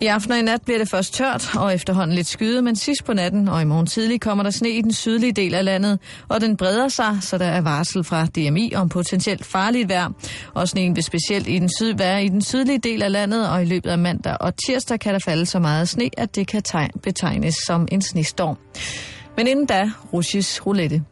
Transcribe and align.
I 0.00 0.06
aften 0.06 0.32
og 0.32 0.38
i 0.38 0.42
nat 0.42 0.62
bliver 0.62 0.78
det 0.78 0.90
først 0.90 1.14
tørt 1.14 1.56
og 1.56 1.74
efterhånden 1.74 2.16
lidt 2.16 2.26
skyde, 2.26 2.62
men 2.62 2.76
sidst 2.76 3.04
på 3.04 3.12
natten 3.12 3.48
og 3.48 3.62
i 3.62 3.64
morgen 3.64 3.86
tidlig 3.86 4.20
kommer 4.20 4.44
der 4.44 4.50
sne 4.50 4.70
i 4.70 4.82
den 4.82 4.92
sydlige 4.92 5.32
del 5.32 5.54
af 5.54 5.64
landet, 5.64 5.98
og 6.28 6.40
den 6.40 6.56
breder 6.56 6.88
sig, 6.88 7.18
så 7.20 7.38
der 7.38 7.44
er 7.44 7.60
varsel 7.60 8.04
fra 8.04 8.26
DMI 8.26 8.72
om 8.74 8.88
potentielt 8.88 9.46
farligt 9.46 9.88
vejr. 9.88 10.10
Og 10.54 10.68
sneen 10.68 10.96
vil 10.96 11.04
specielt 11.04 11.48
i 11.48 11.58
den 11.58 11.68
syd 11.78 11.94
være 11.94 12.24
i 12.24 12.28
den 12.28 12.42
sydlige 12.42 12.78
del 12.78 13.02
af 13.02 13.12
landet, 13.12 13.50
og 13.50 13.62
i 13.62 13.64
løbet 13.64 13.90
af 13.90 13.98
mandag 13.98 14.36
og 14.40 14.56
tirsdag 14.56 15.00
kan 15.00 15.14
der 15.14 15.20
falde 15.24 15.46
så 15.46 15.58
meget 15.58 15.88
sne, 15.88 16.10
at 16.16 16.36
det 16.36 16.46
kan 16.46 16.62
betegnes 17.02 17.54
som 17.66 17.88
en 17.92 18.02
snestorm. 18.02 18.56
Men 19.36 19.46
inden 19.46 19.66
da, 19.66 19.90
russisk 20.12 20.66
roulette. 20.66 21.02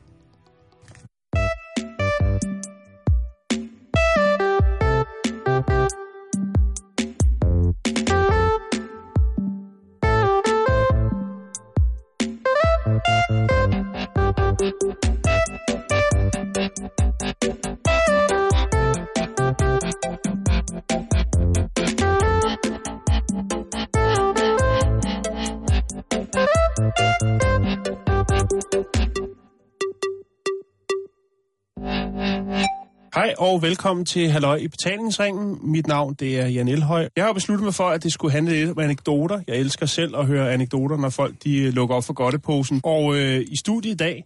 Og 33.39 33.63
velkommen 33.63 34.07
til 34.07 34.31
Halløj 34.31 34.57
i 34.57 34.69
betalingsringen. 34.69 35.59
Mit 35.63 35.87
navn 35.87 36.15
det 36.15 36.41
er 36.41 36.47
Jan 36.47 36.69
Elhøj. 36.69 37.09
Jeg 37.17 37.25
har 37.25 37.33
besluttet 37.33 37.65
mig 37.65 37.75
for, 37.75 37.89
at 37.89 38.03
det 38.03 38.13
skulle 38.13 38.33
handle 38.33 38.53
lidt 38.53 38.71
om 38.71 38.79
anekdoter. 38.79 39.41
Jeg 39.47 39.57
elsker 39.57 39.87
selv 39.87 40.17
at 40.17 40.27
høre 40.27 40.53
anekdoter, 40.53 40.97
når 40.97 41.09
folk 41.09 41.35
de 41.45 41.59
øh, 41.59 41.73
lukker 41.73 41.97
op 41.97 42.05
for 42.05 42.13
godteposen. 42.13 42.81
Og 42.85 43.17
øh, 43.17 43.41
i 43.41 43.57
studiet 43.57 43.93
i 43.93 43.97
dag, 43.97 44.25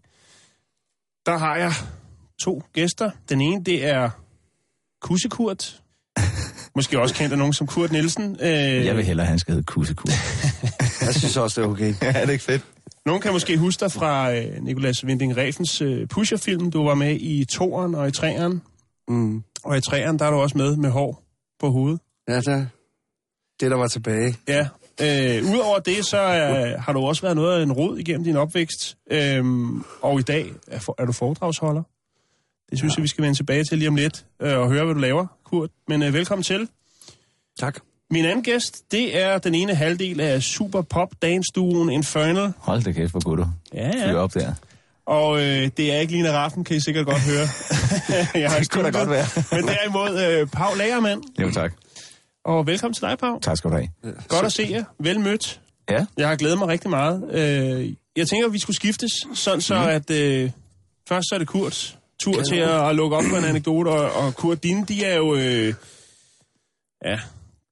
der 1.26 1.38
har 1.38 1.56
jeg 1.56 1.72
to 2.40 2.62
gæster. 2.72 3.10
Den 3.28 3.40
ene, 3.40 3.64
det 3.64 3.86
er 3.86 4.10
Kussekurt. 5.00 5.80
Måske 6.76 7.00
også 7.00 7.14
kendt 7.14 7.32
af 7.32 7.38
nogen 7.38 7.52
som 7.52 7.66
Kurt 7.66 7.92
Nielsen. 7.92 8.36
Øh, 8.40 8.48
jeg 8.86 8.96
vil 8.96 9.04
hellere, 9.04 9.24
at 9.26 9.30
han 9.30 9.38
skal 9.38 9.54
hedde 9.54 9.66
Kussekurt. 9.66 10.12
jeg 11.06 11.14
synes 11.14 11.36
også, 11.36 11.60
det 11.60 11.66
er 11.66 11.70
okay. 11.70 11.94
ja, 12.02 12.08
det 12.08 12.28
er 12.28 12.30
ikke 12.30 12.44
fedt. 12.44 12.62
Nogen 13.06 13.22
kan 13.22 13.32
måske 13.32 13.58
huske 13.58 13.80
dig 13.80 13.92
fra 13.92 14.34
øh, 14.34 14.62
Nikolas 14.62 15.04
Winding 15.04 15.36
Refens 15.36 15.82
øh, 15.82 16.06
Pusher-film. 16.06 16.70
Du 16.70 16.84
var 16.84 16.94
med 16.94 17.16
i 17.20 17.44
toeren 17.44 17.94
og 17.94 18.08
i 18.08 18.10
treeren. 18.10 18.62
Mm. 19.08 19.42
Og 19.64 19.76
i 19.76 19.80
træerne, 19.80 20.18
der 20.18 20.24
er 20.24 20.30
du 20.30 20.36
også 20.36 20.58
med 20.58 20.76
med 20.76 20.90
hår 20.90 21.22
på 21.60 21.70
hovedet. 21.70 22.00
Ja, 22.28 22.40
der. 22.40 22.66
Det, 23.60 23.70
der 23.70 23.76
var 23.76 23.86
tilbage. 23.88 24.34
Ja. 24.48 24.68
Øh, 25.00 25.52
Udover 25.52 25.78
det, 25.78 26.06
så 26.06 26.18
er, 26.18 26.78
har 26.78 26.92
du 26.92 27.00
også 27.00 27.22
været 27.22 27.36
noget 27.36 27.58
af 27.58 27.62
en 27.62 27.72
rod 27.72 27.98
igennem 27.98 28.24
din 28.24 28.36
opvækst. 28.36 28.96
Øhm, 29.10 29.84
og 30.02 30.18
i 30.18 30.22
dag 30.22 30.52
er, 30.66 30.78
for, 30.78 30.94
er 30.98 31.04
du 31.04 31.12
foredragsholder. 31.12 31.82
Det 32.70 32.78
synes 32.78 32.92
ja. 32.92 32.98
jeg, 32.98 33.02
vi 33.02 33.08
skal 33.08 33.22
vende 33.24 33.38
tilbage 33.38 33.64
til 33.64 33.78
lige 33.78 33.88
om 33.88 33.96
lidt 33.96 34.24
øh, 34.42 34.58
og 34.58 34.68
høre, 34.70 34.84
hvad 34.84 34.94
du 34.94 35.00
laver, 35.00 35.26
Kurt. 35.44 35.70
Men 35.88 36.02
øh, 36.02 36.14
velkommen 36.14 36.42
til. 36.42 36.68
Tak. 37.58 37.78
Min 38.10 38.24
anden 38.24 38.42
gæst, 38.44 38.92
det 38.92 39.22
er 39.22 39.38
den 39.38 39.54
ene 39.54 39.74
halvdel 39.74 40.20
af 40.20 40.42
Super 40.42 40.82
Pop 40.82 41.08
Dance 41.22 41.48
Duoen 41.54 41.90
Infernal. 41.90 42.52
Hold 42.56 42.82
da 42.82 42.92
kæft, 42.92 43.10
hvor 43.10 43.24
god 43.24 43.36
du. 43.36 43.46
Ja, 43.74 43.90
ja. 43.98 44.10
Fyr 44.12 44.16
op 44.16 44.34
der. 44.34 44.52
Og 45.08 45.38
øh, 45.40 45.70
det 45.76 45.94
er 45.94 45.98
ikke 46.00 46.12
Lina 46.12 46.30
Raffen, 46.30 46.64
kan 46.64 46.76
I 46.76 46.80
sikkert 46.80 47.06
godt 47.06 47.20
høre. 47.20 47.46
jeg 48.42 48.50
har 48.50 48.58
det 48.58 48.70
kunne 48.70 48.84
da 48.84 48.98
godt 48.98 49.10
være. 49.10 49.26
Men 49.52 49.68
derimod 49.68 50.40
øh, 50.40 50.46
Pau 50.46 50.74
Lagermand. 50.74 51.22
Jo, 51.40 51.50
tak. 51.50 51.72
Og 52.44 52.66
velkommen 52.66 52.94
til 52.94 53.02
dig, 53.02 53.18
Pau. 53.18 53.38
Tak 53.38 53.56
skal 53.56 53.70
du 53.70 53.76
have. 53.76 53.88
Godt 54.28 54.46
at 54.46 54.52
se 54.52 54.68
jer. 54.70 54.84
Vel 55.00 55.20
mødt. 55.20 55.60
Ja. 55.90 56.06
Jeg 56.16 56.28
har 56.28 56.36
glædet 56.36 56.58
mig 56.58 56.68
rigtig 56.68 56.90
meget. 56.90 57.24
Øh, 57.30 57.94
jeg 58.16 58.28
tænker, 58.28 58.46
at 58.46 58.52
vi 58.52 58.58
skulle 58.58 58.76
skiftes, 58.76 59.12
sådan 59.34 59.60
så 59.60 59.74
mm. 59.74 59.88
at 59.88 60.10
øh, 60.10 60.50
først 61.08 61.28
så 61.28 61.34
er 61.34 61.38
det 61.38 61.48
Kurts 61.48 61.98
tur 62.20 62.42
til 62.42 62.56
at, 62.56 62.88
at 62.88 62.96
lukke 62.96 63.16
op 63.16 63.24
på 63.30 63.36
en 63.36 63.44
anekdote, 63.44 63.88
og, 63.88 64.24
og 64.24 64.34
Kurt, 64.34 64.62
dine, 64.62 64.86
de 64.86 65.04
er 65.04 65.16
jo... 65.16 65.34
Øh, 65.34 65.74
ja, 67.04 67.18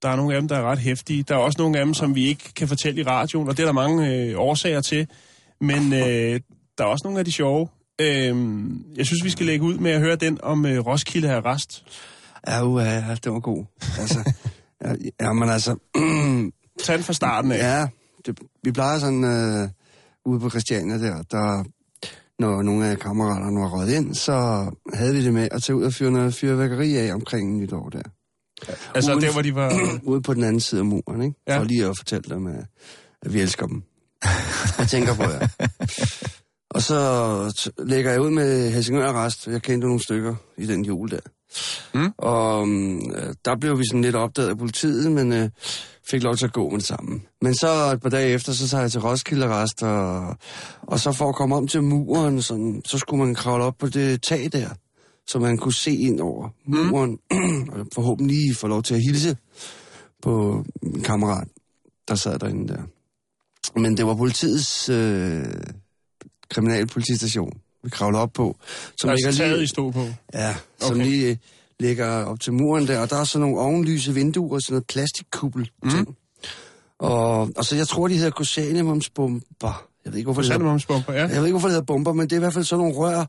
der 0.02 0.08
er 0.08 0.16
nogle 0.16 0.34
af 0.34 0.40
dem, 0.40 0.48
der 0.48 0.56
er 0.56 0.70
ret 0.70 0.78
hæftige. 0.78 1.22
Der 1.22 1.34
er 1.34 1.38
også 1.38 1.58
nogle 1.58 1.78
af 1.78 1.84
dem, 1.84 1.94
som 1.94 2.14
vi 2.14 2.26
ikke 2.26 2.54
kan 2.54 2.68
fortælle 2.68 3.00
i 3.00 3.04
radioen, 3.04 3.48
og 3.48 3.56
det 3.56 3.62
er 3.62 3.66
der 3.66 3.72
mange 3.72 4.08
øh, 4.08 4.40
årsager 4.40 4.80
til. 4.80 5.06
Men 5.60 5.92
øh, 5.92 6.40
der 6.78 6.84
er 6.84 6.88
også 6.88 7.02
nogle 7.04 7.18
af 7.18 7.24
de 7.24 7.32
sjove. 7.32 7.68
Øhm, 8.00 8.84
jeg 8.96 9.06
synes, 9.06 9.24
vi 9.24 9.30
skal 9.30 9.46
lægge 9.46 9.64
ud 9.64 9.78
med 9.78 9.90
at 9.90 10.00
høre 10.00 10.16
den 10.16 10.38
om 10.42 10.66
øh, 10.66 10.86
Roskilde 10.86 11.32
Arrest. 11.32 11.84
Ja, 12.46 12.64
uh, 12.64 12.82
ja, 12.82 13.16
det 13.24 13.32
var 13.32 13.40
god. 13.40 13.64
Altså, 13.98 14.32
ja, 15.20 15.32
men 15.32 15.48
altså... 15.48 15.76
Tag 16.84 16.96
den 16.96 17.04
fra 17.04 17.12
starten 17.12 17.52
af. 17.52 17.58
Ja, 17.58 17.86
det, 18.26 18.40
vi 18.62 18.72
plejer 18.72 18.98
sådan 18.98 19.24
øh, 19.24 19.68
ude 20.24 20.40
på 20.40 20.50
Christiania 20.50 20.98
der, 20.98 21.22
der 21.22 21.64
når 22.38 22.62
nogle 22.62 22.86
af 22.86 22.98
kammeraterne 22.98 23.60
var 23.60 23.68
røget 23.68 23.92
ind, 23.94 24.14
så 24.14 24.66
havde 24.94 25.14
vi 25.14 25.24
det 25.24 25.34
med 25.34 25.48
at 25.50 25.62
tage 25.62 25.76
ud 25.76 25.84
og 25.84 25.92
fyre 25.92 26.10
noget 26.10 26.34
fyrværkeri 26.34 26.96
af 26.96 27.14
omkring 27.14 27.56
nytår 27.56 27.88
der. 27.88 28.02
Ja, 28.68 28.74
altså 28.94 29.14
ude, 29.14 29.26
der, 29.26 29.32
hvor 29.32 29.42
de 29.42 29.54
var... 29.54 29.72
ude 30.02 30.22
på 30.22 30.34
den 30.34 30.44
anden 30.44 30.60
side 30.60 30.80
af 30.80 30.84
muren, 30.84 31.22
ikke? 31.22 31.34
Ja. 31.48 31.58
For 31.58 31.64
lige 31.64 31.86
at 31.86 31.96
fortælle 31.98 32.34
dem, 32.34 32.46
at, 32.46 32.64
at 33.22 33.34
vi 33.34 33.40
elsker 33.40 33.66
dem. 33.66 33.82
jeg 34.78 34.88
tænker 34.88 35.14
på 35.14 35.22
jer. 35.22 35.48
Og 36.76 36.82
så 36.82 37.72
lægger 37.78 38.10
jeg 38.10 38.20
ud 38.20 38.30
med 38.30 38.70
Helsingør 38.70 39.08
Arrest. 39.08 39.46
Jeg 39.46 39.62
kendte 39.62 39.86
nogle 39.86 40.02
stykker 40.02 40.34
i 40.56 40.66
den 40.66 40.84
jul 40.84 41.10
der. 41.10 41.20
Mm. 41.94 42.12
Og 42.18 42.62
um, 42.62 43.14
der 43.44 43.56
blev 43.60 43.78
vi 43.78 43.84
sådan 43.86 44.02
lidt 44.02 44.16
opdaget 44.16 44.48
af 44.48 44.58
politiet, 44.58 45.12
men 45.12 45.32
uh, 45.32 45.48
fik 46.10 46.22
lov 46.22 46.36
til 46.36 46.46
at 46.46 46.52
gå 46.52 46.70
med 46.70 46.78
det 46.78 46.86
samme. 46.86 47.20
Men 47.42 47.54
så 47.54 47.92
et 47.92 48.00
par 48.00 48.08
dage 48.08 48.28
efter, 48.28 48.52
så 48.52 48.68
tager 48.68 48.80
jeg 48.80 48.90
til 48.92 49.00
Roskilde 49.00 49.46
Arrest, 49.46 49.82
og, 49.82 50.36
og 50.82 51.00
så 51.00 51.12
for 51.12 51.28
at 51.28 51.34
komme 51.34 51.56
om 51.56 51.68
til 51.68 51.82
muren, 51.82 52.42
sådan, 52.42 52.82
så 52.84 52.98
skulle 52.98 53.24
man 53.24 53.34
kravle 53.34 53.64
op 53.64 53.76
på 53.78 53.88
det 53.88 54.22
tag 54.22 54.48
der, 54.52 54.68
så 55.26 55.38
man 55.38 55.58
kunne 55.58 55.74
se 55.74 55.94
ind 55.94 56.20
over 56.20 56.48
mm. 56.66 56.76
muren, 56.76 57.18
og 57.72 57.86
forhåbentlig 57.94 58.56
få 58.56 58.66
lov 58.66 58.82
til 58.82 58.94
at 58.94 59.00
hilse 59.00 59.36
på 60.22 60.64
min 60.82 61.02
kammerat, 61.02 61.48
der 62.08 62.14
sad 62.14 62.38
derinde 62.38 62.68
der. 62.68 62.82
Men 63.80 63.96
det 63.96 64.06
var 64.06 64.14
politiets... 64.14 64.88
Øh, 64.88 65.44
kriminalpolitistation, 66.50 67.52
vi 67.84 67.90
kravler 67.90 68.18
op 68.18 68.32
på. 68.32 68.56
Som 69.00 69.10
ligger 69.10 69.30
lige, 69.30 69.62
i 69.62 69.66
stå 69.66 69.90
på? 69.90 70.06
Ja, 70.34 70.54
som 70.80 70.96
okay. 70.96 71.04
lige 71.04 71.38
ligger 71.80 72.24
op 72.24 72.40
til 72.40 72.52
muren 72.52 72.86
der, 72.86 73.00
og 73.00 73.10
der 73.10 73.16
er 73.16 73.24
sådan 73.24 73.40
nogle 73.40 73.60
ovenlyse 73.60 74.14
vinduer 74.14 74.54
og 74.54 74.62
sådan 74.62 74.74
noget 74.74 74.86
plastikkubbel 74.86 75.70
mm. 75.82 75.90
ting. 75.90 76.16
Og, 76.98 77.50
og 77.56 77.64
så 77.64 77.76
jeg 77.76 77.88
tror, 77.88 78.08
de 78.08 78.14
hedder 78.14 78.30
Cosanimumsbomber. 78.30 79.88
Jeg 80.04 80.12
ved 80.12 80.18
ikke, 80.18 80.26
hvorfor 80.26 80.42
det 80.42 80.52
hedder, 80.52 81.02
ja. 81.08 81.14
Jeg 81.14 81.28
ved 81.28 81.44
ikke, 81.44 81.50
hvorfor 81.50 81.68
det 81.68 81.74
hedder 81.74 81.86
bomber, 81.86 82.12
men 82.12 82.24
det 82.26 82.32
er 82.32 82.36
i 82.36 82.38
hvert 82.38 82.52
fald 82.52 82.64
sådan 82.64 82.84
nogle 82.84 82.94
rør, 82.94 83.24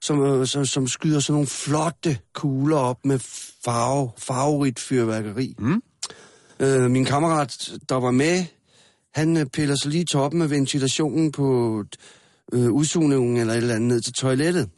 som, 0.00 0.22
øh, 0.22 0.46
som, 0.46 0.66
som 0.66 0.86
skyder 0.86 1.20
sådan 1.20 1.32
nogle 1.32 1.46
flotte 1.46 2.18
kugler 2.34 2.76
op 2.76 3.04
med 3.04 3.18
farve, 3.64 4.10
farverigt 4.18 4.80
fyrværkeri. 4.80 5.54
Mm. 5.58 5.82
Øh, 6.60 6.90
min 6.90 7.04
kammerat, 7.04 7.70
der 7.88 7.94
var 7.94 8.10
med, 8.10 8.44
han 9.14 9.36
øh, 9.36 9.46
piller 9.46 9.74
så 9.74 9.88
lige 9.88 10.04
toppen 10.04 10.42
af 10.42 10.50
ventilationen 10.50 11.32
på 11.32 11.84
øh, 12.52 12.72
udsugningen 12.72 13.36
eller 13.36 13.52
et 13.52 13.56
eller 13.56 13.74
andet 13.74 13.88
ned 13.88 14.00
til 14.00 14.12
toilettet. 14.12 14.68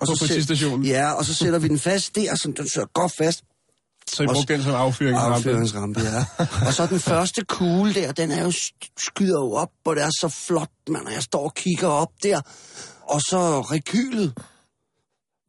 Og 0.00 0.06
på 0.08 0.26
så 0.26 0.42
stationen. 0.42 0.86
Ja, 0.86 1.12
og 1.12 1.24
så 1.24 1.34
sætter 1.34 1.58
vi 1.58 1.68
den 1.68 1.78
fast 1.78 2.16
der, 2.16 2.34
så 2.34 2.52
den 2.56 2.68
sidder 2.68 2.88
godt 2.94 3.12
fast. 3.12 3.42
Så 4.06 4.22
I 4.22 4.26
brugte 4.26 4.54
den 4.54 4.62
som 4.62 4.74
affyringsrampe? 4.74 5.36
Affyringsrampe, 5.36 6.00
ja. 6.00 6.24
og 6.66 6.74
så 6.74 6.86
den 6.86 7.00
første 7.00 7.44
kugle 7.44 7.94
der, 7.94 8.12
den 8.12 8.30
er 8.30 8.42
jo 8.42 8.52
skyder 9.08 9.40
jo 9.40 9.52
op, 9.52 9.70
og 9.84 9.96
det 9.96 10.04
er 10.04 10.10
så 10.20 10.28
flot, 10.28 10.70
man. 10.88 11.06
Og 11.06 11.12
jeg 11.12 11.22
står 11.22 11.44
og 11.44 11.54
kigger 11.54 11.88
op 11.88 12.12
der. 12.22 12.40
Og 13.02 13.20
så 13.20 13.60
rekylet, 13.60 14.32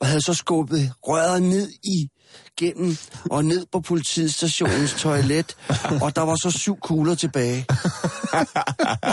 og 0.01 0.07
havde 0.07 0.21
så 0.21 0.33
skubbet 0.33 0.91
røret 1.03 1.43
ned 1.43 1.69
i 1.83 2.09
gennem 2.57 2.97
og 3.31 3.45
ned 3.45 3.65
på 3.71 3.79
politistationens 3.79 4.93
toilet, 4.93 5.57
og 6.01 6.15
der 6.15 6.21
var 6.21 6.35
så 6.35 6.51
syv 6.51 6.77
kugler 6.79 7.15
tilbage. 7.15 7.65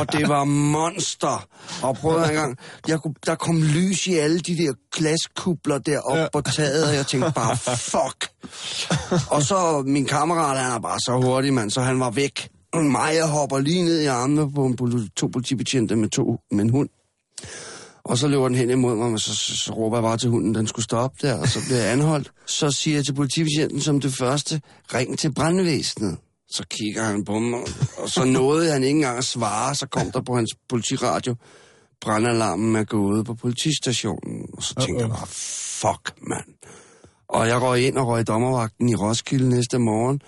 og 0.00 0.12
det 0.12 0.28
var 0.28 0.44
monster. 0.44 1.46
Og 1.82 1.96
prøv 1.96 2.22
en 2.22 2.34
gang, 2.34 2.58
jeg 2.88 3.00
kunne, 3.00 3.14
der 3.26 3.34
kom 3.34 3.62
lys 3.62 4.06
i 4.06 4.14
alle 4.14 4.40
de 4.40 4.56
der 4.56 4.72
glaskubler 4.92 5.78
deroppe 5.78 6.20
ja. 6.20 6.28
på 6.32 6.40
taget, 6.40 6.88
og 6.88 6.94
jeg 6.94 7.06
tænkte 7.06 7.32
bare, 7.34 7.56
fuck. 7.76 8.30
og 9.30 9.42
så 9.42 9.82
min 9.86 10.04
kammerat, 10.04 10.58
han 10.58 10.72
er 10.72 10.78
bare 10.78 11.00
så 11.00 11.20
hurtig, 11.24 11.54
mand, 11.54 11.70
så 11.70 11.80
han 11.80 12.00
var 12.00 12.10
væk. 12.10 12.48
Mig, 12.74 13.14
jeg 13.14 13.28
hopper 13.28 13.58
lige 13.58 13.84
ned 13.84 14.00
i 14.00 14.06
armene 14.06 14.52
på 14.52 14.66
en, 14.66 15.08
to 15.16 15.26
politibetjente 15.26 15.96
med, 15.96 16.08
to, 16.08 16.38
med 16.50 16.64
en 16.64 16.70
hund. 16.70 16.88
Og 18.04 18.18
så 18.18 18.28
løber 18.28 18.48
den 18.48 18.56
hen 18.56 18.70
imod 18.70 18.96
mig, 18.96 19.12
og 19.12 19.20
så, 19.20 19.34
så, 19.36 19.56
så 19.56 19.72
råber 19.72 19.96
jeg 19.96 20.02
bare 20.02 20.16
til 20.16 20.30
hunden, 20.30 20.54
den 20.54 20.66
skulle 20.66 20.84
stoppe 20.84 21.26
der, 21.26 21.38
og 21.38 21.48
så 21.48 21.60
bliver 21.66 21.80
jeg 21.80 21.92
anholdt. 21.92 22.32
Så 22.46 22.70
siger 22.70 22.96
jeg 22.96 23.04
til 23.04 23.14
politibetjenten 23.14 23.80
som 23.80 24.00
det 24.00 24.14
første, 24.14 24.60
ring 24.94 25.18
til 25.18 25.34
brandvæsenet. 25.34 26.16
Så 26.50 26.64
kigger 26.70 27.02
han 27.02 27.24
på 27.24 27.38
mig, 27.38 27.60
og 27.98 28.08
så 28.08 28.24
nåede 28.24 28.72
han 28.72 28.82
ikke 28.82 28.96
engang 28.96 29.18
at 29.18 29.24
svare, 29.24 29.74
så 29.74 29.86
kom 29.86 30.10
der 30.10 30.20
på 30.20 30.36
hans 30.36 30.50
politiradio, 30.68 31.34
brandalarmen 32.00 32.76
er 32.76 32.84
gået 32.84 33.26
på 33.26 33.34
politistationen. 33.34 34.46
Og 34.52 34.62
så 34.62 34.74
tænker 34.74 35.00
-oh. 35.00 35.02
jeg 35.02 35.08
bare, 35.08 35.26
fuck, 35.26 36.14
mand. 36.28 36.54
Og 37.28 37.48
jeg 37.48 37.62
røg 37.62 37.86
ind 37.86 37.96
og 37.98 38.06
røg 38.06 38.20
i 38.20 38.24
dommervagten 38.24 38.88
i 38.88 38.94
Roskilde 38.94 39.48
næste 39.48 39.78
morgen, 39.78 40.20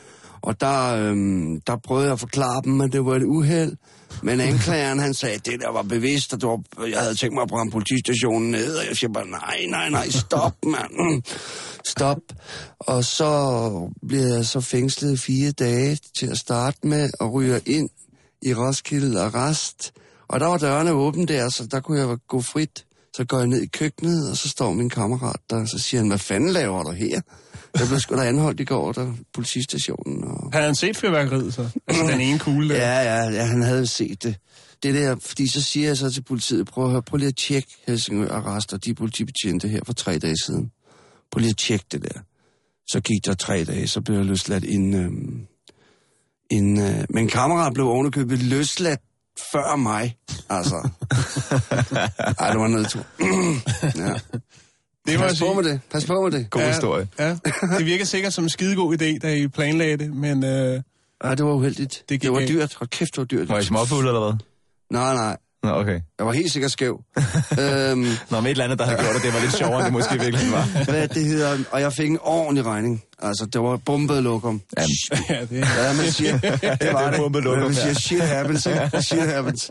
Og 0.42 0.60
der, 0.60 0.96
øhm, 0.96 1.60
der 1.66 1.76
prøvede 1.76 2.04
jeg 2.04 2.12
at 2.12 2.20
forklare 2.20 2.62
dem, 2.64 2.80
at 2.80 2.92
det 2.92 3.04
var 3.04 3.16
et 3.16 3.22
uheld. 3.22 3.76
Men 4.22 4.40
anklageren, 4.40 4.98
han 4.98 5.14
sagde, 5.14 5.38
det 5.38 5.60
der 5.60 5.70
var 5.72 5.82
bevidst, 5.82 6.32
og 6.32 6.40
det 6.40 6.48
var, 6.48 6.86
jeg 6.86 7.00
havde 7.00 7.14
tænkt 7.14 7.34
mig 7.34 7.42
at 7.42 7.48
brænde 7.48 7.72
politistationen 7.72 8.50
ned, 8.50 8.76
og 8.76 8.86
jeg 8.88 8.96
siger 8.96 9.12
bare, 9.12 9.26
nej, 9.26 9.64
nej, 9.68 9.90
nej, 9.90 10.08
stop, 10.08 10.54
mand. 10.64 11.22
Stop. 11.84 12.18
Og 12.78 13.04
så 13.04 13.90
bliver 14.08 14.34
jeg 14.34 14.46
så 14.46 14.60
fængslet 14.60 15.12
i 15.12 15.16
fire 15.16 15.50
dage 15.50 15.98
til 16.18 16.26
at 16.26 16.36
starte 16.36 16.86
med, 16.86 17.10
og 17.20 17.32
ryger 17.32 17.60
ind 17.66 17.88
i 18.42 18.54
Roskilde 18.54 19.20
Arrest. 19.20 19.92
Og 20.28 20.40
der 20.40 20.46
var 20.46 20.58
dørene 20.58 20.92
åbne 20.92 21.26
der, 21.26 21.48
så 21.48 21.66
der 21.66 21.80
kunne 21.80 21.98
jeg 22.00 22.16
gå 22.28 22.40
frit. 22.40 22.84
Så 23.16 23.24
går 23.24 23.38
jeg 23.38 23.46
ned 23.46 23.62
i 23.62 23.66
køkkenet, 23.66 24.30
og 24.30 24.36
så 24.36 24.48
står 24.48 24.72
min 24.72 24.90
kammerat 24.90 25.40
der, 25.50 25.60
og 25.60 25.68
så 25.68 25.78
siger 25.78 26.00
han, 26.00 26.08
hvad 26.08 26.18
fanden 26.18 26.50
laver 26.50 26.82
du 26.82 26.90
her? 26.90 27.20
Jeg 27.78 27.86
blev 27.88 28.00
sgu 28.00 28.16
da 28.16 28.22
anholdt 28.22 28.60
i 28.60 28.64
går, 28.64 28.92
der 28.92 29.12
politistationen. 29.34 30.24
Og... 30.24 30.50
Havde 30.52 30.66
han 30.66 30.74
set 30.74 30.96
fyrværkeriet 30.96 31.54
så? 31.54 31.68
Altså 31.88 32.06
den 32.06 32.20
ene 32.20 32.38
kugle 32.38 32.68
der? 32.68 32.76
Ja, 32.76 33.14
ja, 33.14 33.30
ja, 33.30 33.44
han 33.44 33.62
havde 33.62 33.86
set 33.86 34.22
det. 34.22 34.36
Det 34.82 34.94
der, 34.94 35.16
fordi 35.20 35.46
så 35.46 35.62
siger 35.62 35.86
jeg 35.86 35.96
så 35.96 36.10
til 36.10 36.22
politiet, 36.22 36.66
prøv 36.66 36.84
at 36.84 36.90
høre, 36.90 37.02
prøv 37.02 37.16
lige 37.16 37.28
at 37.28 37.36
tjekke 37.36 37.68
Helsingør 37.86 38.28
Arrest 38.28 38.72
og 38.72 38.84
de 38.84 38.94
politibetjente 38.94 39.68
her 39.68 39.80
for 39.86 39.92
tre 39.92 40.18
dage 40.18 40.36
siden. 40.46 40.70
Prøv 41.32 41.38
lige 41.38 41.50
at 41.50 41.56
tjekke 41.56 41.84
det 41.92 42.02
der. 42.02 42.20
Så 42.86 43.00
gik 43.00 43.24
der 43.24 43.34
tre 43.34 43.64
dage, 43.64 43.88
så 43.88 44.00
blev 44.00 44.16
jeg 44.16 44.26
løsladt 44.26 44.64
ind... 44.64 44.96
Øhm, 44.96 45.46
ind 46.50 46.82
øh, 46.82 47.04
men 47.10 47.28
kammerat 47.28 47.74
blev 47.74 47.86
ovenikøbet 47.86 48.42
løsladt 48.42 49.00
før 49.52 49.76
mig, 49.76 50.16
altså. 50.50 50.74
Ej, 52.40 52.50
det 52.50 52.60
var 52.60 52.66
noget 52.68 52.88
tur. 52.88 53.00
ja. 54.04 54.14
Det 55.06 55.12
jeg 55.12 55.18
Pas 55.20 55.30
på 55.30 55.36
sige. 55.36 55.54
med 55.54 55.64
det, 55.64 55.80
pas 55.92 56.04
på 56.06 56.22
med 56.22 56.30
det. 56.30 56.50
God 56.50 56.62
historie. 56.62 57.08
Ja, 57.18 57.30
det 57.78 57.86
virker 57.86 58.04
sikkert 58.04 58.32
som 58.32 58.44
en 58.44 58.50
skidegod 58.50 58.94
idé, 59.02 59.18
da 59.18 59.34
I 59.34 59.48
planlagde 59.48 59.96
det, 59.96 60.14
men 60.16 60.44
øh, 60.44 60.82
Ej, 61.20 61.34
det 61.34 61.44
var 61.46 61.52
uheldigt. 61.52 61.90
Det 61.92 62.00
Det, 62.08 62.08
gik 62.08 62.22
det 62.22 62.32
var 62.32 62.38
galt. 62.38 62.50
dyrt. 62.50 62.74
Hold 62.74 62.88
kæft, 62.90 63.10
det 63.14 63.18
var 63.20 63.24
dyrt. 63.24 63.48
Var 63.48 63.58
I 63.58 63.64
småfulde, 63.64 64.08
eller 64.08 64.20
hvad? 64.20 64.38
Nej, 64.90 65.14
nej. 65.14 65.36
Nå, 65.64 65.70
okay. 65.70 66.00
Jeg 66.18 66.26
var 66.26 66.32
helt 66.32 66.52
sikkert 66.52 66.70
skæv. 66.70 67.00
øhm, 67.60 68.06
Nå, 68.30 68.40
med 68.40 68.44
et 68.44 68.50
eller 68.50 68.64
andet, 68.64 68.78
der 68.78 68.84
har 68.84 68.96
gjort, 69.02 69.16
at 69.16 69.22
det 69.22 69.32
var 69.34 69.40
lidt 69.40 69.52
sjovere, 69.56 69.76
end 69.78 69.84
det 69.84 69.92
måske 69.92 70.20
virkelig 70.20 70.52
var. 70.52 70.84
hvad 70.90 71.08
det 71.08 71.24
hedder, 71.24 71.58
og 71.70 71.80
jeg 71.80 71.92
fik 71.92 72.10
en 72.10 72.18
ordentlig 72.22 72.64
regning. 72.66 73.02
Altså, 73.22 73.46
det 73.46 73.60
var 73.60 73.76
bombet 73.76 74.22
lokum. 74.22 74.60
Jamen, 74.78 74.90
ja, 75.28 75.40
det 75.40 75.50
Ja, 75.60 75.92
man 75.96 76.12
siger, 76.12 76.38
det 76.38 76.92
var 76.92 77.10
det. 77.10 77.18
bombet 77.20 77.42
lokum, 77.44 77.62
man 77.62 77.74
siger, 77.74 77.94
shit 77.94 78.20
happens, 78.20 78.66
ikke? 78.66 78.90
Shit 79.02 79.22
happens. 79.22 79.70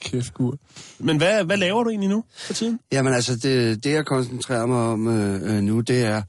kæft, 0.00 0.34
gur. 0.34 0.56
Men 0.98 1.16
hvad, 1.16 1.44
hvad 1.44 1.56
laver 1.56 1.82
du 1.84 1.90
egentlig 1.90 2.10
nu 2.10 2.24
for 2.46 2.52
tiden? 2.52 2.80
Jamen 2.92 3.14
altså, 3.14 3.36
det, 3.36 3.84
det 3.84 3.92
jeg 3.92 4.06
koncentrerer 4.06 4.66
mig 4.66 4.78
om 4.78 5.08
øh, 5.08 5.56
øh, 5.56 5.62
nu, 5.62 5.80
det 5.80 6.04
er, 6.04 6.22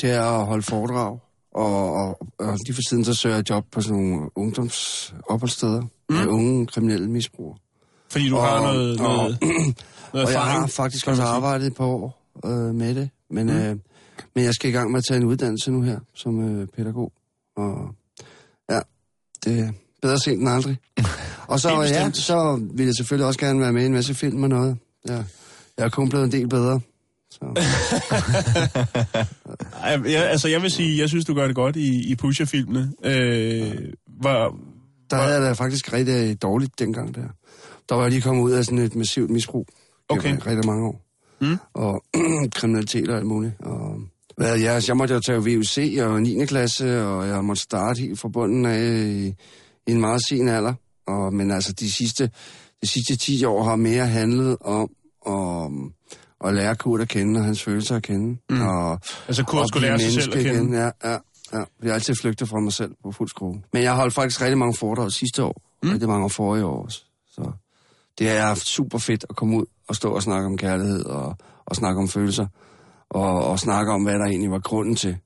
det 0.00 0.10
er 0.10 0.22
at 0.22 0.46
holde 0.46 0.62
foredrag. 0.62 1.18
Og, 1.54 1.92
og, 1.94 2.18
og 2.38 2.58
lige 2.66 2.74
for 2.74 2.82
siden, 2.88 3.04
så 3.04 3.14
søger 3.14 3.36
jeg 3.36 3.50
job 3.50 3.64
på 3.72 3.80
sådan 3.80 3.96
nogle 3.96 4.28
ungdomsopholdssteder 4.36 5.82
mm. 6.10 6.16
med 6.16 6.26
unge 6.26 6.66
kriminelle 6.66 7.10
misbrugere. 7.10 7.58
Fordi 8.10 8.28
du 8.28 8.36
Og- 8.36 8.46
har 8.46 8.60
noget, 8.72 9.00
og- 9.00 9.06
noget, 9.06 9.38
noget 10.12 10.26
Og 10.26 10.32
jeg 10.32 10.40
har 10.42 10.66
faktisk 10.66 11.08
også 11.08 11.22
arbejdet 11.22 11.66
et 11.66 11.74
par 11.74 11.84
år 11.84 12.22
øh, 12.46 12.74
med 12.74 12.94
det. 12.94 13.10
Men, 13.30 13.46
mm. 13.46 13.52
øh, 13.56 13.76
men 14.34 14.44
jeg 14.44 14.54
skal 14.54 14.70
i 14.70 14.72
gang 14.72 14.90
med 14.90 14.98
at 14.98 15.04
tage 15.04 15.18
en 15.18 15.24
uddannelse 15.26 15.70
nu 15.70 15.82
her, 15.82 15.98
som 16.14 16.60
øh, 16.60 16.66
pædagog. 16.76 17.12
Og 17.56 17.94
ja, 18.70 18.80
det 19.44 19.58
er 19.60 19.72
bedre 20.02 20.18
sent 20.18 20.40
end 20.40 20.48
aldrig. 20.48 20.76
Og 21.48 21.60
så, 21.60 21.82
ja, 21.82 22.10
så 22.12 22.60
vil 22.74 22.86
jeg 22.86 22.94
selvfølgelig 22.94 23.26
også 23.26 23.40
gerne 23.40 23.60
være 23.60 23.72
med 23.72 23.82
i 23.82 23.86
en 23.86 23.92
masse 23.92 24.14
film 24.14 24.42
og 24.42 24.48
noget. 24.48 24.76
Ja. 25.08 25.14
Jeg 25.78 25.84
er 25.84 25.88
kun 25.88 26.08
blevet 26.08 26.24
en 26.24 26.32
del 26.32 26.48
bedre. 26.48 26.80
Så. 27.30 27.44
Jeg, 29.84 30.28
altså, 30.30 30.48
jeg 30.48 30.62
vil 30.62 30.70
sige, 30.70 31.00
jeg 31.00 31.08
synes, 31.08 31.24
du 31.24 31.34
gør 31.34 31.46
det 31.46 31.56
godt 31.56 31.76
i, 31.76 32.10
i 32.10 32.14
Pusher-filmene. 32.14 32.92
Øh, 33.04 33.74
hvor, 34.06 34.56
Der 35.10 35.16
havde 35.16 35.34
jeg 35.34 35.42
da 35.42 35.52
faktisk 35.52 35.92
rigtig 35.92 36.42
dårligt 36.42 36.78
dengang 36.78 37.14
der. 37.14 37.28
Der 37.88 37.94
var 37.94 38.02
jeg 38.02 38.10
lige 38.10 38.22
kommet 38.22 38.42
ud 38.42 38.50
af 38.50 38.64
sådan 38.64 38.78
et 38.78 38.94
massivt 38.94 39.30
misbrug. 39.30 39.66
Okay. 40.08 40.22
Gennem 40.22 40.42
rigtig 40.46 40.66
mange 40.66 40.86
år. 40.86 41.02
Mm. 41.40 41.56
Og 41.74 42.04
kriminalitet 42.58 43.08
og 43.08 43.16
alt 43.16 43.26
muligt. 43.26 43.54
Og, 43.60 44.00
hvad, 44.36 44.58
jeg, 44.58 44.82
jeg 44.88 44.96
måtte 44.96 45.14
jo 45.14 45.20
tage 45.20 45.38
VUC 45.38 45.98
og 46.02 46.22
9. 46.22 46.46
klasse, 46.46 47.06
og 47.06 47.28
jeg 47.28 47.44
måtte 47.44 47.62
starte 47.62 48.00
helt 48.00 48.18
fra 48.18 48.28
bunden 48.28 48.66
af 48.66 48.82
i, 48.82 49.26
i 49.86 49.92
en 49.92 50.00
meget 50.00 50.20
sen 50.28 50.48
alder. 50.48 50.74
Og, 51.06 51.34
men 51.34 51.50
altså, 51.50 51.72
de 51.72 51.92
sidste, 51.92 52.30
de 52.82 52.88
sidste 52.88 53.16
10 53.16 53.44
år 53.44 53.62
har 53.62 53.76
mere 53.76 54.06
handlet 54.06 54.56
om 54.60 54.90
at, 55.26 55.70
at 56.48 56.54
lære 56.54 56.76
Kurt 56.76 57.00
at 57.00 57.08
kende, 57.08 57.40
og 57.40 57.44
hans 57.44 57.62
følelser 57.62 57.96
at 57.96 58.02
kende. 58.02 58.38
Mm. 58.50 58.60
Og, 58.60 59.00
altså, 59.28 59.44
Kurt 59.44 59.68
skulle 59.68 59.86
lære 59.86 59.98
sig 59.98 60.22
selv 60.22 60.36
at 60.36 60.44
kende. 60.44 60.60
Igen. 60.60 60.72
Ja, 60.72 60.90
ja, 61.04 61.16
ja. 61.52 61.58
Jeg 61.58 61.88
har 61.90 61.94
altid 61.94 62.14
flygtet 62.20 62.48
fra 62.48 62.60
mig 62.60 62.72
selv 62.72 62.94
på 63.02 63.12
fuld 63.12 63.28
skrue. 63.28 63.62
Men 63.72 63.82
jeg 63.82 63.94
holdt 63.94 64.14
faktisk 64.14 64.42
rigtig 64.42 64.58
mange 64.58 64.74
foredrag 64.74 65.12
sidste 65.12 65.44
år. 65.44 65.62
Mm. 65.82 65.90
Rigtig 65.90 66.08
mange 66.08 66.24
år 66.24 66.28
forrige 66.28 66.64
år 66.64 66.84
også. 66.84 67.04
Så 67.30 67.52
det 68.18 68.28
har 68.28 68.34
jeg 68.34 68.46
haft 68.46 68.66
super 68.66 68.98
fedt 68.98 69.24
at 69.30 69.36
komme 69.36 69.56
ud 69.56 69.64
og 69.88 69.96
stå 69.96 70.14
og 70.14 70.22
snakke 70.22 70.46
om 70.46 70.56
kærlighed 70.56 71.04
og, 71.04 71.36
og 71.64 71.76
snakke 71.76 72.00
om 72.00 72.08
følelser. 72.08 72.46
Og, 73.10 73.44
og 73.44 73.58
snakke 73.58 73.92
om, 73.92 74.02
hvad 74.02 74.14
der 74.14 74.24
egentlig 74.24 74.50
var 74.50 74.58
grunden 74.58 74.96
til, 74.96 75.16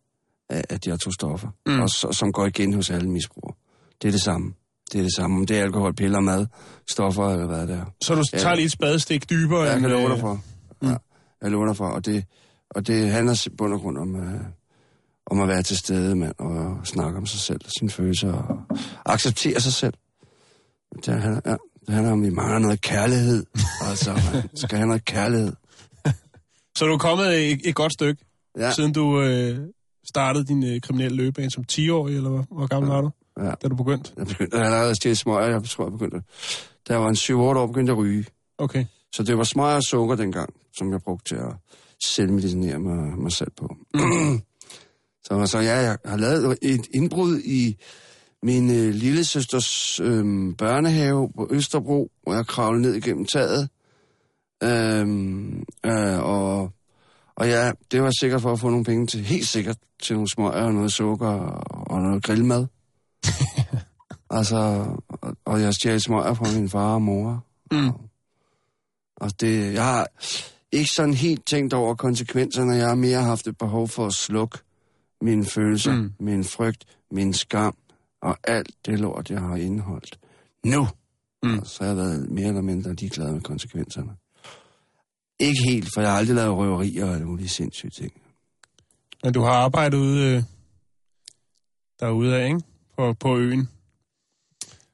at, 0.48 0.86
jeg 0.86 1.00
tog 1.00 1.12
stoffer. 1.12 1.48
Mm. 1.66 1.80
Og 1.80 1.88
så, 1.88 2.08
som 2.12 2.32
går 2.32 2.46
igen 2.46 2.74
hos 2.74 2.90
alle 2.90 3.10
misbrugere. 3.10 3.54
Det 4.02 4.08
er 4.08 4.12
det 4.12 4.22
samme. 4.22 4.54
Det 4.92 4.98
er 4.98 5.02
det 5.02 5.14
samme. 5.16 5.36
Om 5.36 5.46
det 5.46 5.58
er 5.58 5.62
alkohol, 5.62 5.94
piller, 5.94 6.20
mad, 6.20 6.46
stoffer 6.88 7.28
eller 7.28 7.46
hvad 7.46 7.66
det 7.66 7.76
er. 7.76 7.84
Så 8.00 8.14
du 8.14 8.22
tager 8.22 8.54
lige 8.54 8.64
et 8.64 8.72
spadestik 8.72 9.30
dybere. 9.30 9.62
Jeg 9.62 9.72
end, 9.74 9.80
kan 9.80 9.90
love 9.90 10.08
dig 10.08 10.14
øh, 10.14 10.20
for. 10.20 10.40
Ja, 10.82 10.96
jeg 11.42 11.50
lover 11.50 11.66
dig 11.66 11.76
for. 11.76 11.88
Og 11.88 12.06
det, 12.06 12.24
og 12.70 12.86
det 12.86 13.10
handler 13.10 13.46
i 13.46 13.50
bund 13.58 13.74
og 13.74 13.80
grund 13.80 13.98
om, 13.98 14.16
øh, 14.16 14.40
om 15.26 15.40
at 15.40 15.48
være 15.48 15.62
til 15.62 15.76
stede, 15.76 16.14
mand, 16.14 16.34
og 16.38 16.86
snakke 16.86 17.18
om 17.18 17.26
sig 17.26 17.40
selv, 17.40 17.60
sine 17.78 17.90
følelser, 17.90 18.32
og 18.32 19.12
acceptere 19.12 19.60
sig 19.60 19.72
selv. 19.72 19.94
Det 21.06 21.22
handler, 21.22 21.40
ja, 21.46 21.56
det 21.86 21.94
handler 21.94 22.12
om, 22.12 22.22
at 22.22 22.30
vi 22.30 22.34
mangler 22.34 22.58
noget 22.58 22.80
kærlighed. 22.80 23.46
altså, 23.88 24.12
man 24.32 24.56
skal 24.56 24.78
have 24.78 24.88
noget 24.88 25.04
kærlighed. 25.04 25.52
Så 26.76 26.86
du 26.86 26.92
er 26.92 26.98
kommet 26.98 27.52
et, 27.52 27.60
et 27.64 27.74
godt 27.74 27.92
stykke, 27.92 28.24
Ja, 28.58 28.64
ja. 28.64 28.72
siden 28.72 28.92
du 28.92 29.20
øh, 29.20 29.58
startede 30.08 30.44
din 30.44 30.64
øh, 30.64 30.80
kriminelle 30.80 31.16
løbebane 31.16 31.50
som 31.50 31.64
10-årig, 31.72 32.16
eller 32.16 32.30
hvor, 32.30 32.46
hvor 32.50 32.66
gammel 32.66 32.90
var 32.90 33.00
du, 33.00 33.10
ja. 33.40 33.50
da 33.62 33.68
du 33.68 33.74
begyndte? 33.74 34.12
Jeg 34.16 34.26
begyndte 34.26 34.56
allerede 34.56 34.90
at 34.90 34.96
stjæle 34.96 35.16
smøger. 35.16 35.48
Jeg 35.48 35.64
tror, 35.64 35.84
jeg 35.84 35.92
begyndte... 35.92 36.22
Da 36.88 36.92
jeg 36.92 37.00
var 37.00 37.08
en 37.08 37.14
7-8 37.14 37.32
år, 37.34 37.66
begyndte 37.66 37.90
jeg 37.90 37.98
at 37.98 38.02
ryge. 38.02 38.24
Okay. 38.58 38.84
Så 39.12 39.22
det 39.22 39.38
var 39.38 39.44
smøger 39.44 39.76
og 39.76 39.82
sukker 39.82 40.16
dengang, 40.16 40.54
som 40.76 40.92
jeg 40.92 41.02
brugte 41.02 41.34
til 41.34 41.36
at 41.36 41.52
selvmedicinere 42.04 42.78
mig, 42.78 43.18
mig 43.18 43.32
selv 43.32 43.50
på. 43.56 43.76
så, 45.24 45.46
så 45.46 45.58
ja, 45.58 45.76
jeg 45.76 45.98
har 46.04 46.16
lavet 46.16 46.58
et 46.62 46.86
indbrud 46.94 47.40
i 47.40 47.76
min 48.42 48.70
øh, 48.70 48.94
lille 48.94 49.24
søsters 49.24 50.00
øh, 50.00 50.56
børnehave 50.56 51.32
på 51.36 51.48
Østerbro, 51.50 52.10
hvor 52.22 52.34
jeg 52.34 52.46
kravlede 52.46 52.82
ned 52.82 52.94
igennem 52.94 53.24
taget. 53.24 53.68
Øhm, 54.62 55.64
øh, 55.86 56.18
og, 56.18 56.70
og 57.36 57.48
ja, 57.48 57.72
det 57.90 58.02
var 58.02 58.10
sikkert 58.20 58.42
for 58.42 58.52
at 58.52 58.60
få 58.60 58.68
nogle 58.68 58.84
penge 58.84 59.06
til, 59.06 59.20
helt 59.20 59.46
sikkert, 59.46 59.76
til 60.02 60.14
nogle 60.14 60.30
smøger 60.30 60.64
og 60.64 60.74
noget 60.74 60.92
sukker 60.92 61.28
og, 61.28 61.90
og 61.90 62.02
noget 62.02 62.22
grillmad. 62.22 62.66
altså, 64.30 64.56
og, 65.08 65.36
og 65.44 65.60
jeg 65.60 65.74
stjal 65.74 66.00
smøger 66.00 66.34
fra 66.34 66.58
min 66.58 66.68
far 66.68 66.94
og 66.94 67.02
mor. 67.02 67.44
Mm. 67.70 67.90
Og 69.16 69.40
det, 69.40 69.74
jeg 69.74 69.84
har 69.84 70.08
ikke 70.72 70.90
sådan 70.90 71.14
helt 71.14 71.46
tænkt 71.46 71.74
over 71.74 71.94
konsekvenserne. 71.94 72.72
Jeg 72.72 72.88
har 72.88 72.94
mere 72.94 73.22
haft 73.22 73.46
et 73.46 73.58
behov 73.58 73.88
for 73.88 74.06
at 74.06 74.12
slukke 74.12 74.58
mine 75.24 75.44
følelser, 75.44 75.92
Mm. 75.96 76.12
min 76.20 76.44
frygt, 76.44 76.84
min 77.10 77.32
skam 77.34 77.76
og 78.22 78.36
alt 78.44 78.70
det 78.86 78.98
lort, 79.00 79.30
jeg 79.30 79.40
har 79.40 79.56
indeholdt. 79.56 80.18
Nu! 80.64 80.88
Mm. 81.42 81.50
Mm. 81.50 81.64
Så 81.64 81.78
har 81.84 81.88
jeg 81.88 81.96
været 81.96 82.30
mere 82.30 82.48
eller 82.48 82.60
mindre 82.60 82.94
ligeglad 82.94 83.32
med 83.32 83.40
konsekvenserne. 83.40 84.10
Ikke 85.40 85.62
helt, 85.68 85.88
for 85.94 86.00
jeg 86.00 86.10
har 86.10 86.18
aldrig 86.18 86.36
lavet 86.36 86.56
røverier 86.56 87.04
og 87.06 87.14
alle 87.14 87.26
mulige 87.26 87.48
sindssyge 87.48 87.90
ting. 87.90 88.12
Men 89.22 89.32
du 89.32 89.42
har 89.42 89.50
arbejdet 89.52 89.98
ude, 89.98 90.36
øh, 90.36 90.42
derude 92.00 92.36
af, 92.36 92.46
ikke? 92.46 92.60
På, 92.98 93.12
på 93.12 93.38
øen, 93.38 93.68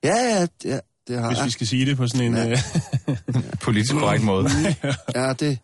Ja, 0.05 0.15
ja, 0.17 0.47
ja 0.65 0.79
det 1.09 1.19
har 1.19 1.29
hvis 1.29 1.39
jeg. 1.39 1.47
vi 1.47 1.51
skal 1.51 1.67
sige 1.67 1.87
det 1.87 1.97
på 1.97 2.07
sådan 2.07 2.27
en... 2.27 2.35
Ja. 2.35 2.51
Øh, 2.51 2.59
Politisk 3.63 3.93
korrekt 3.95 4.25
måde. 4.25 4.49
Ja, 5.15 5.33
det... 5.33 5.59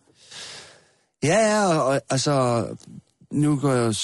Ja, 1.23 1.39
ja, 1.39 1.65
og, 1.67 1.85
og 1.85 2.01
altså... 2.09 2.65
Nu 3.31 3.59
går 3.59 3.71
jeg 3.73 3.95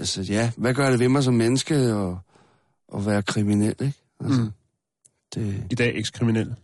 Altså, 0.00 0.22
ja, 0.22 0.52
hvad 0.56 0.74
gør 0.74 0.90
det 0.90 0.98
ved 1.00 1.08
mig 1.08 1.24
som 1.24 1.34
menneske 1.34 1.74
at, 1.74 2.14
at 2.94 3.06
være 3.06 3.22
kriminel, 3.22 3.68
ikke? 3.80 3.94
Altså, 4.20 4.40
Mm. 4.40 4.50
det, 5.34 5.66
I 5.70 5.74
dag 5.74 5.94
ekskriminel. 5.96 6.54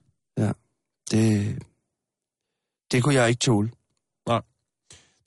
det, 1.11 1.59
det 2.93 3.03
kunne 3.03 3.15
jeg 3.15 3.29
ikke 3.29 3.39
tåle. 3.41 3.71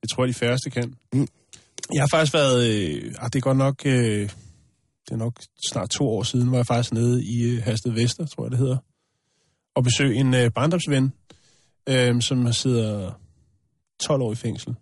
Det 0.01 0.09
tror 0.09 0.23
jeg, 0.23 0.27
de 0.29 0.33
færreste 0.33 0.69
kan. 0.69 0.95
Mm. 1.13 1.27
Jeg 1.93 2.01
har 2.01 2.07
faktisk 2.07 2.33
været... 2.33 2.69
Øh, 2.69 3.13
ah, 3.19 3.29
det 3.33 3.35
er 3.35 3.41
godt 3.41 3.57
nok... 3.57 3.81
Øh, 3.85 4.29
det 5.05 5.11
er 5.11 5.15
nok 5.15 5.41
snart 5.71 5.89
to 5.89 6.09
år 6.09 6.23
siden, 6.23 6.51
var 6.51 6.57
jeg 6.57 6.65
faktisk 6.65 6.93
nede 6.93 7.23
i 7.23 7.41
øh, 7.43 7.63
Hasted 7.63 7.91
Vester, 7.91 8.25
tror 8.25 8.43
jeg 8.43 8.51
det 8.51 8.59
hedder, 8.59 8.77
og 9.75 9.83
besøge 9.83 10.15
en 10.15 10.33
øh, 10.33 10.51
barndomsven, 10.51 11.13
øh, 11.89 12.21
som 12.21 12.53
sidder 12.53 13.11
12 14.01 14.21
år 14.21 14.31
i 14.31 14.35
fængsel. 14.35 14.75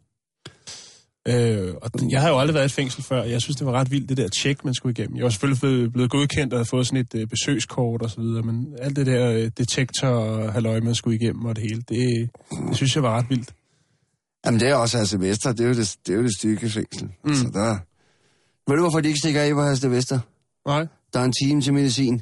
Øh, 1.27 1.73
og 1.81 1.99
den- 1.99 2.11
jeg 2.11 2.21
har 2.21 2.29
jo 2.29 2.39
aldrig 2.39 2.53
været 2.53 2.63
i 2.63 2.65
et 2.65 2.71
fængsel 2.71 3.03
før. 3.03 3.23
Jeg 3.23 3.41
synes, 3.41 3.55
det 3.57 3.65
var 3.67 3.71
ret 3.73 3.91
vildt, 3.91 4.09
det 4.09 4.17
der 4.17 4.27
tjek, 4.27 4.65
man 4.65 4.73
skulle 4.73 4.91
igennem. 4.99 5.15
Jeg 5.17 5.23
var 5.23 5.29
selvfølgelig 5.29 5.59
blevet, 5.61 5.93
blevet 5.93 6.11
godkendt 6.11 6.53
og 6.53 6.59
havde 6.59 6.69
fået 6.69 6.87
sådan 6.87 6.99
et 6.99 7.15
øh, 7.15 7.27
besøgskort 7.27 8.01
og 8.01 8.09
så 8.09 8.21
videre, 8.21 8.43
men 8.43 8.67
alt 8.81 8.95
det 8.95 9.05
der 9.05 9.31
øh, 9.31 9.51
detektor 9.57 10.07
og 10.07 10.53
halløj, 10.53 10.79
man 10.79 10.95
skulle 10.95 11.17
igennem 11.19 11.45
og 11.45 11.55
det 11.55 11.61
hele, 11.63 11.81
det, 11.89 12.29
det 12.69 12.75
synes 12.75 12.95
jeg 12.95 13.03
var 13.03 13.17
ret 13.17 13.25
vildt. 13.29 13.49
Jamen, 14.45 14.59
det 14.59 14.67
er 14.69 14.75
også 14.75 14.97
Herste 14.97 15.19
Vester. 15.19 15.51
Det 15.51 15.63
er 15.63 15.67
jo 15.67 15.73
det, 15.73 15.95
det, 16.07 16.13
er 16.13 16.17
jo 16.17 16.23
det 16.23 16.37
stykke 16.37 16.69
fængsel. 16.69 17.09
Mm. 17.25 17.33
Så 17.35 17.49
der... 17.53 17.77
Ved 18.69 18.75
du, 18.77 18.81
hvorfor 18.81 18.99
de 18.99 19.07
ikke 19.07 19.19
stikker 19.19 19.41
af 19.41 19.53
på 19.53 19.63
Herste 19.63 19.91
Vester? 19.91 20.19
Nej. 20.67 20.87
Der 21.13 21.19
er 21.19 21.23
en 21.23 21.33
time 21.43 21.61
til 21.61 21.73
medicin. 21.73 22.21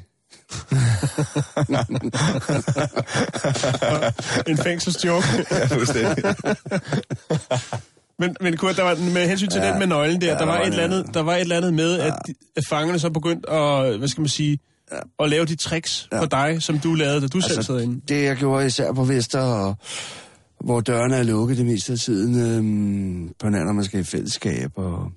En 4.46 4.56
fængselsjoke. 4.58 5.26
Ja, 5.50 5.66
fuldstændig. 5.66 6.24
Men, 8.18 8.36
men 8.40 8.56
Kurt, 8.56 8.76
der 8.76 8.82
var, 8.82 8.94
med 9.14 9.28
hensyn 9.28 9.48
til 9.48 9.60
ja, 9.60 9.70
den 9.70 9.78
med 9.78 9.86
nøglen 9.86 10.20
der, 10.20 10.26
ja, 10.26 10.32
der, 10.32 10.38
der 10.38 10.46
var 10.46 10.52
var 10.52 10.60
et 10.60 10.66
eller 10.66 10.84
andet, 10.84 11.14
der 11.14 11.20
var 11.20 11.34
et 11.34 11.40
eller 11.40 11.56
andet 11.56 11.74
med, 11.74 11.98
at, 11.98 12.14
de, 12.26 12.34
at 12.56 12.62
fangerne 12.68 12.98
så 12.98 13.10
begyndte 13.10 13.50
at, 13.50 13.98
hvad 13.98 14.08
skal 14.08 14.20
man 14.20 14.28
sige, 14.28 14.58
ja. 14.92 15.24
at 15.24 15.30
lave 15.30 15.44
de 15.44 15.56
tricks 15.56 16.08
ja. 16.12 16.20
for 16.20 16.26
dig, 16.26 16.62
som 16.62 16.78
du 16.78 16.94
lavede, 16.94 17.20
da 17.20 17.26
du 17.26 17.38
altså, 17.38 17.54
selv 17.54 17.62
sad 17.62 17.80
inde. 17.80 18.00
det, 18.08 18.24
jeg 18.24 18.36
gjorde 18.36 18.66
især 18.66 18.92
på 18.92 19.04
Vester, 19.04 19.40
og, 19.40 19.74
hvor 20.64 20.80
dørene 20.80 21.16
er 21.16 21.22
lukket 21.22 21.56
det 21.58 21.66
meste 21.66 21.92
af 21.92 21.98
tiden, 21.98 22.40
øhm, 22.40 23.34
på 23.38 23.48
når 23.48 23.72
man 23.72 23.84
skal 23.84 24.00
i 24.00 24.04
fællesskab, 24.04 24.70
og, 24.74 25.12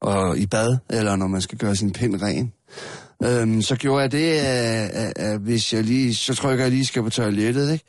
og 0.00 0.38
i 0.38 0.46
bad, 0.46 0.76
eller 0.90 1.16
når 1.16 1.26
man 1.26 1.40
skal 1.40 1.58
gøre 1.58 1.76
sin 1.76 1.92
pind 1.92 2.22
ren. 2.22 2.52
Øhm, 3.24 3.62
så 3.62 3.76
gjorde 3.76 4.02
jeg 4.02 4.12
det, 4.12 4.30
at, 4.30 4.90
at, 4.90 5.12
at 5.16 5.40
hvis 5.40 5.72
jeg 5.72 5.84
lige, 5.84 6.14
så 6.14 6.34
trykker 6.34 6.64
jeg 6.64 6.72
lige 6.72 6.86
skal 6.86 7.02
på 7.02 7.10
toilettet, 7.10 7.72
ikke? 7.72 7.84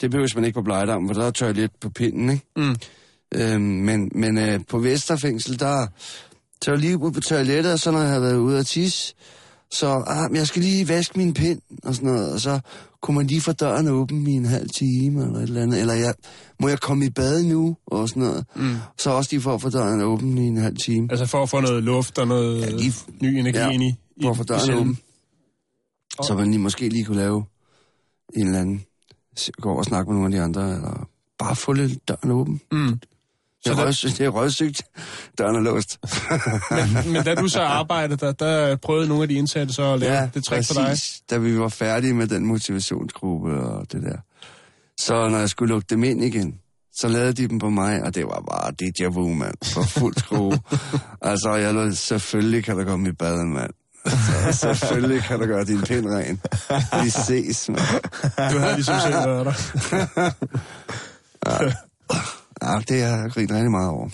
Det 0.00 0.10
behøves 0.10 0.34
man 0.34 0.44
ikke 0.44 0.54
på 0.54 0.62
Blejdam, 0.62 1.08
for 1.08 1.14
der 1.14 1.26
er 1.26 1.30
toilet 1.30 1.70
på 1.80 1.90
pinden, 1.90 2.30
ikke? 2.30 2.46
Mm. 2.56 2.76
Øhm, 3.34 3.60
men 3.62 4.10
men 4.14 4.38
øh, 4.38 4.60
på 4.68 4.78
Vesterfængsel, 4.78 5.58
der 5.60 5.86
tager 6.60 6.76
jeg 6.76 6.78
lige 6.78 6.98
ud 6.98 7.12
på 7.12 7.20
toilettet, 7.20 7.72
og 7.72 7.78
så 7.78 7.90
når 7.90 8.00
jeg 8.00 8.10
har 8.10 8.20
været 8.20 8.36
ude 8.36 8.58
at 8.58 8.66
tisse, 8.66 9.14
så 9.70 10.04
ah, 10.06 10.36
jeg 10.36 10.46
skal 10.46 10.62
lige 10.62 10.88
vaske 10.88 11.18
min 11.18 11.34
pind 11.34 11.60
og 11.82 11.94
sådan 11.94 12.08
noget, 12.10 12.32
og 12.32 12.40
så 12.40 12.60
kunne 13.02 13.16
man 13.16 13.26
lige 13.26 13.40
få 13.40 13.52
døren 13.52 13.88
åben 13.88 14.26
i 14.26 14.32
en 14.32 14.44
halv 14.44 14.68
time 14.70 15.22
eller 15.24 15.36
et 15.38 15.42
eller 15.42 15.62
andet, 15.62 15.80
eller 15.80 15.94
jeg, 15.94 16.14
må 16.60 16.68
jeg 16.68 16.80
komme 16.80 17.06
i 17.06 17.10
bad 17.10 17.42
nu 17.42 17.76
og 17.86 18.08
sådan 18.08 18.22
noget. 18.22 18.44
Mm. 18.56 18.74
Så 18.98 19.10
også 19.10 19.28
lige 19.32 19.40
for 19.40 19.54
at 19.54 19.60
få 19.62 19.70
døren 19.70 20.00
åben 20.00 20.38
i 20.38 20.46
en 20.46 20.56
halv 20.56 20.76
time. 20.76 21.08
Altså 21.10 21.26
for 21.26 21.42
at 21.42 21.50
få 21.50 21.60
noget 21.60 21.82
luft 21.82 22.18
og 22.18 22.26
noget 22.28 22.60
Ja, 22.60 22.70
lige- 22.70 22.94
ny 23.22 23.26
energi 23.38 23.58
ja, 23.58 23.70
ind 23.70 23.82
i, 23.82 23.94
For 24.22 24.30
at 24.30 24.36
få 24.36 24.44
døren 24.44 24.70
åben. 24.74 24.98
Så 26.22 26.34
man 26.34 26.46
lige, 26.50 26.58
måske 26.60 26.88
lige 26.88 27.04
kunne 27.04 27.16
lave 27.16 27.44
en 28.36 28.46
eller 28.46 28.60
anden, 28.60 28.84
gå 29.60 29.68
over 29.68 29.78
og 29.78 29.84
snakke 29.84 30.10
med 30.10 30.14
nogle 30.20 30.26
af 30.36 30.40
de 30.40 30.44
andre, 30.44 30.74
eller 30.74 31.08
bare 31.38 31.56
få 31.56 31.72
lidt 31.72 32.08
døren 32.08 32.30
åben. 32.30 32.60
Mm. 32.72 33.00
Det 33.64 33.70
er, 33.70 33.86
røgs, 33.86 34.00
det 34.00 34.20
er 34.20 34.28
røgsygt. 34.28 34.82
Døren 35.38 35.56
er 35.56 35.60
låst. 35.60 35.98
Men, 36.70 37.12
men 37.12 37.24
da 37.24 37.34
du 37.34 37.48
så 37.48 37.60
arbejdede 37.80 38.26
der, 38.26 38.32
der 38.32 38.76
prøvede 38.76 39.08
nogle 39.08 39.22
af 39.22 39.28
de 39.28 39.34
indsatte 39.34 39.74
så 39.74 39.92
at 39.92 40.00
lave 40.00 40.12
ja, 40.12 40.28
det 40.34 40.44
trick 40.44 40.66
for 40.66 40.74
dig. 40.74 40.96
Da 41.30 41.38
vi 41.38 41.58
var 41.58 41.68
færdige 41.68 42.14
med 42.14 42.26
den 42.26 42.46
motivationsgruppe 42.46 43.50
og 43.50 43.92
det 43.92 44.02
der. 44.02 44.16
Så 45.00 45.28
når 45.28 45.38
jeg 45.38 45.48
skulle 45.48 45.74
lukke 45.74 45.86
dem 45.90 46.04
ind 46.04 46.24
igen, 46.24 46.54
så 46.94 47.08
lavede 47.08 47.32
de 47.32 47.48
dem 47.48 47.58
på 47.58 47.70
mig, 47.70 48.02
og 48.02 48.14
det 48.14 48.24
var 48.24 48.42
bare 48.50 48.72
déjà 48.82 49.08
vu, 49.08 49.34
mand. 49.34 49.54
For 49.64 49.82
fuld 49.82 50.16
skrue. 50.16 50.52
altså, 51.30 51.54
jeg 51.54 51.74
lød, 51.74 51.92
selvfølgelig 51.92 52.64
kan 52.64 52.78
du 52.78 52.84
komme 52.84 53.08
i 53.08 53.12
bad, 53.12 53.44
mand. 53.44 53.70
Altså, 54.04 54.74
selvfølgelig 54.74 55.22
kan 55.22 55.40
du 55.40 55.46
gøre 55.46 55.64
din 55.64 55.82
pind 55.82 56.06
ren. 56.06 56.40
Vi 57.04 57.10
ses, 57.10 57.68
mand. 57.68 57.80
Du 58.52 58.58
havde 58.58 58.74
ligesom 58.74 58.94
selv 59.00 59.14
været 59.14 59.46
der. 59.46 60.30
Ja, 61.46 61.72
Ja, 62.64 62.80
det 62.88 63.02
har 63.02 63.16
jeg 63.18 63.30
grint 63.30 63.52
rigtig 63.52 63.70
meget 63.70 63.90
over. 63.90 64.08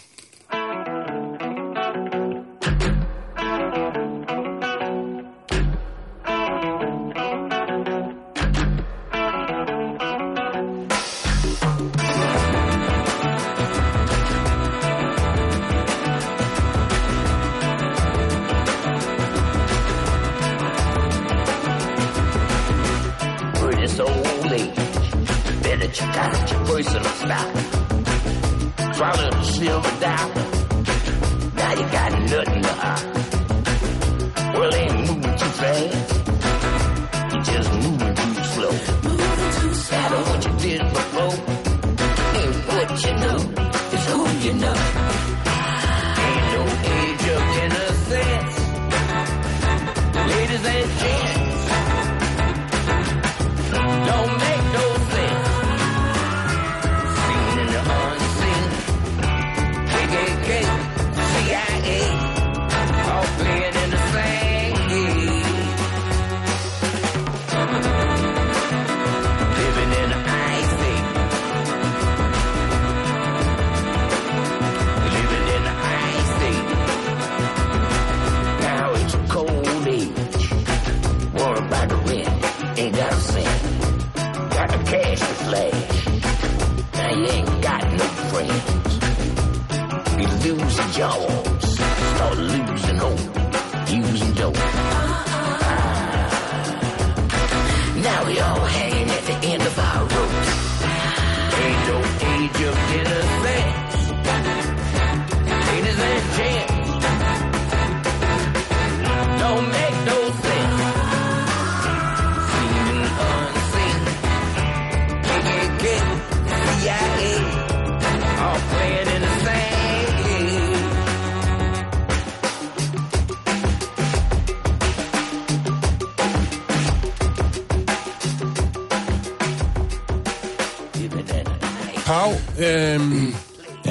Swallow 29.70 29.82
the 30.00 30.29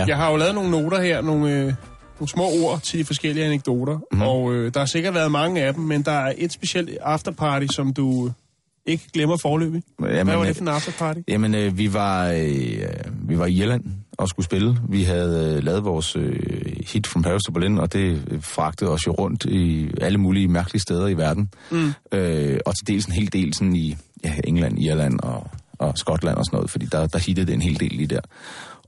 jeg 0.10 0.18
har 0.18 0.32
jo 0.32 0.38
lavet 0.38 0.56
nogle 0.56 0.72
noter 0.72 1.02
her, 1.02 1.22
nogle, 1.22 1.52
øh, 1.52 1.74
nogle 2.20 2.30
små 2.30 2.44
ord 2.44 2.82
til 2.82 3.00
de 3.00 3.06
forskellige 3.06 3.46
anekdoter, 3.46 4.00
mm. 4.12 4.22
og 4.22 4.54
øh, 4.54 4.74
der 4.74 4.80
har 4.80 4.86
sikkert 4.86 5.14
været 5.14 5.32
mange 5.32 5.62
af 5.62 5.74
dem, 5.74 5.84
men 5.84 6.02
der 6.02 6.12
er 6.12 6.34
et 6.38 6.54
specielt 6.54 6.90
afterparty, 7.02 7.66
som 7.72 7.94
du 7.94 8.32
ikke 8.86 9.04
glemmer 9.14 9.38
forløbig. 9.42 9.84
Jamen, 10.02 10.26
Hvad 10.26 10.36
var 10.36 10.44
det 10.44 10.50
øh, 10.50 10.56
for 10.56 10.62
en 10.62 10.68
afterparty? 10.68 11.20
Jamen, 11.28 11.56
øh, 11.56 11.78
vi, 11.78 11.94
var, 11.94 12.28
øh, 12.28 12.84
vi 13.30 13.40
var 13.40 13.46
i 13.46 13.54
Irland 13.54 13.84
og 14.18 14.30
skulle 14.30 14.46
spille. 14.46 14.78
Vi 14.90 15.04
havde 15.04 15.56
øh, 15.58 15.64
lavet 15.64 15.86
vores 15.86 16.16
øh, 16.16 16.40
hit 16.88 17.08
from 17.08 17.24
Paris 17.24 17.42
to 17.48 17.52
Berlin, 17.52 17.78
og 17.78 17.94
det 17.94 18.24
øh, 18.32 18.44
fragtede 18.44 18.90
os 18.92 19.08
jo 19.08 19.12
rundt 19.12 19.46
i 19.46 19.90
alle 20.02 20.18
mulige 20.18 20.48
mærkelige 20.48 20.82
steder 20.82 21.08
i 21.08 21.18
verden. 21.18 21.50
Mm. 21.72 21.94
Øh, 22.12 22.60
og 22.66 22.74
til 22.76 22.88
dels 22.88 23.06
en 23.06 23.14
hel 23.14 23.34
del 23.34 23.54
sådan 23.54 23.76
i 23.76 23.96
ja, 24.24 24.34
England, 24.44 24.80
Irland 24.80 25.20
og, 25.20 25.50
og 25.80 25.98
Skotland 25.98 26.38
og 26.38 26.46
sådan 26.46 26.58
noget, 26.58 26.70
fordi 26.70 26.86
der, 26.86 27.08
der 27.08 27.20
hittede 27.20 27.48
det 27.48 27.54
en 27.54 27.62
hel 27.62 27.80
del 27.80 27.92
lige 27.92 28.08
der. 28.08 28.22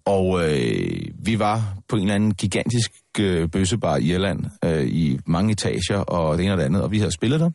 Og 0.05 0.50
øh, 0.50 1.01
vi 1.25 1.39
var 1.39 1.77
på 1.88 1.96
en 1.96 2.01
eller 2.01 2.15
anden 2.15 2.34
gigantisk 2.34 2.91
øh, 3.20 3.50
bøssebar 3.50 3.98
i 3.98 4.03
Irland 4.03 4.46
øh, 4.65 4.88
i 4.88 5.20
mange 5.25 5.51
etager 5.51 5.98
og 5.98 6.38
det 6.38 6.43
ene 6.43 6.53
og 6.53 6.58
det 6.58 6.63
andet, 6.63 6.81
og 6.81 6.91
vi 6.91 6.98
havde 6.98 7.12
spillet 7.12 7.39
der. 7.39 7.50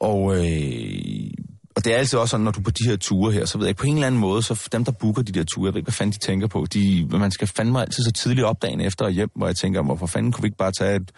Og, 0.00 0.36
øh, 0.36 1.30
og 1.76 1.84
det 1.84 1.94
er 1.94 1.96
altid 1.96 2.18
også 2.18 2.30
sådan, 2.30 2.44
når 2.44 2.50
du 2.50 2.60
er 2.60 2.64
på 2.64 2.70
de 2.70 2.88
her 2.88 2.96
ture 2.96 3.32
her, 3.32 3.44
så 3.44 3.58
ved 3.58 3.66
jeg 3.66 3.76
på 3.76 3.86
en 3.86 3.94
eller 3.94 4.06
anden 4.06 4.20
måde, 4.20 4.42
så 4.42 4.68
dem, 4.72 4.84
der 4.84 4.92
booker 4.92 5.22
de 5.22 5.32
der 5.32 5.44
ture, 5.44 5.66
jeg 5.66 5.74
ved 5.74 5.78
ikke, 5.78 5.86
hvad 5.86 5.92
fanden 5.92 6.12
de 6.12 6.18
tænker 6.18 6.46
på. 6.46 6.66
De, 6.74 7.08
man 7.10 7.30
skal 7.30 7.48
fandme 7.48 7.80
altid 7.80 8.04
så 8.04 8.12
tidligt 8.12 8.44
op 8.44 8.62
dagen 8.62 8.80
efter 8.80 9.04
og 9.04 9.10
hjem, 9.10 9.30
hvor 9.34 9.46
jeg 9.46 9.56
tænker, 9.56 9.82
hvorfor 9.82 10.06
fanden 10.06 10.32
kunne 10.32 10.42
vi 10.42 10.46
ikke 10.46 10.56
bare 10.56 10.72
tage 10.72 10.96
et 10.96 11.12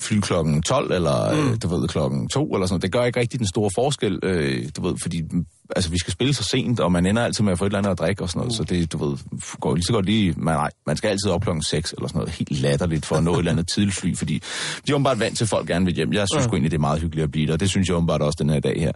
fly 0.00 0.20
klokken 0.20 0.62
12, 0.62 0.92
eller 0.92 1.34
mm. 1.34 1.50
øh, 1.50 1.56
du 1.62 1.68
ved, 1.68 1.88
klokken 1.88 2.28
2, 2.28 2.44
eller 2.44 2.66
sådan 2.66 2.74
noget. 2.74 2.82
Det 2.82 2.92
gør 2.92 3.04
ikke 3.04 3.20
rigtig 3.20 3.38
den 3.38 3.48
store 3.48 3.70
forskel, 3.74 4.18
øh, 4.22 4.68
du 4.76 4.82
ved, 4.82 4.94
fordi 5.02 5.22
altså, 5.76 5.90
vi 5.90 5.98
skal 5.98 6.12
spille 6.12 6.34
så 6.34 6.44
sent, 6.44 6.80
og 6.80 6.92
man 6.92 7.06
ender 7.06 7.24
altid 7.24 7.44
med 7.44 7.52
at 7.52 7.58
få 7.58 7.64
et 7.64 7.68
eller 7.68 7.78
andet 7.78 7.90
at 7.90 7.98
drikke 7.98 8.22
og 8.22 8.28
sådan 8.28 8.38
noget, 8.38 8.52
mm. 8.52 8.56
så 8.56 8.74
det, 8.74 8.92
du 8.92 9.04
ved, 9.04 9.18
går 9.60 9.74
lige 9.74 9.84
så 9.84 9.92
godt 9.92 10.06
lige, 10.06 10.34
man, 10.36 10.54
nej, 10.54 10.70
man 10.86 10.96
skal 10.96 11.08
altid 11.08 11.30
op 11.30 11.42
klokken 11.42 11.62
6, 11.62 11.92
eller 11.92 12.08
sådan 12.08 12.18
noget, 12.18 12.32
helt 12.32 12.60
latterligt 12.60 13.06
for 13.06 13.16
at 13.16 13.24
nå 13.24 13.32
et 13.34 13.38
eller 13.38 13.52
andet 13.52 13.68
tidligt 13.68 13.96
fly, 13.96 14.16
fordi 14.16 14.42
de 14.86 14.92
er 14.92 14.94
åbenbart 14.94 15.20
vant 15.20 15.36
til, 15.36 15.44
at 15.44 15.48
folk 15.48 15.68
gerne 15.68 15.84
vil 15.84 15.94
hjem. 15.94 16.12
Jeg 16.12 16.26
synes 16.32 16.44
ja. 16.44 16.50
egentlig, 16.50 16.70
det 16.70 16.76
er 16.76 16.80
meget 16.80 17.00
hyggeligt 17.00 17.24
at 17.24 17.30
blive 17.30 17.46
der, 17.46 17.52
og 17.52 17.60
det 17.60 17.70
synes 17.70 17.88
jeg 17.88 17.96
åbenbart 17.96 18.22
også 18.22 18.36
den 18.40 18.50
her 18.50 18.60
dag 18.60 18.80
her, 18.80 18.92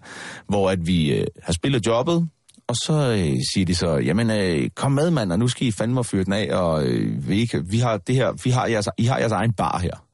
hvor 0.48 0.70
at 0.70 0.86
vi 0.86 1.12
øh, 1.12 1.26
har 1.42 1.52
spillet 1.52 1.86
jobbet, 1.86 2.28
og 2.68 2.76
så 2.76 2.92
øh, 2.92 3.36
siger 3.52 3.66
de 3.66 3.74
så, 3.74 3.96
jamen 3.96 4.30
øh, 4.30 4.70
kom 4.76 4.92
med 4.92 5.10
mand, 5.10 5.32
og 5.32 5.38
nu 5.38 5.48
skal 5.48 5.66
I 5.66 5.72
fandme 5.72 6.04
fyre 6.04 6.24
den 6.24 6.32
af, 6.32 6.56
og 6.56 6.84
øh, 6.84 7.28
vi, 7.28 7.40
ikke, 7.40 7.62
vi 7.70 7.78
har 7.78 7.96
det 7.96 8.14
her, 8.14 8.32
vi 8.44 8.50
har 8.50 8.66
jeres, 8.66 8.88
I 8.98 9.04
har 9.04 9.18
jeres 9.18 9.32
egen 9.32 9.52
bar 9.52 9.78
her. 9.78 10.09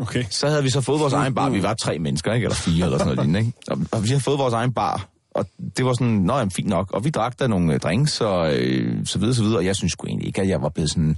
Okay. 0.00 0.24
Så 0.30 0.48
havde 0.48 0.62
vi 0.62 0.70
så 0.70 0.80
fået 0.80 1.00
vores 1.00 1.12
egen 1.12 1.34
bar. 1.34 1.48
Vi 1.48 1.62
var 1.62 1.74
tre 1.74 1.98
mennesker, 1.98 2.32
ikke? 2.32 2.44
Eller 2.44 2.56
fire, 2.56 2.84
eller 2.84 2.98
sådan 2.98 3.14
noget 3.14 3.26
lignende, 3.26 3.40
ikke? 3.40 3.52
Og, 3.70 3.78
og 3.92 4.04
vi 4.04 4.08
har 4.08 4.18
fået 4.18 4.38
vores 4.38 4.54
egen 4.54 4.72
bar. 4.72 5.06
Og 5.34 5.46
det 5.76 5.84
var 5.84 5.92
sådan, 5.92 6.14
nå 6.14 6.36
jamen, 6.36 6.50
fint 6.50 6.68
nok. 6.68 6.92
Og 6.92 7.04
vi 7.04 7.10
drak 7.10 7.38
der 7.38 7.46
nogle 7.46 7.74
øh, 7.74 7.80
drinks 7.80 8.20
og 8.20 8.54
øh, 8.54 9.06
så 9.06 9.18
videre, 9.18 9.34
så 9.34 9.42
videre. 9.42 9.58
Og 9.58 9.64
jeg 9.64 9.76
synes 9.76 9.92
sgu 9.92 10.06
egentlig 10.06 10.26
ikke, 10.26 10.42
at 10.42 10.48
jeg 10.48 10.62
var 10.62 10.68
blevet 10.68 10.90
sådan 10.90 11.16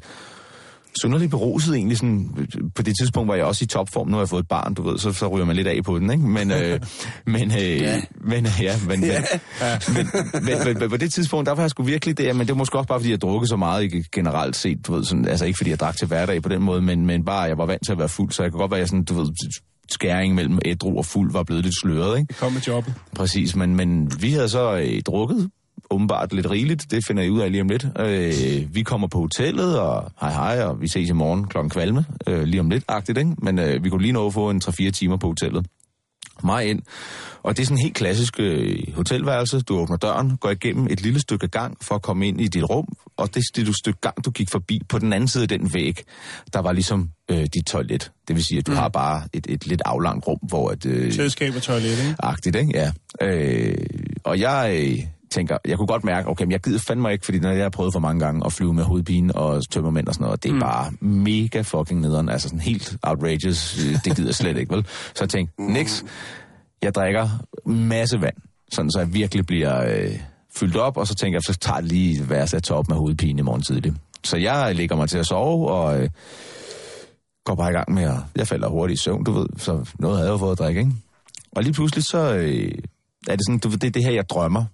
synderligt 1.01 1.31
beruset 1.31 1.75
egentlig. 1.75 1.99
Sådan, 1.99 2.49
på 2.75 2.83
det 2.83 2.95
tidspunkt 3.01 3.29
var 3.29 3.35
jeg 3.35 3.45
også 3.45 3.65
i 3.65 3.67
topform. 3.67 4.09
Nu 4.09 4.13
har 4.13 4.21
jeg 4.21 4.29
fået 4.29 4.43
et 4.43 4.49
barn, 4.49 4.75
du 4.75 4.83
ved, 4.83 4.99
så, 4.99 5.13
så 5.13 5.29
ryger 5.29 5.47
man 5.47 5.57
lidt 5.57 5.67
af 5.67 5.85
på 5.85 5.99
den, 5.99 6.11
ikke? 6.11 6.27
Men, 6.27 6.51
øh, 6.51 6.81
men, 7.27 7.51
øh, 7.51 7.81
ja. 7.81 8.01
men, 8.21 8.47
øh, 8.47 8.53
ja, 8.63 8.77
men, 8.87 9.05
ja. 9.05 9.23
men, 9.61 10.09
men, 10.35 10.55
men, 10.65 10.79
men, 10.79 10.91
på 10.91 10.97
det 10.97 11.13
tidspunkt, 11.13 11.47
der 11.47 11.55
var 11.55 11.63
jeg 11.63 11.71
sgu 11.71 11.83
virkelig 11.83 12.19
det, 12.19 12.37
men 12.37 12.47
det 12.47 12.49
var 12.49 12.59
måske 12.59 12.79
også 12.79 12.89
bare, 12.89 13.01
fordi 13.01 13.11
jeg 13.11 13.21
drukkede 13.21 13.49
så 13.49 13.57
meget 13.57 13.93
generelt 14.13 14.57
set, 14.57 14.87
du 14.87 14.93
ved, 14.93 15.05
sådan, 15.05 15.29
altså 15.29 15.45
ikke 15.45 15.57
fordi 15.57 15.71
jeg 15.71 15.81
drak 15.81 15.97
til 15.97 16.07
hverdag 16.07 16.43
på 16.43 16.49
den 16.49 16.63
måde, 16.63 16.83
men, 16.83 17.07
men 17.07 17.25
bare, 17.25 17.41
jeg 17.41 17.59
var 17.59 17.67
vant 17.67 17.85
til 17.85 17.93
at 17.93 17.99
være 17.99 18.09
fuld, 18.09 18.33
så 18.33 18.43
jeg 18.43 18.53
kunne 18.53 18.61
godt 18.61 18.71
være, 18.71 18.81
jeg 18.81 18.89
sådan, 18.89 19.05
du 19.05 19.15
ved, 19.15 19.27
skæring 19.91 20.35
mellem 20.35 20.59
ædru 20.65 20.99
og 20.99 21.07
fuld 21.07 21.33
var 21.33 21.43
blevet 21.43 21.65
lidt 21.65 21.75
sløret, 21.83 22.19
ikke? 22.19 22.29
Det 22.29 22.37
kom 22.37 22.53
med 22.53 22.61
jobbet. 22.61 22.95
Præcis, 23.15 23.57
men, 23.57 23.77
men 23.77 24.13
vi 24.23 24.33
havde 24.33 24.49
så 24.49 24.77
øh, 24.77 25.03
drukket 25.03 25.51
åbenbart 25.91 26.33
lidt 26.33 26.51
rigeligt. 26.51 26.91
Det 26.91 27.01
finder 27.07 27.23
I 27.23 27.31
ud 27.31 27.41
af 27.41 27.51
lige 27.51 27.61
om 27.61 27.69
lidt. 27.69 27.87
Øh, 27.99 28.75
vi 28.75 28.83
kommer 28.83 29.09
på 29.09 29.19
hotellet, 29.19 29.81
og 29.81 30.12
hej 30.21 30.33
hej, 30.33 30.65
og 30.65 30.81
vi 30.81 30.89
ses 30.89 31.11
i 31.11 31.12
morgen 31.12 31.47
klokken 31.47 31.71
kvalme. 31.71 32.05
Øh, 32.27 32.43
lige 32.43 32.61
om 32.61 32.71
lidt, 32.71 32.85
agtigt, 32.89 33.19
ikke? 33.19 33.31
Men 33.39 33.59
øh, 33.59 33.85
vi 33.85 33.91
kunne 33.91 34.03
lige 34.03 34.12
nå 34.12 34.27
at 34.27 34.33
få 34.33 34.51
en 34.51 34.62
3-4 34.65 34.91
timer 34.91 35.17
på 35.17 35.27
hotellet. 35.27 35.67
Mig 36.45 36.67
ind. 36.67 36.83
Og 37.43 37.57
det 37.57 37.62
er 37.62 37.67
sådan 37.67 37.79
en 37.79 37.83
helt 37.83 37.95
klassisk 37.95 38.41
øh, 38.41 38.95
hotelværelse. 38.95 39.61
Du 39.61 39.79
åbner 39.79 39.97
døren, 39.97 40.37
går 40.37 40.51
igennem 40.51 40.87
et 40.91 41.01
lille 41.01 41.21
stykke 41.21 41.49
gang 41.49 41.77
for 41.81 41.95
at 41.95 42.03
komme 42.03 42.29
ind 42.29 42.41
i 42.41 42.49
dit 42.49 42.71
rum. 42.71 42.87
Og 43.17 43.35
det, 43.35 43.43
det 43.57 43.77
stykke 43.77 44.01
gang, 44.01 44.25
du 44.25 44.31
gik 44.31 44.51
forbi, 44.51 44.81
på 44.89 44.99
den 44.99 45.12
anden 45.12 45.29
side 45.29 45.43
af 45.43 45.49
den 45.49 45.75
væg, 45.75 46.03
der 46.53 46.59
var 46.59 46.73
ligesom 46.73 47.11
øh, 47.31 47.47
dit 47.55 47.65
toilet. 47.67 48.12
Det 48.29 48.37
vil 48.37 48.45
sige, 48.45 48.59
at 48.59 48.67
du 48.67 48.71
mm. 48.71 48.79
har 48.79 48.89
bare 48.89 49.23
et, 49.33 49.47
et 49.49 49.67
lidt 49.67 49.83
aflangt 49.85 50.27
rum, 50.27 50.39
hvor... 50.43 50.71
At, 50.71 50.87
øh, 50.87 51.12
Selskab 51.12 51.57
og 51.57 51.62
toilet, 51.62 51.91
ikke? 51.91 52.15
Agtigt, 52.19 52.57
ikke? 52.57 52.73
Ja. 52.75 52.93
Øh, 53.23 53.75
og 54.25 54.41
jeg... 54.41 54.77
Øh, 54.81 54.99
tænker, 55.33 55.59
jeg 55.65 55.77
kunne 55.77 55.87
godt 55.87 56.05
mærke, 56.05 56.29
okay, 56.29 56.45
men 56.45 56.53
jeg 56.53 56.61
gider 56.61 56.79
fandme 56.79 57.12
ikke, 57.12 57.25
fordi 57.25 57.39
når 57.39 57.51
jeg 57.51 57.65
har 57.65 57.71
prøvet 57.71 57.93
for 57.93 58.01
mange 58.01 58.21
gange 58.21 58.47
at 58.47 58.53
flyve 58.53 58.75
med 58.75 58.85
hovedpine 58.85 59.37
og 59.37 59.71
tømmermænd 59.71 60.07
og 60.07 60.15
sådan 60.15 60.25
noget, 60.25 60.43
det 60.43 60.49
er 60.49 60.55
mm. 60.55 60.61
bare 60.61 60.93
mega 61.01 61.61
fucking 61.61 62.01
nederen, 62.01 62.29
altså 62.29 62.49
sådan 62.49 62.61
helt 62.61 62.97
outrageous, 63.03 63.79
det 64.05 64.17
gider 64.17 64.29
jeg 64.29 64.35
slet 64.35 64.57
ikke, 64.57 64.75
vel? 64.75 64.87
Så 64.87 65.25
jeg 65.25 65.29
tænkte, 65.29 65.73
niks, 65.73 66.05
jeg 66.83 66.95
drikker 66.95 67.29
masse 67.67 68.21
vand, 68.21 68.37
sådan 68.73 68.91
så 68.91 68.99
jeg 68.99 69.15
virkelig 69.15 69.47
bliver 69.47 69.85
øh, 69.85 70.19
fyldt 70.57 70.77
op, 70.77 70.97
og 70.97 71.07
så 71.07 71.15
tænker 71.15 71.37
jeg, 71.37 71.55
så 71.55 71.61
tager 71.61 71.79
jeg 71.79 71.85
lige 71.85 72.31
værst 72.31 72.55
at 72.55 72.62
tage 72.62 72.79
op 72.79 72.89
med 72.89 72.97
hovedpine 72.97 73.39
i 73.39 73.43
morgen 73.43 73.62
tidlig. 73.62 73.93
Så 74.25 74.37
jeg 74.37 74.75
lægger 74.77 74.97
mig 74.97 75.09
til 75.09 75.19
at 75.19 75.27
sove, 75.27 75.69
og 75.71 76.03
øh, 76.03 76.09
går 77.45 77.55
bare 77.55 77.71
i 77.71 77.73
gang 77.73 77.95
med 77.95 78.03
at, 78.03 78.17
jeg 78.37 78.49
falder 78.49 78.69
hurtigt 78.69 79.01
i 79.01 79.03
søvn, 79.03 79.25
du 79.25 79.33
ved, 79.33 79.47
så 79.57 79.91
noget 79.99 80.17
havde 80.17 80.29
jeg 80.29 80.33
jo 80.33 80.39
fået 80.39 80.53
at 80.53 80.59
drikke, 80.59 80.81
ikke? 80.81 80.93
Og 81.53 81.62
lige 81.62 81.73
pludselig 81.73 82.05
så 82.05 82.35
øh, 82.35 82.73
er 83.29 83.37
det 83.37 83.47
sådan, 83.47 83.59
du 83.59 83.69
ved, 83.69 83.79
det 83.79 83.87
er 83.87 83.93
det 83.93 84.05
her, 84.05 84.12
jeg 84.12 84.29
drømmer 84.29 84.65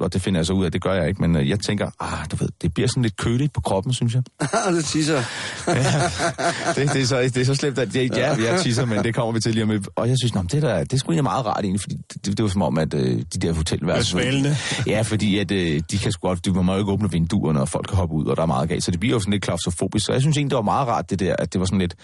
og 0.00 0.12
det 0.12 0.22
finder 0.22 0.40
jeg 0.40 0.46
så 0.46 0.52
ud 0.52 0.64
af, 0.64 0.72
det 0.72 0.82
gør 0.82 0.92
jeg 0.92 1.08
ikke, 1.08 1.22
men 1.22 1.36
øh, 1.36 1.48
jeg 1.48 1.60
tænker, 1.60 1.90
ah, 2.00 2.26
du 2.30 2.36
ved, 2.36 2.48
det 2.62 2.74
bliver 2.74 2.88
sådan 2.88 3.02
lidt 3.02 3.16
køligt 3.16 3.52
på 3.52 3.60
kroppen, 3.60 3.92
synes 3.92 4.14
jeg. 4.14 4.22
det 4.76 4.84
tisser. 4.84 5.22
ja, 5.66 6.02
det, 6.76 6.92
det, 6.92 7.02
er 7.02 7.06
så, 7.06 7.20
det 7.20 7.36
er 7.36 7.44
så 7.44 7.54
slemt, 7.54 7.78
at 7.78 7.96
jeg, 7.96 8.16
ja, 8.16 8.34
vi 8.34 8.46
er 8.46 8.58
tisser, 8.58 8.84
men 8.84 9.04
det 9.04 9.14
kommer 9.14 9.32
vi 9.32 9.40
til 9.40 9.54
lige 9.54 9.64
om 9.64 9.84
Og 9.96 10.08
jeg 10.08 10.16
synes, 10.22 10.34
nå, 10.34 10.42
det, 10.42 10.62
der, 10.62 10.84
det 10.84 10.92
er 10.92 10.96
sgu 10.96 11.12
egentlig 11.12 11.24
meget 11.24 11.46
rart 11.46 11.64
egentlig, 11.64 11.80
fordi 11.80 11.96
det, 12.14 12.26
det, 12.26 12.36
det 12.36 12.42
var 12.42 12.48
som 12.48 12.62
om, 12.62 12.78
at 12.78 12.94
øh, 12.94 13.22
de 13.34 13.38
der 13.38 13.52
hotelværelser... 13.52 14.10
svalende. 14.10 14.56
Ja, 14.86 15.02
fordi 15.02 15.38
at, 15.38 15.50
øh, 15.50 15.80
de 15.90 15.98
kan 15.98 16.12
sgu 16.12 16.28
godt, 16.28 16.44
de 16.44 16.50
må 16.50 16.72
jo 16.72 16.78
ikke 16.78 16.92
åbne 16.92 17.10
vinduerne, 17.10 17.60
og 17.60 17.68
folk 17.68 17.86
kan 17.88 17.96
hoppe 17.96 18.14
ud, 18.14 18.24
og 18.26 18.36
der 18.36 18.42
er 18.42 18.46
meget 18.46 18.68
galt. 18.68 18.84
Så 18.84 18.90
det 18.90 19.00
bliver 19.00 19.14
jo 19.14 19.20
sådan 19.20 19.32
lidt 19.32 19.42
klaustrofobisk. 19.42 20.06
Så 20.06 20.12
jeg 20.12 20.20
synes 20.20 20.36
egentlig, 20.36 20.50
det 20.50 20.56
var 20.56 20.62
meget 20.62 20.88
rart, 20.88 21.10
det 21.10 21.18
der, 21.18 21.36
at 21.38 21.52
det 21.52 21.60
var 21.60 21.66
sådan 21.66 21.78
lidt... 21.78 21.94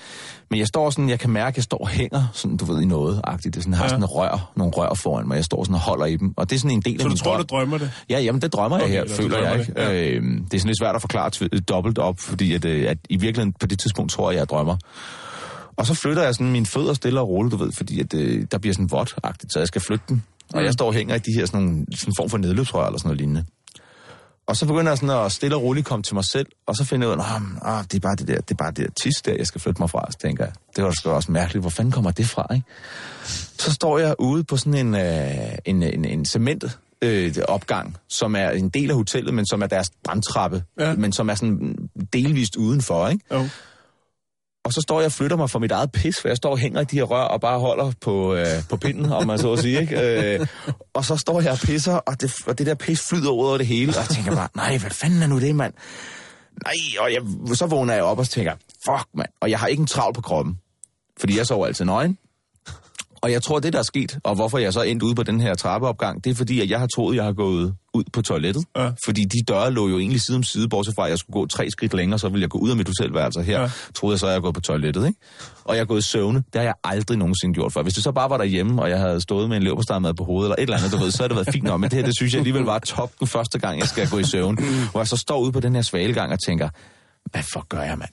Men 0.50 0.58
jeg 0.58 0.66
står 0.66 0.90
sådan, 0.90 1.08
jeg 1.08 1.18
kan 1.18 1.30
mærke, 1.30 1.54
at 1.54 1.56
jeg 1.56 1.64
står 1.64 1.78
og 1.78 1.88
hænger, 1.88 2.26
sådan, 2.32 2.56
du 2.56 2.64
ved, 2.64 2.82
i 2.82 2.84
noget 2.84 3.20
agtigt. 3.24 3.54
Det 3.54 3.62
sådan, 3.62 3.72
jeg 3.72 3.78
har 3.78 3.84
ja. 3.84 3.88
sådan 3.88 4.04
rør, 4.04 4.52
nogle 4.56 4.72
rør 4.72 4.94
foran 4.94 5.28
mig, 5.28 5.36
jeg 5.36 5.44
står 5.44 5.64
sådan 5.64 5.74
og 5.74 5.80
holder 5.80 6.06
i 6.06 6.16
dem. 6.16 6.34
Og 6.36 6.50
det 6.50 6.56
er 6.56 6.60
sådan 6.60 6.70
en 6.70 6.80
del 6.80 7.00
så 7.00 7.04
af 7.04 7.08
min 7.08 7.16
du 7.16 7.22
tror, 7.22 7.32
drøm. 7.32 7.46
du 7.46 7.54
drømmer 7.54 7.78
det? 7.78 7.85
Ja, 8.10 8.20
jamen 8.20 8.42
det 8.42 8.52
drømmer 8.52 8.76
okay, 8.76 8.94
jeg 8.94 9.04
her, 9.08 9.16
føler 9.16 9.38
jeg 9.38 9.60
ikke. 9.60 9.72
Det. 9.72 9.80
Ja. 9.80 9.92
Øh, 9.92 10.22
det 10.22 10.54
er 10.54 10.58
sådan 10.58 10.68
lidt 10.68 10.78
svært 10.80 10.94
at 10.94 11.00
forklare 11.00 11.30
dobbelt 11.60 11.98
op, 11.98 12.20
fordi 12.20 12.54
at, 12.54 12.64
øh, 12.64 12.90
at 12.90 12.98
i 13.10 13.16
virkeligheden 13.16 13.52
på 13.60 13.66
det 13.66 13.78
tidspunkt 13.78 14.12
tror 14.12 14.30
jeg, 14.30 14.36
at 14.36 14.40
jeg 14.40 14.48
drømmer. 14.48 14.76
Og 15.76 15.86
så 15.86 15.94
flytter 15.94 16.22
jeg 16.22 16.34
sådan 16.34 16.52
mine 16.52 16.66
fødder 16.66 16.94
stille 16.94 17.20
og 17.20 17.28
roligt, 17.28 17.52
du 17.52 17.56
ved, 17.56 17.72
fordi 17.72 18.00
at, 18.00 18.14
øh, 18.14 18.46
der 18.50 18.58
bliver 18.58 18.74
sådan 18.74 18.88
vådt-agtigt, 18.92 19.52
så 19.52 19.58
jeg 19.58 19.68
skal 19.68 19.80
flytte 19.80 20.04
dem. 20.08 20.22
Og 20.54 20.64
jeg 20.64 20.72
står 20.72 20.86
og 20.86 20.94
hænger 20.94 21.14
i 21.14 21.18
de 21.18 21.32
her 21.38 21.46
sådan, 21.46 21.60
nogle, 21.60 21.86
sådan 21.94 22.10
en 22.10 22.14
form 22.16 22.30
for 22.30 22.38
nedløbsrør 22.38 22.86
eller 22.86 22.98
sådan 22.98 23.08
noget 23.08 23.18
lignende. 23.18 23.44
Og 24.46 24.56
så 24.56 24.66
begynder 24.66 24.90
jeg 24.90 24.98
sådan 24.98 25.24
at 25.24 25.32
stille 25.32 25.56
og 25.56 25.62
roligt 25.62 25.86
komme 25.86 26.02
til 26.02 26.14
mig 26.14 26.24
selv, 26.24 26.46
og 26.66 26.76
så 26.76 26.84
finder 26.84 27.08
jeg 27.08 27.16
ud 27.16 27.22
af, 27.22 27.36
at 27.36 27.42
ah, 27.62 27.84
det 27.84 27.94
er 27.94 28.00
bare 28.00 28.16
det 28.16 28.28
der, 28.28 28.40
det 28.40 28.50
er 28.50 28.54
bare 28.54 28.70
det 28.70 28.86
der 28.86 28.92
tis 29.02 29.22
der, 29.24 29.34
jeg 29.38 29.46
skal 29.46 29.60
flytte 29.60 29.82
mig 29.82 29.90
fra. 29.90 30.06
Så 30.10 30.18
tænker 30.18 30.44
jeg, 30.44 30.52
det 30.76 30.84
var 30.84 30.90
sgu 30.90 31.10
også 31.10 31.32
mærkeligt, 31.32 31.62
hvor 31.62 31.70
fanden 31.70 31.92
kommer 31.92 32.10
det 32.10 32.26
fra, 32.26 32.46
ikke? 32.54 32.66
Så 33.58 33.72
står 33.72 33.98
jeg 33.98 34.14
ude 34.18 34.44
på 34.44 34.56
sådan 34.56 34.86
en, 34.86 34.94
øh, 34.94 35.58
en, 35.64 35.82
en, 35.82 36.04
en 36.04 36.24
cementet 36.24 36.78
øh, 37.06 37.34
opgang, 37.48 37.96
som 38.08 38.36
er 38.36 38.50
en 38.50 38.68
del 38.68 38.90
af 38.90 38.96
hotellet, 38.96 39.34
men 39.34 39.46
som 39.46 39.62
er 39.62 39.66
deres 39.66 39.90
brandtrappe, 40.04 40.64
ja. 40.80 40.94
men 40.94 41.12
som 41.12 41.30
er 41.30 41.34
sådan 41.34 41.76
delvist 42.12 42.56
udenfor, 42.56 43.08
ikke? 43.08 43.24
Jo. 43.34 43.48
Og 44.64 44.72
så 44.72 44.80
står 44.80 45.00
jeg 45.00 45.06
og 45.06 45.12
flytter 45.12 45.36
mig 45.36 45.50
for 45.50 45.58
mit 45.58 45.70
eget 45.70 45.92
pis, 45.92 46.20
for 46.20 46.28
jeg 46.28 46.36
står 46.36 46.50
og 46.50 46.58
hænger 46.58 46.80
i 46.80 46.84
de 46.84 46.96
her 46.96 47.04
rør 47.04 47.22
og 47.22 47.40
bare 47.40 47.58
holder 47.58 47.92
på, 48.00 48.34
øh, 48.34 48.46
på 48.70 48.76
pinden, 48.76 49.12
om 49.12 49.26
man 49.26 49.38
så 49.38 49.52
at 49.52 49.58
sige. 49.58 49.80
Ikke? 49.80 50.36
Øh, 50.38 50.46
og 50.94 51.04
så 51.04 51.16
står 51.16 51.40
jeg 51.40 51.52
og 51.52 51.58
pisser, 51.58 51.94
og 51.94 52.20
det, 52.20 52.34
og 52.46 52.58
det 52.58 52.66
der 52.66 52.74
pis 52.74 53.00
flyder 53.08 53.30
ud 53.30 53.46
over 53.46 53.58
det 53.58 53.66
hele. 53.66 53.92
Og 53.92 53.96
jeg 53.96 54.08
tænker 54.08 54.34
bare, 54.34 54.48
nej, 54.56 54.78
hvad 54.78 54.90
fanden 54.90 55.22
er 55.22 55.26
nu 55.26 55.40
det, 55.40 55.56
mand? 55.56 55.72
Nej, 56.64 56.74
og 57.00 57.12
jeg, 57.12 57.22
så 57.56 57.66
vågner 57.66 57.94
jeg 57.94 58.02
op 58.02 58.18
og 58.18 58.28
tænker, 58.28 58.52
fuck, 58.86 59.08
mand. 59.14 59.28
Og 59.40 59.50
jeg 59.50 59.58
har 59.58 59.66
ikke 59.66 59.80
en 59.80 59.86
travl 59.86 60.14
på 60.14 60.20
kroppen, 60.20 60.58
fordi 61.20 61.38
jeg 61.38 61.46
sover 61.46 61.66
altid 61.66 61.84
nøgen. 61.84 62.18
Og 63.26 63.32
jeg 63.32 63.42
tror, 63.42 63.58
det 63.58 63.72
der 63.72 63.78
er 63.78 63.82
sket, 63.82 64.18
og 64.24 64.34
hvorfor 64.34 64.58
jeg 64.58 64.72
så 64.72 64.82
endte 64.82 65.06
ude 65.06 65.14
på 65.14 65.22
den 65.22 65.40
her 65.40 65.54
trappeopgang, 65.54 66.24
det 66.24 66.30
er 66.30 66.34
fordi, 66.34 66.60
at 66.60 66.70
jeg 66.70 66.80
har 66.80 66.86
troet, 66.86 67.12
at 67.12 67.16
jeg 67.16 67.24
har 67.24 67.32
gået 67.32 67.74
ud 67.94 68.04
på 68.12 68.22
toilettet. 68.22 68.64
Ja. 68.76 68.90
Fordi 69.04 69.24
de 69.24 69.38
døre 69.48 69.70
lå 69.70 69.88
jo 69.88 69.98
egentlig 69.98 70.20
side 70.20 70.36
om 70.36 70.42
side, 70.42 70.68
bortset 70.68 70.94
fra, 70.94 71.04
at 71.04 71.10
jeg 71.10 71.18
skulle 71.18 71.34
gå 71.34 71.46
tre 71.46 71.70
skridt 71.70 71.94
længere, 71.94 72.18
så 72.18 72.28
ville 72.28 72.42
jeg 72.42 72.50
gå 72.50 72.58
ud 72.58 72.70
af 72.70 72.76
mit 72.76 72.88
hotelværelse. 72.88 73.42
Her 73.42 73.60
ja. 73.60 73.70
troede 73.94 74.14
jeg 74.14 74.20
så, 74.20 74.26
at 74.26 74.32
jeg 74.32 74.42
gået 74.42 74.54
på 74.54 74.60
toilettet, 74.60 75.06
ikke? 75.06 75.20
Og 75.64 75.74
jeg 75.74 75.80
er 75.80 75.84
gået 75.84 75.98
i 75.98 76.02
søvne. 76.02 76.38
Det 76.38 76.54
har 76.54 76.62
jeg 76.62 76.74
aldrig 76.84 77.18
nogensinde 77.18 77.54
gjort 77.54 77.72
før. 77.72 77.82
Hvis 77.82 77.94
det 77.94 78.02
så 78.02 78.12
bare 78.12 78.30
var 78.30 78.36
derhjemme, 78.36 78.82
og 78.82 78.90
jeg 78.90 78.98
havde 78.98 79.20
stået 79.20 79.48
med 79.48 79.56
en 79.56 79.62
leverpostejmad 79.62 80.14
på 80.14 80.24
hovedet, 80.24 80.46
eller 80.46 80.56
et 80.56 80.62
eller 80.62 80.76
andet, 80.76 80.92
du 80.92 80.98
ved, 81.04 81.10
så 81.10 81.22
havde 81.22 81.28
det 81.28 81.36
været 81.36 81.48
fint 81.52 81.64
nok. 81.64 81.80
Men 81.80 81.90
det 81.90 81.98
her, 81.98 82.06
det 82.06 82.16
synes 82.16 82.32
jeg 82.32 82.38
alligevel 82.38 82.62
var 82.62 82.78
top 82.78 83.10
den 83.20 83.26
første 83.26 83.58
gang, 83.58 83.80
jeg 83.80 83.88
skal 83.88 84.08
gå 84.08 84.18
i 84.18 84.24
søvn. 84.24 84.58
Hvor 84.90 85.00
jeg 85.00 85.08
så 85.08 85.16
står 85.16 85.40
ude 85.40 85.52
på 85.52 85.60
den 85.60 85.74
her 85.74 85.82
svalegang 85.82 86.32
og 86.32 86.38
tænker, 86.46 86.68
hvad 87.30 87.42
for 87.52 87.66
gør 87.68 87.82
jeg, 87.82 87.98
mand? 87.98 88.10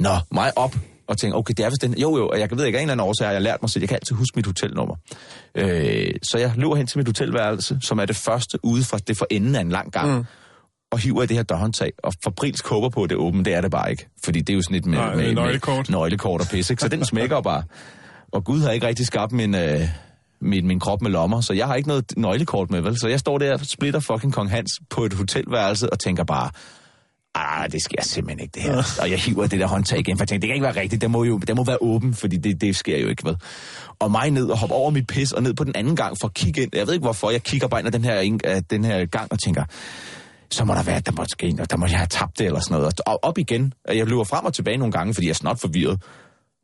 Nå, 0.00 0.16
mig 0.30 0.58
op 0.58 0.76
og 1.08 1.18
tænker, 1.18 1.38
okay, 1.38 1.54
det 1.56 1.64
er 1.64 1.70
vist 1.70 1.82
den. 1.82 1.98
Jo, 1.98 2.16
jo, 2.16 2.28
og 2.28 2.40
jeg 2.40 2.48
ved 2.50 2.64
ikke, 2.66 2.78
af 2.78 2.82
en 2.82 2.88
eller 2.88 2.92
anden 2.92 3.08
årsag 3.08 3.26
har 3.26 3.32
jeg 3.32 3.42
lært 3.42 3.62
mig 3.62 3.70
selv, 3.70 3.82
jeg 3.82 3.88
kan 3.88 3.96
altid 3.96 4.16
huske 4.16 4.36
mit 4.36 4.46
hotelnummer. 4.46 4.94
Øh, 5.54 6.10
så 6.22 6.38
jeg 6.38 6.52
løber 6.56 6.76
hen 6.76 6.86
til 6.86 6.98
mit 6.98 7.08
hotelværelse, 7.08 7.78
som 7.82 7.98
er 7.98 8.04
det 8.04 8.16
første 8.16 8.58
ude 8.62 8.84
fra 8.84 8.98
det 8.98 9.16
for 9.18 9.26
enden 9.30 9.54
af 9.54 9.60
en 9.60 9.68
lang 9.68 9.92
gang. 9.92 10.16
Mm 10.16 10.24
og 10.90 10.98
hiver 10.98 11.22
i 11.22 11.26
det 11.26 11.36
her 11.36 11.44
dørhåndtag, 11.44 11.92
og 12.02 12.12
Fabrils 12.24 12.60
kåber 12.60 12.88
på, 12.88 13.02
at 13.02 13.10
det 13.10 13.16
er 13.16 13.20
åbent. 13.20 13.44
Det 13.44 13.54
er 13.54 13.60
det 13.60 13.70
bare 13.70 13.90
ikke. 13.90 14.08
Fordi 14.24 14.40
det 14.40 14.52
er 14.52 14.54
jo 14.54 14.62
sådan 14.62 14.76
et 14.76 14.86
med, 14.86 14.98
Nej, 14.98 15.14
med, 15.14 15.34
nøglekort. 15.34 15.88
med 15.88 15.98
nøglekort 15.98 16.40
og 16.40 16.46
pisse. 16.46 16.72
Ikke? 16.72 16.80
Så 16.80 16.88
den 16.88 17.04
smækker 17.12 17.40
bare. 17.40 17.62
Og 18.32 18.44
Gud 18.44 18.60
har 18.60 18.70
ikke 18.70 18.86
rigtig 18.86 19.06
skabt 19.06 19.32
min, 19.32 19.54
øh, 19.54 19.80
min, 20.40 20.66
min 20.66 20.80
krop 20.80 21.02
med 21.02 21.10
lommer, 21.10 21.40
så 21.40 21.52
jeg 21.52 21.66
har 21.66 21.74
ikke 21.74 21.88
noget 21.88 22.04
nøglekort 22.16 22.70
med, 22.70 22.80
vel? 22.80 23.00
Så 23.00 23.08
jeg 23.08 23.20
står 23.20 23.38
der 23.38 23.52
og 23.52 23.60
splitter 23.60 24.00
fucking 24.00 24.32
Kong 24.32 24.50
Hans 24.50 24.70
på 24.90 25.04
et 25.04 25.12
hotelværelse 25.12 25.92
og 25.92 25.98
tænker 25.98 26.24
bare, 26.24 26.50
ah, 27.36 27.72
det 27.72 27.82
sker 27.82 28.02
simpelthen 28.02 28.40
ikke 28.40 28.52
det 28.54 28.62
her. 28.62 28.98
Og 29.02 29.10
jeg 29.10 29.18
hiver 29.18 29.46
det 29.46 29.60
der 29.60 29.66
håndtag 29.66 29.98
igen, 29.98 30.16
for 30.16 30.22
jeg 30.22 30.28
tænkte, 30.28 30.42
det 30.42 30.48
kan 30.48 30.54
ikke 30.54 30.64
være 30.64 30.80
rigtigt, 30.82 31.02
det 31.02 31.10
må 31.10 31.24
jo 31.24 31.38
det 31.38 31.56
må 31.56 31.64
være 31.64 31.78
åben, 31.80 32.14
fordi 32.14 32.36
det, 32.36 32.60
det 32.60 32.76
sker 32.76 32.98
jo 32.98 33.08
ikke, 33.08 33.24
vel? 33.24 33.36
Og 33.98 34.10
mig 34.10 34.30
ned 34.30 34.46
og 34.46 34.58
hoppe 34.58 34.74
over 34.74 34.90
mit 34.90 35.06
pis 35.06 35.32
og 35.32 35.42
ned 35.42 35.54
på 35.54 35.64
den 35.64 35.76
anden 35.76 35.96
gang 35.96 36.16
for 36.20 36.28
at 36.28 36.34
kigge 36.34 36.62
ind. 36.62 36.70
Jeg 36.74 36.86
ved 36.86 36.94
ikke 36.94 37.04
hvorfor, 37.04 37.30
jeg 37.30 37.42
kigger 37.42 37.68
bare 37.68 37.80
ind 37.80 37.86
af 37.86 37.92
den 37.92 38.04
her, 38.04 38.60
den 38.70 38.84
her 38.84 39.06
gang 39.06 39.32
og 39.32 39.38
tænker, 39.38 39.64
så 40.50 40.64
må 40.64 40.74
der 40.74 40.82
være, 40.82 41.00
der 41.00 41.12
må 41.12 41.24
ske, 41.28 41.50
noget, 41.50 41.70
der 41.70 41.76
må 41.76 41.86
jeg 41.86 41.98
have 41.98 42.06
tabt 42.06 42.38
det 42.38 42.46
eller 42.46 42.60
sådan 42.60 42.78
noget. 42.78 43.00
Og 43.06 43.18
op 43.22 43.38
igen, 43.38 43.72
jeg 43.88 44.06
løber 44.06 44.24
frem 44.24 44.44
og 44.44 44.54
tilbage 44.54 44.76
nogle 44.76 44.92
gange, 44.92 45.14
fordi 45.14 45.26
jeg 45.26 45.30
er 45.30 45.34
snart 45.34 45.60
forvirret. 45.60 46.02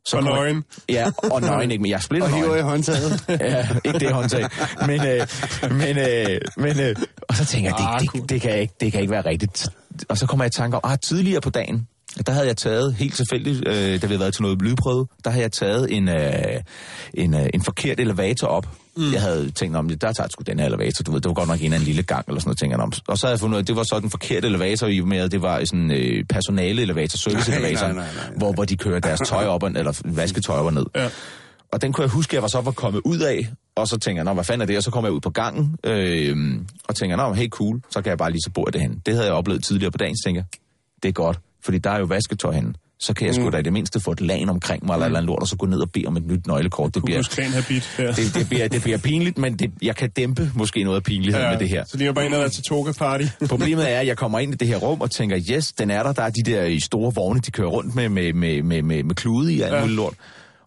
Så 0.05 0.17
Og 0.17 0.23
nøgen. 0.23 0.63
Ja, 0.89 1.11
og 1.31 1.41
nøgen 1.41 1.71
ikke, 1.71 1.81
men 1.81 1.89
jeg 1.91 1.95
er 1.97 2.01
splitter 2.01 2.27
Og 2.29 2.35
hiver 2.35 2.55
i 2.55 2.61
håndtaget. 2.61 3.23
Ja, 3.29 3.67
ikke 3.85 3.99
det 3.99 4.11
håndtag. 4.13 4.49
Men, 4.87 5.07
øh, 5.07 5.27
men, 5.71 5.97
øh, 5.97 6.41
men 6.57 6.79
øh, 6.79 6.95
og 7.29 7.35
så 7.35 7.45
tænker 7.45 7.69
jeg, 7.69 7.87
Ah, 7.87 7.99
det, 7.99 8.09
cool. 8.09 8.21
det, 8.21 8.29
det, 8.29 8.41
kan 8.41 8.59
ikke, 8.59 8.73
det 8.79 8.91
kan 8.91 9.01
ikke 9.01 9.11
være 9.11 9.25
rigtigt. 9.25 9.67
Og 10.09 10.17
så 10.17 10.27
kommer 10.27 10.43
jeg 10.45 10.49
i 10.49 10.57
tanke 10.57 10.77
om, 10.77 10.81
ah, 10.91 10.97
tidligere 10.99 11.41
på 11.41 11.49
dagen, 11.49 11.87
der 12.27 12.31
havde 12.33 12.47
jeg 12.47 12.57
taget, 12.57 12.93
helt 12.93 13.15
tilfældigt, 13.15 13.67
øh, 13.67 13.73
da 13.73 13.91
vi 13.91 14.07
havde 14.07 14.19
været 14.19 14.33
til 14.33 14.41
noget 14.41 14.61
lydprøve, 14.61 15.07
der 15.23 15.29
havde 15.29 15.43
jeg 15.43 15.51
taget 15.51 15.95
en, 15.97 16.09
øh, 16.09 16.61
en, 17.13 17.33
øh, 17.33 17.49
en 17.53 17.61
forkert 17.61 17.99
elevator 17.99 18.47
op. 18.47 18.67
Mm. 18.97 19.13
Jeg 19.13 19.21
havde 19.21 19.51
tænkt 19.51 19.77
om, 19.77 19.89
der 19.89 20.11
tager 20.11 20.27
sgu 20.29 20.43
den 20.47 20.59
her 20.59 20.65
elevator, 20.65 21.03
du 21.03 21.11
ved, 21.11 21.21
det 21.21 21.29
var 21.29 21.33
godt 21.33 21.49
nok 21.49 21.61
en 21.61 21.73
af 21.73 21.77
en 21.77 21.83
lille 21.83 22.03
gang, 22.03 22.25
eller 22.27 22.39
sådan 22.39 22.49
noget, 22.49 22.57
tænker 22.57 22.77
om. 22.77 22.91
Og 23.07 23.17
så 23.17 23.25
havde 23.25 23.33
jeg 23.33 23.39
fundet 23.39 23.55
ud 23.55 23.57
af, 23.57 23.63
at 23.63 23.67
det 23.67 23.75
var 23.75 23.83
så 23.83 23.99
den 23.99 24.09
forkerte 24.09 24.47
elevator, 24.47 24.87
i 24.87 25.01
med, 25.01 25.17
at 25.17 25.31
det 25.31 25.41
var 25.41 25.59
sådan 25.65 25.91
øh, 25.91 26.23
personale 26.29 26.81
elevator, 26.81 27.17
service 27.17 27.51
nej, 27.51 27.59
elevator, 27.59 27.87
nej, 27.87 27.95
nej, 27.95 28.05
nej. 28.15 28.37
Hvor, 28.37 28.51
hvor 28.53 28.65
de 28.65 28.77
kører 28.77 28.99
deres 28.99 29.19
tøj 29.25 29.45
op, 29.45 29.63
og, 29.63 29.69
eller 29.69 30.01
vasketøj 30.05 30.57
op 30.57 30.65
og 30.65 30.73
ned. 30.73 30.85
Ja. 30.95 31.09
Og 31.71 31.81
den 31.81 31.93
kunne 31.93 32.03
jeg 32.03 32.11
huske, 32.11 32.29
at 32.29 32.33
jeg 32.33 32.41
var 32.41 32.47
så 32.47 32.61
var 32.61 32.71
kommet 32.71 33.01
ud 33.05 33.19
af, 33.19 33.47
og 33.75 33.87
så 33.87 33.97
tænker 33.97 34.19
jeg, 34.19 34.25
nå, 34.25 34.33
hvad 34.33 34.43
fanden 34.43 34.61
er 34.61 34.65
det? 34.65 34.77
Og 34.77 34.83
så 34.83 34.91
kommer 34.91 35.07
jeg 35.07 35.13
ud 35.13 35.21
på 35.21 35.29
gangen, 35.29 35.77
øh, 35.83 36.37
og 36.87 36.95
tænker, 36.95 37.15
nå, 37.15 37.33
hey, 37.33 37.49
cool, 37.49 37.81
så 37.89 38.01
kan 38.01 38.09
jeg 38.09 38.17
bare 38.17 38.31
lige 38.31 38.41
så 38.45 38.51
bor 38.53 38.65
det 38.65 38.81
hen. 38.81 39.01
Det 39.05 39.13
havde 39.13 39.25
jeg 39.25 39.33
oplevet 39.33 39.63
tidligere 39.63 39.91
på 39.91 39.97
dagen, 39.97 40.17
så 40.17 40.21
tænker 40.25 40.41
jeg, 40.41 40.59
det 41.03 41.09
er 41.09 41.13
godt, 41.13 41.39
fordi 41.65 41.77
der 41.77 41.89
er 41.89 41.99
jo 41.99 42.05
vasketøj 42.05 42.53
henne. 42.53 42.73
Så 42.99 43.13
kan 43.13 43.27
jeg 43.27 43.35
sgu 43.35 43.49
da 43.49 43.57
i 43.57 43.61
det 43.61 43.73
mindste 43.73 43.99
få 43.99 44.11
et 44.11 44.21
lag 44.21 44.49
omkring 44.49 44.85
mig, 44.85 44.93
eller, 44.93 45.05
eller 45.05 45.19
andet 45.19 45.27
lort, 45.27 45.41
og 45.41 45.47
så 45.47 45.55
gå 45.57 45.65
ned 45.65 45.79
og 45.79 45.91
bede 45.91 46.05
om 46.07 46.17
et 46.17 46.25
nyt 46.25 46.47
nøglekort. 46.47 46.95
Det 46.95 47.03
bliver, 47.05 47.51
habit. 47.55 47.95
Ja. 47.99 48.07
det, 48.07 48.35
det, 48.35 48.49
bliver, 48.49 48.67
det 48.67 48.81
bliver 48.81 48.97
pinligt, 48.97 49.37
men 49.37 49.59
det, 49.59 49.71
jeg 49.81 49.95
kan 49.95 50.09
dæmpe 50.09 50.51
måske 50.55 50.83
noget 50.83 50.97
af 50.97 51.03
pinligheden 51.03 51.49
med 51.49 51.59
det 51.59 51.69
her. 51.69 51.83
Så 51.87 51.97
lige 51.97 52.07
var 52.07 52.13
bare 52.13 52.25
ind 52.25 52.33
og 52.33 52.39
været 52.39 52.51
til 52.51 52.63
toga 52.63 52.91
party. 52.91 53.23
Problemet 53.49 53.91
er, 53.91 53.99
at 53.99 54.07
jeg 54.07 54.17
kommer 54.17 54.39
ind 54.39 54.53
i 54.53 54.57
det 54.57 54.67
her 54.67 54.77
rum 54.77 55.01
og 55.01 55.11
tænker, 55.11 55.39
yes, 55.51 55.71
den 55.73 55.91
er 55.91 56.03
der. 56.03 56.13
Der 56.13 56.21
er 56.23 56.29
de 56.29 56.43
der 56.51 56.79
store 56.79 57.13
vogne, 57.15 57.39
de 57.39 57.51
kører 57.51 57.67
rundt 57.67 57.95
med, 57.95 58.09
med, 58.09 58.33
med, 58.33 58.63
med, 58.63 58.81
med, 58.81 59.03
med 59.03 59.15
klude 59.15 59.53
i 59.53 59.59
og 59.61 59.67
alt 59.67 59.75
Ja. 59.75 59.81
muligt 59.81 59.95
lort. 59.95 60.13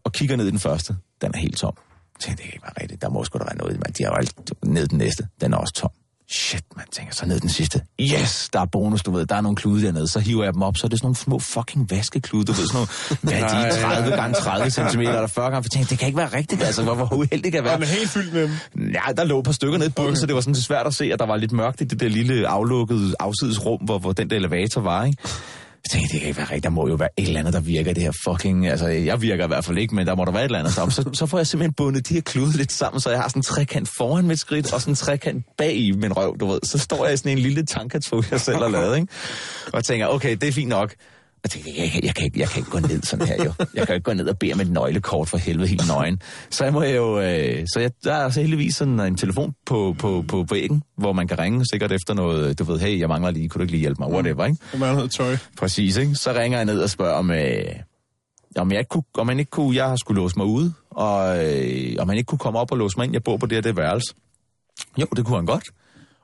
Og 0.04 0.12
kigger 0.12 0.36
ned 0.36 0.46
i 0.46 0.50
den 0.50 0.58
første. 0.58 0.96
Den 1.22 1.30
er 1.34 1.38
helt 1.38 1.56
tom. 1.56 1.72
Jeg 1.76 2.20
tænker, 2.20 2.36
det 2.36 2.44
kan 2.44 2.54
ikke 2.54 2.62
være 2.64 2.82
rigtigt. 2.82 3.02
Der 3.02 3.10
må 3.10 3.24
sgu 3.24 3.38
da 3.38 3.44
være 3.44 3.56
noget. 3.56 3.72
Man. 3.74 3.92
De 3.98 4.02
har 4.04 4.10
jo 4.10 4.16
alt 4.16 4.34
ned 4.64 4.86
den 4.86 4.98
næste. 4.98 5.26
Den 5.40 5.52
er 5.52 5.56
også 5.56 5.74
tom. 5.74 5.90
Shit, 6.30 6.64
man 6.76 6.84
tænker 6.92 7.14
så 7.14 7.26
ned 7.26 7.40
den 7.40 7.48
sidste. 7.50 7.80
Yes, 8.00 8.48
der 8.52 8.60
er 8.60 8.64
bonus, 8.64 9.02
du 9.02 9.10
ved. 9.10 9.26
Der 9.26 9.34
er 9.34 9.40
nogle 9.40 9.56
klude 9.56 9.86
dernede. 9.86 10.08
Så 10.08 10.20
hiver 10.20 10.44
jeg 10.44 10.52
dem 10.54 10.62
op, 10.62 10.76
så 10.76 10.86
er 10.86 10.88
det 10.88 10.98
sådan 10.98 11.06
nogle 11.06 11.16
små 11.16 11.38
fucking 11.38 11.90
vaskeklude, 11.90 12.44
du 12.44 12.52
ved. 12.52 12.66
Sådan 12.66 12.74
nogle, 12.76 12.88
hvad 13.22 13.32
er 13.32 13.70
de, 13.70 13.80
30 13.80 14.16
gange 14.16 14.34
30 14.34 14.70
cm 14.70 15.00
eller 15.00 15.26
40 15.26 15.44
gange. 15.44 15.56
Jeg 15.56 15.70
tænker, 15.70 15.88
det 15.88 15.98
kan 15.98 16.06
ikke 16.08 16.18
være 16.18 16.28
rigtigt, 16.38 16.62
altså. 16.62 16.82
Hvor, 16.82 16.94
hvor 16.94 17.14
uheldig 17.14 17.52
kan 17.52 17.64
være. 17.64 17.80
er 17.80 17.84
helt 17.84 18.10
fyldt 18.10 18.32
med 18.32 18.42
dem. 18.42 18.90
Ja, 18.92 19.12
der 19.16 19.24
lå 19.24 19.38
et 19.38 19.44
par 19.44 19.52
stykker 19.52 19.78
nede 19.78 19.88
i 19.88 19.92
bunden, 19.92 20.10
Okay. 20.12 20.20
så 20.20 20.26
det 20.26 20.34
var 20.34 20.40
sådan 20.40 20.54
svært 20.54 20.86
at 20.86 20.94
se, 20.94 21.04
at 21.12 21.18
der 21.18 21.26
var 21.26 21.36
lidt 21.36 21.52
mørkt 21.52 21.80
i 21.80 21.84
det 21.84 22.00
der 22.00 22.08
lille 22.08 22.48
aflukkede 22.48 23.14
afsidesrum, 23.20 23.80
hvor, 23.80 23.98
hvor 23.98 24.12
den 24.12 24.30
der 24.30 24.36
elevator 24.36 24.80
var, 24.80 25.04
ikke? 25.04 25.22
Jeg 25.86 25.90
tænkte, 25.90 26.12
det 26.12 26.20
kan 26.20 26.28
ikke 26.28 26.38
være 26.38 26.46
rigtigt. 26.46 26.64
Der 26.64 26.70
må 26.70 26.88
jo 26.88 26.94
være 26.94 27.08
et 27.16 27.26
eller 27.26 27.40
andet, 27.40 27.54
der 27.54 27.60
virker 27.60 27.92
det 27.92 28.02
her 28.02 28.12
fucking... 28.24 28.66
Altså, 28.66 28.86
jeg 28.86 29.22
virker 29.22 29.44
i 29.44 29.46
hvert 29.46 29.64
fald 29.64 29.78
ikke, 29.78 29.94
men 29.94 30.06
der 30.06 30.14
må 30.14 30.24
der 30.24 30.32
være 30.32 30.42
et 30.42 30.44
eller 30.44 30.58
andet. 30.58 30.72
Så, 30.72 30.90
så, 30.90 31.10
så 31.12 31.26
får 31.26 31.38
jeg 31.38 31.46
simpelthen 31.46 31.72
bundet 31.72 32.08
de 32.08 32.14
her 32.14 32.20
klude 32.20 32.56
lidt 32.56 32.72
sammen, 32.72 33.00
så 33.00 33.10
jeg 33.10 33.18
har 33.18 33.28
sådan 33.28 33.40
en 33.40 33.42
trekant 33.42 33.88
foran 33.98 34.26
mit 34.26 34.40
skridt, 34.40 34.72
og 34.72 34.80
sådan 34.80 34.92
en 34.92 34.96
trekant 34.96 35.44
bag 35.58 35.76
i 35.76 35.92
min 35.92 36.16
røv, 36.16 36.36
du 36.40 36.46
ved. 36.46 36.60
Så 36.62 36.78
står 36.78 37.04
jeg 37.04 37.14
i 37.14 37.16
sådan 37.16 37.32
en 37.32 37.38
lille 37.38 37.66
tankatog, 37.66 38.24
jeg 38.30 38.40
selv 38.40 38.56
har 38.56 38.68
lavet, 38.68 38.96
ikke? 38.96 39.12
Og 39.72 39.84
tænker, 39.84 40.06
okay, 40.06 40.36
det 40.36 40.48
er 40.48 40.52
fint 40.52 40.68
nok. 40.68 40.94
Jeg 41.46 41.50
tænkte, 41.50 41.70
jeg, 41.70 41.90
jeg, 41.94 42.04
jeg, 42.04 42.14
kan 42.14 42.24
ikke, 42.24 42.40
jeg 42.40 42.48
kan 42.48 42.60
ikke 42.60 42.70
gå 42.70 42.78
ned 42.78 43.02
sådan 43.02 43.26
her, 43.26 43.44
jo. 43.44 43.52
Jeg 43.74 43.86
kan 43.86 43.94
ikke 43.94 44.04
gå 44.04 44.12
ned 44.12 44.28
og 44.28 44.38
bede 44.38 44.52
om 44.52 44.60
et 44.60 44.70
nøglekort 44.70 45.28
for 45.28 45.36
helvede 45.36 45.68
helt 45.68 45.88
nøgen. 45.88 46.20
Så 46.50 46.64
jeg 46.64 46.72
må 46.72 46.82
jo... 46.82 47.20
Øh, 47.20 47.66
så 47.74 47.80
jeg, 47.80 47.90
der 48.04 48.14
er 48.14 48.30
så 48.30 48.40
heldigvis 48.40 48.74
sådan 48.74 49.00
en 49.00 49.16
telefon 49.16 49.54
på, 49.66 49.96
på, 49.98 50.24
på 50.28 50.46
væggen, 50.50 50.82
hvor 50.98 51.12
man 51.12 51.28
kan 51.28 51.38
ringe 51.38 51.64
sikkert 51.72 51.92
efter 51.92 52.14
noget, 52.14 52.58
du 52.58 52.64
ved, 52.64 52.78
hey, 52.78 53.00
jeg 53.00 53.08
mangler 53.08 53.30
lige, 53.30 53.48
kunne 53.48 53.58
du 53.58 53.62
ikke 53.62 53.72
lige 53.72 53.80
hjælpe 53.80 54.02
mig, 54.02 54.12
whatever, 54.12 54.44
ikke? 54.44 54.58
Der 54.72 54.78
mangler 54.78 55.06
tøj. 55.06 55.36
Præcis, 55.58 55.96
ikke? 55.96 56.14
Så 56.14 56.32
ringer 56.32 56.58
jeg 56.58 56.64
ned 56.64 56.80
og 56.80 56.90
spørger, 56.90 57.14
om, 57.14 57.30
øh, 57.30 57.64
om, 58.56 58.72
jeg 58.72 58.78
ikke 58.78 58.88
kunne, 58.88 59.04
om 59.18 59.26
man 59.26 59.38
ikke 59.38 59.50
kunne... 59.50 59.76
Jeg 59.76 59.98
skulle 59.98 60.22
låse 60.22 60.38
mig 60.38 60.46
ude, 60.46 60.72
og 60.90 61.44
øh, 61.44 61.96
om 61.98 62.06
man 62.06 62.16
ikke 62.16 62.26
kunne 62.26 62.38
komme 62.38 62.58
op 62.58 62.72
og 62.72 62.78
låse 62.78 62.98
mig 62.98 63.04
ind. 63.04 63.12
Jeg 63.12 63.22
bor 63.22 63.36
på 63.36 63.46
det 63.46 63.56
her 63.56 63.62
det 63.62 63.76
værelse. 63.76 64.14
Jo, 64.98 65.06
det 65.16 65.24
kunne 65.24 65.36
han 65.36 65.46
godt. 65.46 65.64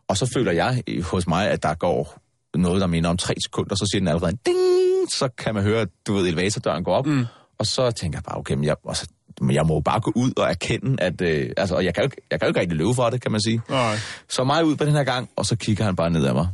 Og 0.08 0.16
så 0.16 0.30
føler 0.34 0.52
jeg 0.52 0.82
øh, 0.86 1.04
hos 1.04 1.26
mig, 1.26 1.50
at 1.50 1.62
der 1.62 1.74
går 1.74 2.21
noget, 2.54 2.80
der 2.80 2.86
minder 2.86 3.10
om 3.10 3.16
tre 3.16 3.34
sekunder, 3.44 3.74
så 3.74 3.88
siger 3.92 4.00
den 4.00 4.08
allerede, 4.08 4.36
ding, 4.46 5.10
så 5.10 5.28
kan 5.38 5.54
man 5.54 5.62
høre, 5.62 5.86
du 6.06 6.14
ved, 6.14 6.26
elevatordøren 6.26 6.84
går 6.84 6.94
op. 6.94 7.06
Mm. 7.06 7.26
Og 7.58 7.66
så 7.66 7.90
tænker 7.90 8.18
jeg 8.18 8.24
bare, 8.24 8.38
okay, 8.38 8.54
men 8.54 8.64
jeg, 8.64 8.76
altså, 8.88 9.06
men 9.40 9.56
jeg 9.56 9.66
må 9.66 9.74
jo 9.74 9.80
bare 9.80 10.00
gå 10.00 10.12
ud 10.14 10.32
og 10.36 10.50
erkende, 10.50 11.02
at... 11.02 11.20
Øh, 11.20 11.50
altså, 11.56 11.74
og 11.74 11.84
jeg 11.84 11.94
kan, 11.94 12.04
jo, 12.04 12.10
jeg 12.30 12.40
kan 12.40 12.46
jo 12.46 12.50
ikke 12.50 12.60
rigtig 12.60 12.78
løbe 12.78 12.94
for 12.94 13.10
det, 13.10 13.20
kan 13.20 13.32
man 13.32 13.40
sige. 13.40 13.62
Nej. 13.68 13.96
Så 14.28 14.44
mig 14.44 14.64
ud 14.64 14.76
på 14.76 14.84
den 14.84 14.92
her 14.92 15.04
gang, 15.04 15.28
og 15.36 15.46
så 15.46 15.56
kigger 15.56 15.84
han 15.84 15.96
bare 15.96 16.10
ned 16.10 16.26
ad 16.26 16.32
mig. 16.32 16.48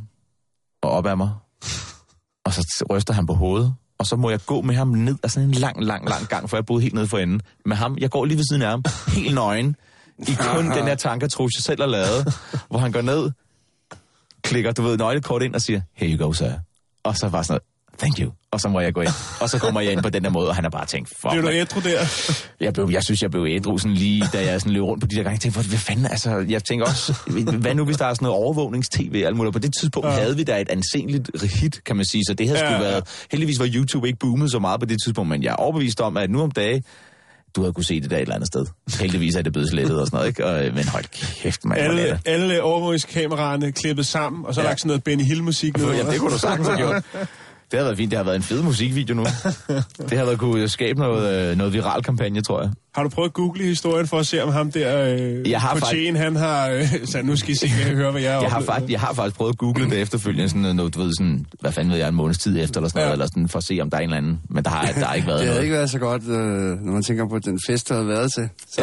Og 0.83 0.91
op 0.91 1.07
ad 1.07 1.17
mig. 1.17 1.31
Og 2.45 2.53
så 2.53 2.85
ryster 2.91 3.15
han 3.15 3.27
på 3.27 3.35
hovedet. 3.35 3.75
Og 3.99 4.07
så 4.07 4.17
må 4.17 4.31
jeg 4.31 4.41
gå 4.47 4.61
med 4.61 4.75
ham 4.75 4.89
ned 4.89 5.17
af 5.23 5.31
sådan 5.31 5.49
en 5.49 5.55
lang, 5.55 5.85
lang, 5.85 6.09
lang 6.09 6.29
gang, 6.29 6.51
for 6.51 6.57
jeg 6.57 6.67
boede 6.67 6.83
helt 6.83 6.95
nede 6.95 7.07
for 7.07 7.19
enden. 7.19 7.41
Med 7.67 7.77
ham, 7.77 7.99
jeg 7.99 8.11
går 8.11 8.25
lige 8.25 8.37
ved 8.37 8.45
siden 8.51 8.63
af 8.63 8.69
ham, 8.69 8.85
helt 9.09 9.35
nøgen. 9.35 9.77
I 10.19 10.37
kun 10.41 10.65
den 10.65 10.85
her 10.85 10.95
tankertrus, 10.95 11.53
jeg 11.57 11.63
selv 11.63 11.81
har 11.81 11.89
lavet. 11.89 12.35
Hvor 12.71 12.79
han 12.79 12.93
går 12.93 13.01
ned, 13.01 13.31
klikker, 14.43 14.73
du 14.73 14.83
ved, 14.83 14.97
nøglekort 14.97 15.43
ind 15.43 15.55
og 15.55 15.63
siger, 15.63 15.81
here 15.97 16.13
you 16.13 16.27
go, 16.27 16.33
sir. 16.33 16.53
Og 17.05 17.17
så 17.17 17.29
var 17.29 17.43
sådan 17.43 17.53
noget, 17.53 17.63
thank 17.99 18.21
you. 18.21 18.33
Og 18.51 18.61
så 18.61 18.69
må 18.69 18.81
jeg 18.81 18.95
gå 18.95 19.01
ind. 19.01 19.11
Og 19.41 19.51
så 19.51 19.59
kommer 19.59 19.81
jeg 19.81 19.93
ind 19.93 20.03
på 20.03 20.11
den 20.11 20.25
der 20.25 20.31
måde, 20.31 20.49
og 20.49 20.55
han 20.55 20.65
har 20.65 20.71
bare 20.71 20.87
tænkt, 20.87 21.09
fuck, 21.09 21.31
Bliver 21.31 21.43
du 21.43 21.49
ædru 21.51 21.81
der? 21.81 22.01
Jeg, 22.61 22.73
blev, 22.73 22.89
jeg 22.93 23.05
synes, 23.05 23.23
jeg 23.23 23.31
blev 23.31 23.47
ædru 23.49 23.79
sådan 23.79 23.95
lige, 23.95 24.25
da 24.33 24.45
jeg 24.45 24.61
sådan 24.61 24.73
løb 24.73 24.83
rundt 24.83 25.01
på 25.01 25.07
de 25.07 25.17
der 25.17 25.23
gange. 25.23 25.33
Jeg 25.35 25.41
tænkte, 25.41 25.69
hvad, 25.69 25.79
fanden, 25.79 26.07
altså, 26.07 26.45
jeg 26.49 26.65
tænker 26.65 26.87
også, 26.87 27.15
hvad 27.61 27.75
nu, 27.75 27.85
hvis 27.85 27.97
der 27.97 28.05
er 28.07 28.15
sådan 28.15 28.27
noget 28.27 28.43
overvågnings-tv 28.45 29.21
og 29.23 29.27
alt 29.27 29.37
muligt. 29.37 29.53
På 29.53 29.59
det 29.59 29.75
tidspunkt 29.81 30.09
ja. 30.09 30.13
havde 30.15 30.37
vi 30.37 30.43
da 30.45 30.61
et 30.61 30.69
anseligt 30.69 31.31
hit, 31.61 31.85
kan 31.85 31.97
man 31.97 32.05
sige, 32.05 32.23
så 32.29 32.35
det 32.35 32.49
havde 32.49 32.61
Ja, 32.61 32.71
ja, 32.73 32.77
ja. 32.77 32.83
været, 32.83 33.05
heldigvis 33.31 33.59
var 33.59 33.69
YouTube 33.75 34.07
ikke 34.07 34.19
boomet 34.19 34.51
så 34.51 34.59
meget 34.59 34.81
på 34.81 34.87
det 34.87 34.97
tidspunkt, 35.05 35.29
men 35.29 35.43
jeg 35.43 35.51
er 35.51 35.57
overbevist 35.57 36.01
om, 36.01 36.17
at 36.17 36.31
nu 36.31 36.43
om 36.43 36.51
dagen, 36.51 36.83
du 37.57 37.61
havde 37.61 37.73
kunne 37.73 37.85
se 37.85 38.01
det 38.01 38.11
der 38.11 38.17
et 38.17 38.21
eller 38.21 38.35
andet 38.35 38.47
sted. 38.47 38.67
Heldigvis 39.01 39.35
er 39.35 39.43
det 39.43 39.53
blevet 39.53 39.71
slettet 39.71 40.01
og 40.01 40.07
sådan 40.07 40.17
noget, 40.17 40.29
ikke? 40.29 40.47
Og, 40.47 40.67
øh, 40.67 40.75
men 40.75 40.89
hold 40.89 41.05
kæft, 41.43 41.65
er 41.65 41.75
Alle, 41.75 42.21
alle 42.25 42.63
overvågningskameraerne 42.63 43.73
klippet 43.73 44.07
sammen, 44.07 44.47
og 44.47 44.55
så. 44.55 44.61
Ja. 44.61 44.67
lagt 44.67 44.81
sådan 44.81 44.89
noget 44.89 45.05
Benny 45.05 45.25
Hill-musik 45.25 45.77
ned. 45.77 45.93
Ja, 45.93 46.11
det 46.11 46.21
kunne 46.21 46.33
du 46.33 46.39
sagtens 46.39 46.69
have 46.69 46.79
gjort. 46.79 47.05
Det 47.71 47.79
har 47.79 47.85
været 47.85 47.97
fint. 47.97 48.11
Det 48.11 48.17
har 48.17 48.25
været 48.25 48.37
en 48.37 48.43
fed 48.43 48.63
musikvideo 48.63 49.15
nu. 49.15 49.25
Det 50.11 50.19
har 50.19 50.25
været 50.25 50.39
kunne 50.39 50.69
skabe 50.69 50.99
noget, 50.99 51.51
øh, 51.51 51.57
noget 51.57 51.73
viral 51.73 52.03
kampagne, 52.03 52.41
tror 52.43 52.61
jeg. 52.63 52.71
Har 52.95 53.03
du 53.03 53.09
prøvet 53.09 53.29
at 53.29 53.33
google 53.35 53.65
historien 53.65 54.07
for 54.07 54.19
at 54.19 54.27
se, 54.27 54.43
om 54.43 54.53
ham 54.53 54.73
der 54.73 55.15
øh, 55.15 55.51
Jeg 55.51 55.61
har 55.61 55.75
på 55.75 55.79
fakt- 55.81 56.17
han 56.19 56.37
har... 56.37 56.69
Øh, 56.69 56.89
så 57.13 57.23
nu 57.23 57.37
skal 57.37 57.51
I 57.51 57.57
se, 57.57 57.69
kan 57.69 57.79
jeg 57.87 57.95
høre, 57.97 58.11
hvad 58.11 58.23
jeg 58.23 58.33
har 58.33 58.41
Jeg 58.41 58.51
har, 58.51 58.61
faktisk, 58.61 58.93
jeg 58.93 59.01
har 59.01 59.13
faktisk 59.15 59.37
prøvet 59.37 59.53
at 59.53 59.59
google 59.59 59.91
det 59.91 59.99
efterfølgende, 60.01 60.49
sådan 60.49 60.77
noget, 60.77 60.95
du 60.95 61.03
ved, 61.03 61.13
sådan, 61.19 61.47
hvad 61.61 61.73
fanden 61.73 61.91
ved 61.93 61.99
jeg, 61.99 62.09
en 62.09 62.15
måneds 62.15 62.39
tid 62.39 62.59
efter, 62.63 62.81
eller 62.81 62.89
sådan 62.89 63.01
Ja. 63.01 63.05
noget, 63.07 63.13
eller 63.13 63.27
sådan, 63.27 63.49
for 63.49 63.59
at 63.59 63.65
se, 63.65 63.79
om 63.83 63.91
der 63.91 63.97
er 63.97 64.01
en 64.01 64.05
eller 64.09 64.17
anden, 64.17 64.41
men 64.51 64.65
der 64.65 64.71
har, 64.71 64.93
der 64.93 65.05
har 65.07 65.15
ikke 65.15 65.27
været 65.27 65.39
Det 65.41 65.47
havde 65.47 65.55
noget. 65.57 65.65
ikke 65.65 65.75
været 65.77 65.91
så 65.91 65.99
godt, 65.99 66.23
øh, 66.23 66.85
når 66.85 66.93
man 66.93 67.03
tænker 67.03 67.29
på 67.29 67.39
den 67.39 67.61
fest, 67.69 67.89
der 67.89 67.95
havde 67.95 68.09
været 68.09 68.33
til. 68.33 68.49
Så, 68.73 68.81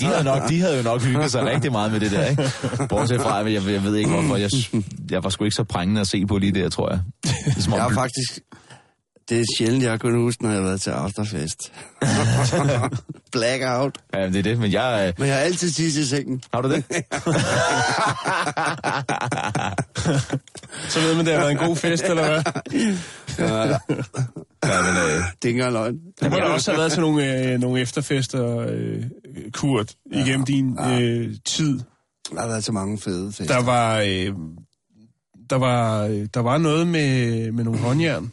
de, 0.00 0.04
havde 0.06 0.24
nok, 0.24 0.48
de 0.48 0.60
havde 0.60 0.76
jo 0.76 0.82
nok 0.82 1.02
hygget 1.02 1.30
sig 1.30 1.46
rigtig 1.46 1.72
meget 1.72 1.92
med 1.92 2.00
det 2.00 2.10
der, 2.10 2.24
ikke? 2.24 2.42
Bortset 2.88 3.20
fra, 3.20 3.40
at 3.40 3.52
jeg, 3.52 3.62
jeg 3.72 3.84
ved 3.84 3.96
ikke 3.96 4.10
hvorfor, 4.10 4.36
jeg, 4.36 4.50
jeg 5.10 5.24
var 5.24 5.30
sgu 5.30 5.44
ikke 5.44 5.54
så 5.54 5.64
prængende 5.64 6.00
at 6.00 6.06
se 6.06 6.26
på 6.26 6.38
lige 6.38 6.52
der, 6.52 6.68
tror 6.68 6.90
jeg. 6.90 7.00
Det 7.24 7.56
er, 7.56 7.60
som 7.62 7.72
om, 7.72 7.78
jeg 7.78 7.87
har 7.88 7.94
faktisk... 7.94 8.40
Det 9.28 9.40
er 9.40 9.44
sjældent, 9.58 9.82
jeg 9.82 9.90
har 9.90 9.98
kunnet 9.98 10.20
huske, 10.20 10.42
når 10.42 10.50
jeg 10.50 10.58
har 10.58 10.66
været 10.66 10.80
til 10.80 10.90
afterfest. 10.90 11.72
Blackout. 13.32 13.98
Ja, 14.14 14.26
det 14.26 14.36
er 14.36 14.42
det, 14.42 14.58
men 14.58 14.72
jeg... 14.72 15.04
Øh, 15.08 15.14
Men 15.18 15.28
jeg 15.28 15.36
har 15.36 15.42
altid 15.42 15.70
tid 15.70 15.92
til 15.92 16.08
sengen. 16.08 16.42
har 16.54 16.60
du 16.60 16.70
det? 16.70 16.84
Så 20.88 21.00
ved 21.00 21.16
man, 21.16 21.26
det 21.26 21.34
har 21.34 21.40
været 21.40 21.50
en 21.52 21.56
god 21.58 21.76
fest, 21.76 22.04
eller 22.04 22.22
hvad? 22.22 22.42
ja, 23.38 24.82
men, 24.82 24.96
øh, 24.96 25.04
Det 25.04 25.44
er 25.44 25.46
ikke 25.46 25.50
engang 25.50 25.72
løgn. 25.72 25.94
Du 26.22 26.28
må 26.30 26.36
da 26.36 26.42
også 26.42 26.70
have 26.70 26.78
været 26.78 26.92
til 26.92 27.00
nogle, 27.00 27.52
øh, 27.52 27.58
nogle 27.60 27.80
efterfester, 27.80 28.58
øh, 28.58 29.02
Kurt, 29.52 29.94
igennem 30.12 30.44
din 30.46 30.78
øh, 30.80 31.34
tid. 31.44 31.80
Der 32.34 32.40
har 32.40 32.48
været 32.48 32.64
så 32.64 32.72
mange 32.72 32.98
fede 32.98 33.32
fester. 33.32 33.54
Der 33.58 33.64
var, 33.64 33.98
øh, 33.98 34.32
der 35.50 35.56
var, 35.56 36.06
der 36.34 36.40
var 36.40 36.58
noget 36.58 36.86
med, 36.86 37.52
med 37.52 37.64
nogle 37.64 37.80
håndjern. 37.80 38.32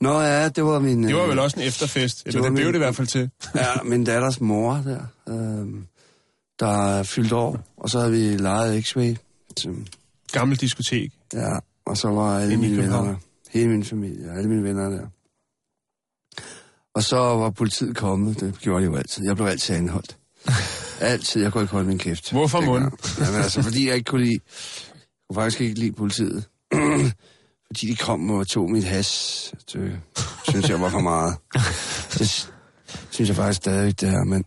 Nå 0.00 0.20
ja, 0.20 0.48
det 0.48 0.64
var 0.64 0.78
min... 0.78 1.04
Det 1.04 1.14
var 1.16 1.22
øh, 1.22 1.28
vel 1.30 1.38
også 1.38 1.60
en 1.60 1.66
efterfest, 1.66 2.22
eller 2.26 2.40
var 2.40 2.46
det 2.48 2.54
blev 2.54 2.64
min- 2.66 2.72
det 2.74 2.78
i 2.78 2.82
hvert 2.84 2.96
fald 2.96 3.06
til. 3.08 3.30
Ja, 3.54 3.82
min 3.84 4.04
datters 4.04 4.40
mor 4.40 4.74
der, 4.74 5.00
øh, 5.28 5.66
der 6.60 6.88
er 6.98 7.02
fyldt 7.02 7.32
år. 7.32 7.60
Og 7.76 7.90
så 7.90 7.98
havde 7.98 8.12
vi 8.12 8.36
lejet 8.36 8.82
X-Way. 8.86 9.14
som- 9.56 9.86
Gammel 10.32 10.56
diskotek. 10.60 11.12
Ja, 11.32 11.58
og 11.86 11.96
så 11.96 12.08
var 12.08 12.38
alle 12.40 12.56
mine 12.56 12.76
venner 12.76 13.04
der. 13.04 13.14
Hele 13.50 13.68
min 13.68 13.84
familie, 13.84 14.30
alle 14.36 14.48
mine 14.48 14.62
venner 14.64 14.88
der. 14.90 15.06
Og 16.94 17.02
så 17.02 17.16
var 17.16 17.50
politiet 17.50 17.96
kommet, 17.96 18.40
det 18.40 18.58
gjorde 18.60 18.80
de 18.80 18.90
jo 18.90 18.96
altid. 18.96 19.24
Jeg 19.24 19.36
blev 19.36 19.46
altid 19.46 19.74
anholdt. 19.74 20.16
Altid, 21.00 21.42
jeg 21.42 21.52
kunne 21.52 21.62
ikke 21.62 21.72
holde 21.72 21.88
min 21.88 21.98
kæft. 21.98 22.32
Hvorfor 22.32 22.60
mund? 22.60 22.84
Jamen 23.20 23.40
altså, 23.40 23.62
fordi 23.62 23.88
jeg 23.88 23.94
ikke 23.96 24.08
kunne 24.08 24.24
lide, 24.24 24.38
kunne 25.28 25.42
faktisk 25.42 25.60
ikke 25.60 25.78
lide 25.78 25.92
politiet. 25.92 26.44
fordi 27.66 27.86
de 27.86 27.96
kom 27.96 28.30
og 28.30 28.46
tog 28.46 28.70
mit 28.70 28.84
has. 28.84 29.52
Det 29.72 30.00
synes 30.48 30.68
jeg 30.68 30.80
var 30.80 30.88
for 30.88 31.00
meget. 31.00 31.36
Det 32.18 32.50
synes 33.10 33.28
jeg 33.28 33.36
faktisk 33.36 33.56
stadig, 33.56 34.00
det 34.00 34.10
her, 34.10 34.24
men 34.32 34.44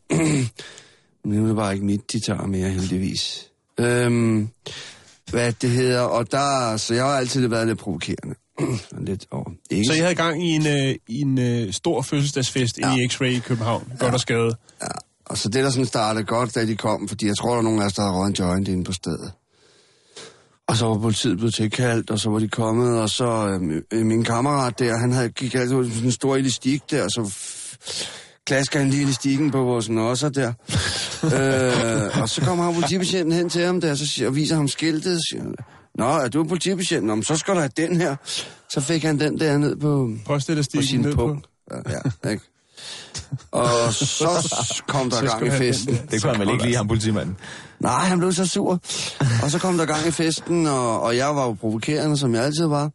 nu 1.26 1.44
er 1.44 1.48
det 1.48 1.56
bare 1.56 1.74
ikke 1.74 1.86
mit, 1.86 2.12
de 2.12 2.20
tager 2.20 2.46
mere 2.46 2.70
heldigvis. 2.70 3.48
Øhm, 3.80 4.50
hvad 5.32 5.54
det 5.62 5.70
hedder, 5.70 6.02
og 6.02 6.32
der, 6.32 6.78
så 6.78 6.94
jeg 6.94 7.06
har 7.06 7.12
altid 7.12 7.48
været 7.48 7.68
lidt 7.68 7.80
provokerende. 7.80 8.36
Lidt 9.08 9.26
over. 9.32 9.52
Ikke 9.70 9.86
Så 9.86 9.94
I 9.94 9.98
havde 9.98 10.16
gang 10.16 10.46
i 10.46 10.50
en, 10.50 10.68
øh, 10.68 10.96
i 11.08 11.22
en 11.22 11.40
øh, 11.40 11.74
stor 11.74 12.02
fødselsdagsfest 12.02 12.78
ja. 12.78 12.96
i 12.96 13.06
X-Ray 13.06 13.26
i 13.26 13.40
København. 13.40 13.92
Godt 14.00 14.14
og 14.14 14.20
skade. 14.20 14.56
Ja, 14.82 14.88
og 15.26 15.38
så 15.38 15.50
det, 15.50 15.64
der 15.64 15.70
sådan 15.70 15.86
startede 15.86 16.26
godt, 16.26 16.56
da 16.56 16.66
de 16.66 16.76
kom, 16.76 17.08
fordi 17.08 17.28
jeg 17.28 17.38
tror, 17.38 17.52
der 17.52 17.58
er 17.58 17.62
nogen 17.62 17.82
af 17.82 17.86
os, 17.86 17.94
der 17.94 18.02
har 18.02 18.12
røget 18.12 18.30
en 18.30 18.46
joint 18.46 18.68
inde 18.68 18.84
på 18.84 18.94
stedet. 18.94 19.32
Og 20.72 20.78
så 20.78 20.86
var 20.86 20.98
politiet 20.98 21.38
blevet 21.38 21.54
tilkaldt, 21.54 22.10
og 22.10 22.20
så 22.20 22.30
var 22.30 22.40
de 22.40 22.48
kommet, 22.48 23.02
og 23.02 23.10
så 23.10 23.60
øh, 23.62 23.82
øh, 23.92 24.06
min 24.06 24.24
kammerat 24.24 24.80
der, 24.80 24.98
han 24.98 25.12
havde, 25.12 25.30
gik 25.30 25.56
altid 25.56 25.76
med 25.76 25.90
sådan 25.90 26.06
en 26.06 26.12
stor 26.12 26.36
elastik 26.36 26.92
der, 26.92 27.04
og 27.04 27.12
så 27.12 27.36
klasker 28.46 28.80
han 28.80 28.90
lige 28.90 29.04
elastikken 29.04 29.52
på 29.52 29.64
vores 29.64 29.90
nosser 29.90 30.30
der. 30.30 30.48
øh, 31.24 32.22
og 32.22 32.30
så 32.30 32.42
kommer 32.42 32.64
han 32.64 32.74
politibetjenten 32.74 33.34
hen 33.34 33.50
til 33.50 33.66
ham 33.66 33.82
der, 33.82 33.96
så 33.96 34.08
siger, 34.08 34.28
og 34.28 34.36
viser 34.36 34.56
ham 34.56 34.68
skiltet, 34.68 35.16
og 35.16 35.22
siger, 35.30 35.44
Nå, 35.96 36.06
er 36.06 36.28
du 36.28 36.44
politibetjent? 36.44 37.06
Nå, 37.06 37.16
men 37.16 37.24
så 37.24 37.36
skal 37.36 37.54
du 37.54 37.60
have 37.60 37.72
den 37.78 37.96
her. 37.96 38.16
Så 38.70 38.82
fik 38.82 39.04
han 39.04 39.20
den 39.20 39.40
der 39.40 39.58
ned 39.58 39.76
på, 39.76 40.10
på 40.26 40.40
sin 40.40 41.02
ned 41.02 41.16
på. 41.16 41.28
punkt. 41.28 41.48
Ja, 41.72 42.00
ja, 42.24 42.30
ikke? 42.30 42.44
Og 43.52 43.94
så 43.94 44.30
kom 44.88 45.10
der 45.10 45.18
Så 45.18 45.26
gang 45.26 45.48
i 45.48 45.50
festen. 45.50 46.00
Det 46.12 46.22
kunne 46.22 46.32
han 46.32 46.40
vel 46.40 46.50
ikke 46.50 46.64
lige, 46.64 46.76
ham 46.78 46.88
politimanden. 46.88 47.38
Nej, 47.82 48.06
han 48.06 48.20
blev 48.20 48.32
så 48.34 48.48
sur. 48.48 48.72
Og 49.44 49.52
så 49.52 49.60
kom 49.60 49.78
der 49.78 49.86
gang 49.86 50.08
i 50.08 50.12
festen, 50.12 50.68
og, 50.68 51.02
og 51.02 51.16
jeg 51.18 51.36
var 51.36 51.46
jo 51.46 51.54
provokerende, 51.54 52.18
som 52.18 52.36
jeg 52.36 52.44
altid 52.44 52.66
var. 52.66 52.92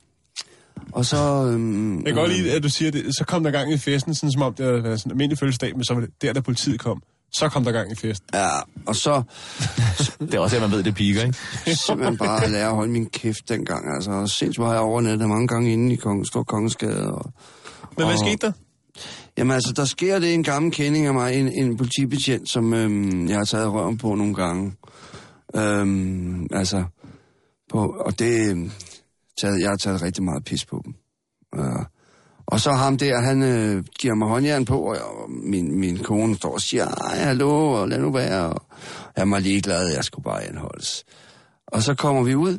Og 0.93 1.07
så... 1.07 1.17
Øhm, 1.17 1.97
Jeg 1.97 2.05
kan 2.07 2.15
godt 2.15 2.33
lide, 2.33 2.53
at 2.53 2.63
du 2.63 2.69
siger 2.69 2.91
det. 2.91 3.05
Så 3.19 3.25
kom 3.25 3.45
der 3.45 3.51
gang 3.51 3.73
i 3.73 3.79
festen, 3.79 4.15
sådan 4.15 4.33
som 4.33 4.43
om 4.43 4.55
det 4.55 4.85
været 4.85 5.01
sådan 5.01 5.11
en 5.11 5.15
almindelig 5.15 5.39
fødselsdag, 5.39 5.73
men 5.77 5.85
så 5.85 5.95
var 5.95 6.01
det 6.01 6.11
der, 6.23 6.33
da 6.33 6.41
politiet 6.41 6.81
kom. 6.81 7.03
Så 7.33 7.49
kom 7.49 7.65
der 7.65 7.73
gang 7.73 7.93
i 7.93 7.95
festen. 7.95 8.29
Ja, 8.35 8.49
og 8.87 8.97
så 8.97 9.23
Det 10.21 10.35
er 10.35 10.39
også, 10.39 10.57
at 10.57 10.63
man 10.63 10.71
ved, 10.71 10.83
det 10.83 10.95
piker, 10.95 11.23
ikke? 11.23 11.39
simpelthen 11.87 12.17
bare 12.19 12.51
lære 12.51 12.69
at 12.69 12.75
holde 12.75 12.93
min 12.93 13.07
kæft 13.07 13.49
dengang. 13.49 13.95
Altså, 13.95 14.27
sindssygt 14.39 14.65
har 14.67 14.73
jeg 14.73 14.81
overnattet 14.83 15.29
mange 15.29 15.49
gange 15.49 15.73
inde 15.73 15.93
i 15.93 15.97
Kong, 15.97 16.27
Stor 16.27 16.43
Kongensgade. 16.43 17.13
Og, 17.13 17.33
Men 17.97 18.07
hvad 18.07 18.15
Og- 18.15 18.19
skete 18.19 18.47
der? 18.47 18.53
Jamen 19.39 19.53
altså, 19.53 19.73
der 19.73 19.85
sker 19.85 20.19
det 20.19 20.35
en 20.35 20.43
gammel 20.43 20.73
kending 20.73 21.07
af 21.07 21.15
mig, 21.15 21.35
en, 21.35 21.49
en 21.49 21.77
politibetjent, 21.77 22.49
som 22.49 22.75
øhm, 22.75 23.29
jeg 23.29 23.37
har 23.37 23.45
taget 23.45 23.73
røven 23.73 23.99
på 23.99 24.15
nogle 24.15 24.35
gange. 24.35 24.73
Øhm, 25.57 26.47
altså, 26.53 26.85
på, 27.71 27.97
og 28.01 28.19
det, 28.19 28.51
øhm, 28.51 28.71
taget, 29.41 29.61
jeg 29.61 29.69
har 29.69 29.77
taget 29.77 30.03
rigtig 30.03 30.25
meget 30.25 30.45
pis 30.45 30.65
på 30.65 30.83
dem. 30.85 30.95
Øh, 31.61 31.85
og 32.47 32.61
så 32.61 32.73
ham 32.73 32.99
der, 32.99 33.21
han 33.21 33.43
øh, 33.43 33.85
giver 34.01 34.15
mig 34.15 34.29
håndjern 34.29 34.65
på, 34.65 34.81
og, 34.81 34.97
og 34.97 35.31
min, 35.31 35.81
min 35.81 35.99
kone 35.99 36.37
står 36.37 36.53
og 36.53 36.61
siger, 36.61 36.87
ej, 36.87 37.17
hallo, 37.17 37.71
og 37.71 37.89
lad 37.89 37.99
nu 37.99 38.13
være. 38.13 38.47
Og 38.47 38.67
jeg 39.17 39.23
er 39.23 39.25
mig 39.25 39.43
ligeglad, 39.43 39.93
jeg 39.95 40.05
skulle 40.05 40.25
bare 40.25 40.45
anholdes. 40.45 41.05
Og 41.67 41.83
så 41.83 41.95
kommer 41.95 42.23
vi 42.23 42.35
ud, 42.35 42.59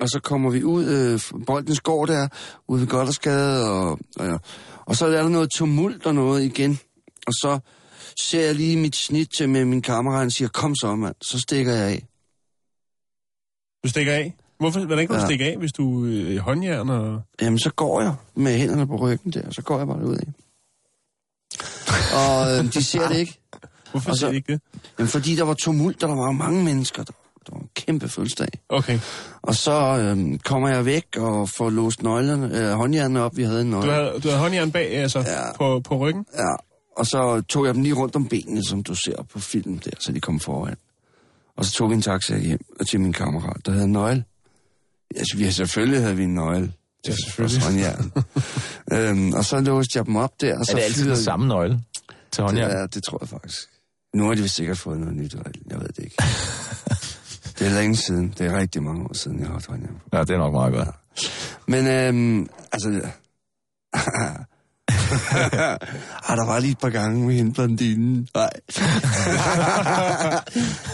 og 0.00 0.08
så 0.08 0.20
kommer 0.20 0.50
vi 0.50 0.64
ud, 0.64 0.84
øh, 0.84 1.44
Boldens 1.46 1.80
gård 1.80 2.08
der, 2.08 2.28
ude 2.68 2.80
ved 2.80 2.88
Goddersgade, 2.88 3.70
og, 3.70 3.98
og, 4.18 4.40
og 4.86 4.96
så 4.96 5.06
er 5.06 5.10
der 5.10 5.28
noget 5.28 5.50
tumult 5.50 6.06
og 6.06 6.14
noget 6.14 6.42
igen. 6.44 6.78
Og 7.26 7.32
så 7.32 7.58
ser 8.20 8.40
jeg 8.46 8.54
lige 8.54 8.76
mit 8.76 8.96
snit 8.96 9.28
til 9.38 9.48
med 9.48 9.64
min 9.64 9.82
kammerat, 9.82 10.26
og 10.26 10.32
siger, 10.32 10.48
kom 10.48 10.74
så, 10.76 10.94
mand. 10.94 11.14
Så 11.22 11.38
stikker 11.38 11.72
jeg 11.72 11.88
af. 11.90 12.06
Du 13.84 13.88
stikker 13.88 14.12
af? 14.12 14.34
Hvorfor? 14.58 14.80
Hvordan 14.80 15.06
kan 15.06 15.14
du 15.16 15.20
Ja. 15.20 15.26
stikke 15.26 15.44
af, 15.44 15.56
hvis 15.58 15.72
du 15.72 16.04
øh, 16.04 16.36
håndjern 16.38 16.90
og... 16.90 17.22
Jamen, 17.42 17.58
så 17.58 17.70
går 17.70 18.00
jeg 18.00 18.14
med 18.34 18.58
hænderne 18.58 18.86
på 18.86 18.96
ryggen 18.96 19.32
der, 19.32 19.50
så 19.50 19.62
går 19.62 19.78
jeg 19.78 19.86
bare 19.86 20.04
ud 20.06 20.16
af. 20.16 20.26
og 22.14 22.58
øh, 22.58 22.72
de 22.74 22.82
ser 22.84 23.08
det 23.08 23.16
ikke. 23.16 23.38
Hvorfor 23.90 24.10
Og 24.10 24.16
så- 24.16 24.20
siger 24.20 24.30
de 24.30 24.36
ikke 24.36 24.52
det? 24.52 24.60
Jamen, 24.98 25.08
fordi 25.08 25.36
der 25.36 25.42
var 25.44 25.54
tumult, 25.54 26.02
og 26.02 26.08
der 26.08 26.14
var 26.14 26.30
mange 26.32 26.64
mennesker. 26.64 27.02
Der, 27.04 27.12
der 27.46 27.52
var 27.52 27.60
en 27.60 27.68
kæmpe 27.74 28.08
fødselsdag. 28.08 28.48
Okay. 28.68 28.98
Og 29.42 29.54
så 29.54 29.72
øh, 29.98 30.38
kommer 30.38 30.68
jeg 30.68 30.84
væk 30.84 31.04
og 31.16 31.48
får 31.48 31.70
låst 31.70 32.02
nøglerne, 32.02 32.58
øh, 32.60 32.70
håndjernene 32.72 33.20
op. 33.22 33.36
Vi 33.36 33.42
havde 33.42 33.60
en 33.60 33.66
Du 33.72 33.76
nøgle. 33.76 33.92
havde, 33.92 34.12
du 34.22 34.28
havde 34.28 34.38
håndjern 34.38 34.72
bag, 34.72 34.96
altså, 34.96 35.18
Ja. 35.18 35.52
på, 35.56 35.80
på 35.84 35.96
ryggen? 35.98 36.26
Ja, 36.38 36.54
og 36.96 37.06
så 37.06 37.42
tog 37.48 37.66
jeg 37.66 37.74
dem 37.74 37.82
lige 37.82 37.94
rundt 37.94 38.16
om 38.16 38.28
benene, 38.28 38.64
som 38.64 38.82
du 38.82 38.94
ser 38.94 39.22
på 39.32 39.38
film 39.38 39.78
der, 39.78 39.90
så 39.98 40.12
de 40.12 40.20
kom 40.20 40.40
foran. 40.40 40.76
Og 41.56 41.64
så 41.64 41.72
tog 41.72 41.90
vi 41.90 41.94
en 41.94 42.02
taxa 42.02 42.38
hjem 42.38 42.60
og 42.80 42.86
til 42.86 43.00
min 43.00 43.12
kammerat, 43.12 43.66
der 43.66 43.72
havde 43.72 43.84
en 43.84 43.92
nøgle. 43.92 44.24
Altså, 45.16 45.36
vi, 45.36 45.50
selvfølgelig 45.50 46.00
havde 46.02 46.16
vi 46.16 46.22
en 46.24 46.34
nøgle. 46.34 46.72
Ja, 47.08 47.14
selvfølgelig. 47.24 47.62
For 47.62 47.70
håndjern. 47.70 48.12
øhm, 49.18 49.32
og 49.32 49.44
så 49.44 49.60
låste 49.60 49.98
jeg 49.98 50.06
dem 50.06 50.16
op 50.16 50.40
der, 50.40 50.58
og 50.58 50.66
så 50.66 50.72
Er 50.72 50.76
det 50.76 50.82
altid 50.84 51.08
den 51.08 51.16
samme 51.16 51.48
nøgle 51.48 51.80
til 52.32 52.44
håndjern? 52.44 52.70
Ja, 52.70 52.86
det 52.86 53.02
tror 53.04 53.18
jeg 53.22 53.28
faktisk. 53.28 53.58
Nu 54.14 54.26
har 54.26 54.34
de 54.34 54.42
vist 54.42 54.54
sikkert 54.54 54.78
fået 54.78 54.98
noget 54.98 55.16
nyt, 55.16 55.34
jeg 55.70 55.80
ved 55.80 55.88
det 55.88 55.98
ikke. 56.04 56.16
det 57.58 57.66
er 57.66 57.70
længe 57.80 57.96
siden. 57.96 58.34
Det 58.38 58.46
er 58.46 58.58
rigtig 58.58 58.82
mange 58.82 59.04
år 59.04 59.14
siden, 59.14 59.38
jeg 59.38 59.46
har 59.46 59.52
haft 59.52 59.66
håndjern 59.66 59.94
på. 59.94 60.16
Ja, 60.16 60.20
det 60.20 60.30
er 60.30 60.38
nok 60.38 60.52
meget 60.52 60.72
godt. 60.74 60.88
Men 61.66 61.86
øhm, 61.86 62.48
altså... 62.72 62.88
ah, 66.28 66.36
der 66.36 66.46
var 66.46 66.58
lige 66.60 66.70
et 66.72 66.78
par 66.78 66.90
gange 66.90 67.26
med 67.26 67.34
hende 67.34 67.52
blondinen. 67.52 68.28
Nej. 68.34 68.50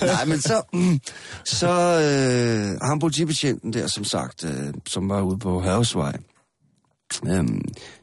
Nej, 0.14 0.24
men 0.24 0.40
så... 0.40 0.62
Mm, 0.72 1.00
så 1.44 1.70
øh, 1.70 2.80
ham 2.88 2.98
politibetjenten 2.98 3.72
der, 3.72 3.86
som 3.86 4.04
sagt, 4.04 4.44
øh, 4.44 4.74
som 4.86 5.08
var 5.08 5.20
ude 5.22 5.38
på 5.38 5.60
Havsvej. 5.60 6.16
Øhm, 7.26 7.60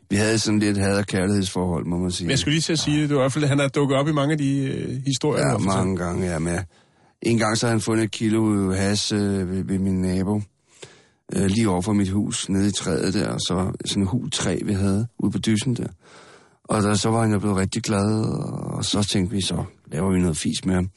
vi 0.10 0.15
havde 0.15 0.39
sådan 0.39 0.60
lidt 0.60 0.78
had- 0.78 0.98
og 0.98 1.06
kærlighedsforhold, 1.08 1.86
må 1.86 1.98
man 1.98 2.12
sige. 2.12 2.26
Men 2.26 2.32
jeg 2.32 2.39
skulle 2.39 2.54
lige 2.54 2.62
til 2.62 2.74
at 2.74 2.80
sige, 2.80 3.02
det 3.02 3.10
var 3.10 3.15
i 3.15 3.24
hvert 3.24 3.34
fald, 3.34 3.43
at 3.43 3.50
han 3.50 3.60
er 3.60 3.67
dukket 3.67 3.98
op 3.98 4.08
i 4.08 4.12
mange 4.12 4.32
af 4.32 4.38
de 4.38 4.60
øh, 4.63 5.02
historier. 5.06 5.46
Ja, 5.46 5.52
har 5.52 5.58
mange 5.58 5.98
gange, 5.98 6.28
ja. 6.28 6.39
Med. 6.39 6.60
En 7.22 7.38
gang 7.38 7.58
så 7.58 7.66
havde 7.66 7.74
han 7.74 7.82
fundet 7.82 8.04
et 8.04 8.12
kilo 8.12 8.72
has 8.72 9.12
øh, 9.12 9.52
ved, 9.52 9.64
ved 9.64 9.80
min 9.80 10.02
nabo. 10.02 10.42
Øh, 11.36 11.46
lige 11.46 11.70
over 11.70 11.82
for 11.82 11.94
mit 11.94 12.10
hus, 12.10 12.50
nede 12.50 12.68
i 12.68 12.72
træet 12.72 13.14
der. 13.14 13.30
Og 13.30 13.40
så 13.40 13.72
sådan 13.86 14.04
en 14.04 14.08
hul 14.08 14.32
træ, 14.32 14.60
vi 14.66 14.74
havde 14.74 15.08
ude 15.20 15.32
på 15.32 15.38
dysen 15.38 15.76
der. 15.76 15.88
Og 16.64 16.84
der, 16.84 16.94
så 16.94 17.10
var 17.10 17.22
han 17.22 17.32
jo 17.32 17.40
blevet 17.40 17.58
rigtig 17.58 17.84
glad, 17.84 18.26
og 18.76 18.86
så 18.86 19.04
tænkte 19.04 19.36
vi, 19.36 19.42
så 19.42 19.64
laver 19.92 20.14
vi 20.14 20.20
noget 20.20 20.38
fis 20.38 20.66
med 20.66 20.76
ham. 20.76 20.90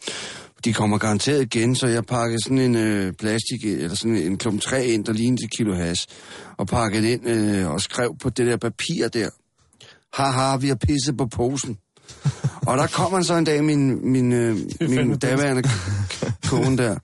De 0.65 0.73
kommer 0.73 0.99
garanteret 0.99 1.43
igen, 1.43 1.75
så 1.75 1.87
jeg 1.87 2.05
pakkede 2.05 2.43
sådan 2.43 2.59
en 2.59 2.77
øh, 2.77 3.13
plastik, 3.13 3.65
eller 3.65 3.97
sådan 3.97 4.17
en 4.17 4.39
klump 4.39 4.61
træ 4.61 4.87
ind, 4.87 5.05
der 5.05 5.13
lignede 5.13 5.45
et 5.45 5.51
kilo 5.51 5.75
has, 5.75 6.07
og 6.57 6.67
pakkede 6.67 7.13
ind 7.13 7.29
øh, 7.29 7.71
og 7.71 7.81
skrev 7.81 8.17
på 8.23 8.31
det 8.31 8.47
der 8.47 8.57
papir 8.57 9.09
der, 9.09 9.31
haha, 10.13 10.57
vi 10.57 10.69
har 10.69 10.75
pisset 10.75 11.17
på 11.17 11.27
posen 11.27 11.79
og 12.66 12.79
der 12.79 12.87
kom 12.87 13.12
han 13.12 13.25
så 13.25 13.35
en 13.35 13.44
dag, 13.44 13.64
min, 13.64 14.12
min, 14.12 14.33
øh, 14.33 14.57
min 14.81 15.18
daværende 15.18 15.62
kone 16.49 16.77
der. 16.77 16.99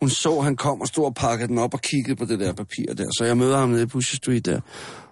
Hun 0.00 0.10
så, 0.10 0.40
han 0.40 0.56
kom 0.56 0.80
og 0.80 0.86
stod 0.86 1.04
og 1.04 1.14
pakkede 1.14 1.48
den 1.48 1.58
op 1.58 1.74
og 1.74 1.80
kiggede 1.80 2.16
på 2.16 2.24
det 2.24 2.40
der 2.40 2.52
papir 2.52 2.94
der. 2.94 3.10
Så 3.18 3.24
jeg 3.24 3.36
møder 3.36 3.58
ham 3.58 3.68
nede 3.68 3.82
i 3.82 3.86
Pusher 3.86 4.16
Street 4.16 4.46
der, 4.46 4.60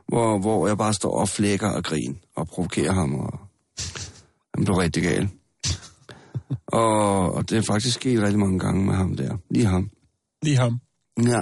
hvor, 0.08 0.38
hvor 0.38 0.66
jeg 0.66 0.78
bare 0.78 0.94
står 0.94 1.20
og 1.20 1.28
flækker 1.28 1.68
og 1.68 1.84
griner 1.84 2.14
og 2.36 2.46
provokerer 2.46 2.92
ham. 2.92 3.14
Og 3.14 3.38
han 4.54 4.64
blev 4.64 4.76
rigtig 4.76 5.02
gal. 5.02 5.28
og, 6.66 7.34
og 7.34 7.50
det 7.50 7.58
er 7.58 7.62
faktisk 7.62 7.94
sket 7.94 8.22
rigtig 8.22 8.38
mange 8.38 8.58
gange 8.58 8.84
med 8.84 8.94
ham 8.94 9.16
der. 9.16 9.36
Lige 9.50 9.66
ham. 9.66 9.90
Lige 10.42 10.56
ham. 10.56 10.80
Ja. 11.26 11.40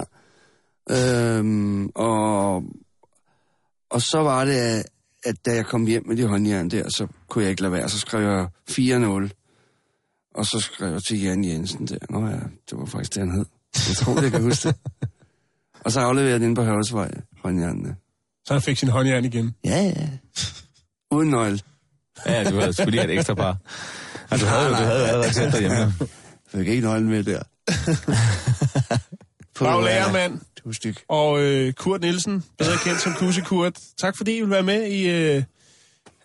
Øhm, 0.89 1.89
og, 1.95 2.63
og 3.89 4.01
så 4.01 4.17
var 4.17 4.45
det, 4.45 4.83
at, 5.25 5.35
da 5.45 5.55
jeg 5.55 5.65
kom 5.65 5.85
hjem 5.85 6.07
med 6.07 6.17
de 6.17 6.27
håndjern 6.27 6.69
der, 6.69 6.89
så 6.89 7.07
kunne 7.27 7.43
jeg 7.43 7.49
ikke 7.49 7.61
lade 7.61 7.73
være. 7.73 7.89
Så 7.89 7.99
skrev 7.99 8.21
jeg 8.21 8.47
4-0. 8.71 9.29
Og 10.35 10.45
så 10.45 10.59
skrev 10.59 10.91
jeg 10.91 11.03
til 11.03 11.21
Jan 11.21 11.43
Jensen 11.43 11.87
der. 11.87 11.97
Nå 12.09 12.27
ja, 12.27 12.33
det 12.69 12.77
var 12.79 12.85
faktisk 12.85 13.15
det, 13.15 13.21
han 13.21 13.31
hed. 13.31 13.45
Jeg 13.87 13.95
tror, 13.95 14.21
jeg 14.21 14.31
kan 14.31 14.43
huske 14.43 14.67
det. 14.67 14.75
Og 15.85 15.91
så 15.91 15.99
afleverede 15.99 16.31
jeg 16.31 16.39
den 16.39 16.55
på 16.55 16.63
Hørsvej, 16.63 17.11
håndjernene. 17.43 17.95
Så 18.45 18.53
han 18.53 18.61
fik 18.61 18.77
sin 18.77 18.89
håndjern 18.89 19.25
igen. 19.25 19.55
Ja, 19.65 19.83
ja. 19.83 20.09
Uden 21.11 21.29
nøgle. 21.29 21.59
Ja, 22.25 22.49
du 22.49 22.59
havde 22.59 22.73
skulle 22.73 22.91
lige 22.91 23.01
have 23.01 23.13
et 23.13 23.17
ekstra 23.17 23.33
par. 23.33 23.57
Altså, 24.31 24.45
du 24.45 24.51
havde 24.51 24.65
jo 24.65 24.71
du 24.71 24.75
havde 24.75 25.07
allerede 25.07 25.33
tæt 25.33 25.51
derhjemme. 25.53 25.77
Jeg 25.77 25.91
fik 26.51 26.67
ikke 26.67 26.81
nøglen 26.81 27.09
med 27.09 27.23
der. 27.23 27.43
På, 29.55 29.65
Brav 29.65 29.83
styg. 30.73 30.95
Og 31.09 31.39
øh, 31.39 31.73
Kurt 31.73 32.01
Nielsen, 32.01 32.43
bedre 32.57 32.77
kendt 32.83 33.01
som 33.01 33.13
Kusse 33.13 33.41
Kurt. 33.41 33.73
Tak 33.97 34.17
fordi 34.17 34.37
I 34.37 34.41
vil 34.41 34.49
være 34.49 34.63
med 34.63 34.83
i 34.87 35.09
øh, 35.09 35.43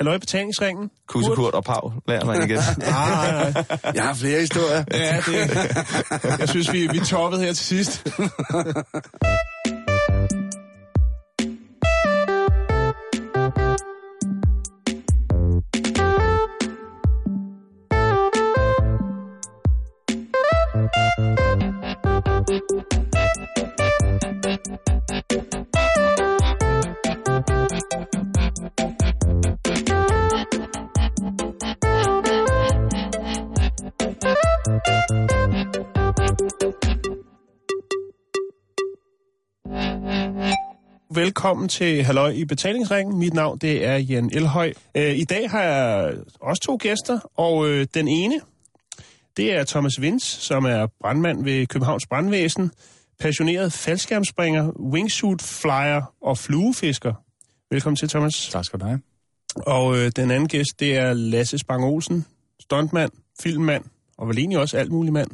Halløj 0.01 0.19
Betalingsringen. 0.19 0.91
Kussekurt 1.09 1.55
og 1.55 1.65
Pau, 1.65 1.93
lærer 2.09 2.25
man 2.25 2.51
igen. 2.51 2.59
Nej, 2.79 3.11
nej, 3.11 3.53
nej. 3.53 3.93
Jeg 3.95 4.05
har 4.05 4.15
flere 4.15 4.41
historier. 4.41 4.85
Ja, 4.93 5.17
det, 5.27 6.41
jeg 6.41 6.49
synes, 6.49 6.73
vi, 6.73 6.87
vi 6.93 6.99
toppede 6.99 7.43
her 7.43 7.53
til 7.53 7.65
sidst. 7.65 8.07
velkommen 41.23 41.69
til 41.69 42.05
Halløj 42.05 42.31
i 42.31 42.45
betalingsringen. 42.45 43.19
Mit 43.19 43.35
navn 43.35 43.59
det 43.59 43.87
er 43.87 43.97
Jan 43.97 44.31
Elhøj. 44.33 44.73
Øh, 44.97 45.17
I 45.17 45.25
dag 45.25 45.51
har 45.51 45.63
jeg 45.63 46.15
også 46.41 46.63
to 46.63 46.79
gæster, 46.81 47.19
og 47.37 47.69
øh, 47.69 47.87
den 47.95 48.09
ene, 48.09 48.41
det 49.37 49.55
er 49.55 49.65
Thomas 49.65 50.01
Vins, 50.01 50.23
som 50.23 50.65
er 50.65 50.87
brandmand 51.01 51.45
ved 51.45 51.67
Københavns 51.67 52.07
Brandvæsen, 52.07 52.71
passioneret 53.21 53.73
faldskærmspringer, 53.73 54.71
wingsuit 54.81 55.43
flyer 55.43 56.15
og 56.23 56.39
fluefisker. 56.39 57.15
Velkommen 57.71 57.97
til, 57.97 58.09
Thomas. 58.09 58.49
Tak 58.49 58.65
skal 58.65 58.81
du 58.81 58.85
have. 58.85 59.01
Og 59.57 59.99
øh, 59.99 60.13
den 60.17 60.31
anden 60.31 60.49
gæst, 60.49 60.81
det 60.81 60.97
er 60.97 61.13
Lasse 61.13 61.59
Spang 61.59 61.85
Olsen, 61.85 62.27
stuntmand, 62.61 63.11
filmmand, 63.43 63.85
og 64.19 64.29
vel 64.29 64.39
egentlig 64.39 64.59
også 64.59 64.77
alt 64.79 64.93
mulig 64.93 65.13
mand. 65.13 65.31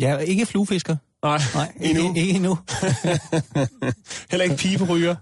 Ja, 0.00 0.16
ikke 0.16 0.46
fluefisker. 0.46 0.96
Nej, 1.22 1.40
Nej, 1.54 1.72
endnu. 1.80 2.08
Ikke, 2.08 2.20
ikke 2.20 2.32
endnu. 2.34 2.58
Heller 4.30 4.44
ikke 4.44 4.56
piberyger. 4.56 5.16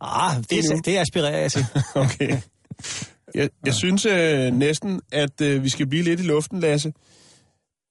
Ah, 0.00 0.36
det, 0.36 0.52
Endnu. 0.58 0.80
det 0.84 0.98
aspirerer 0.98 1.38
jeg 1.40 1.52
til. 1.52 1.66
Okay. 1.94 2.38
Jeg, 3.34 3.48
jeg 3.66 3.74
synes 3.74 4.06
øh, 4.06 4.52
næsten, 4.52 5.00
at 5.12 5.40
øh, 5.40 5.62
vi 5.64 5.68
skal 5.68 5.86
blive 5.86 6.02
lidt 6.02 6.20
i 6.20 6.22
luften, 6.22 6.60
Lasse. 6.60 6.92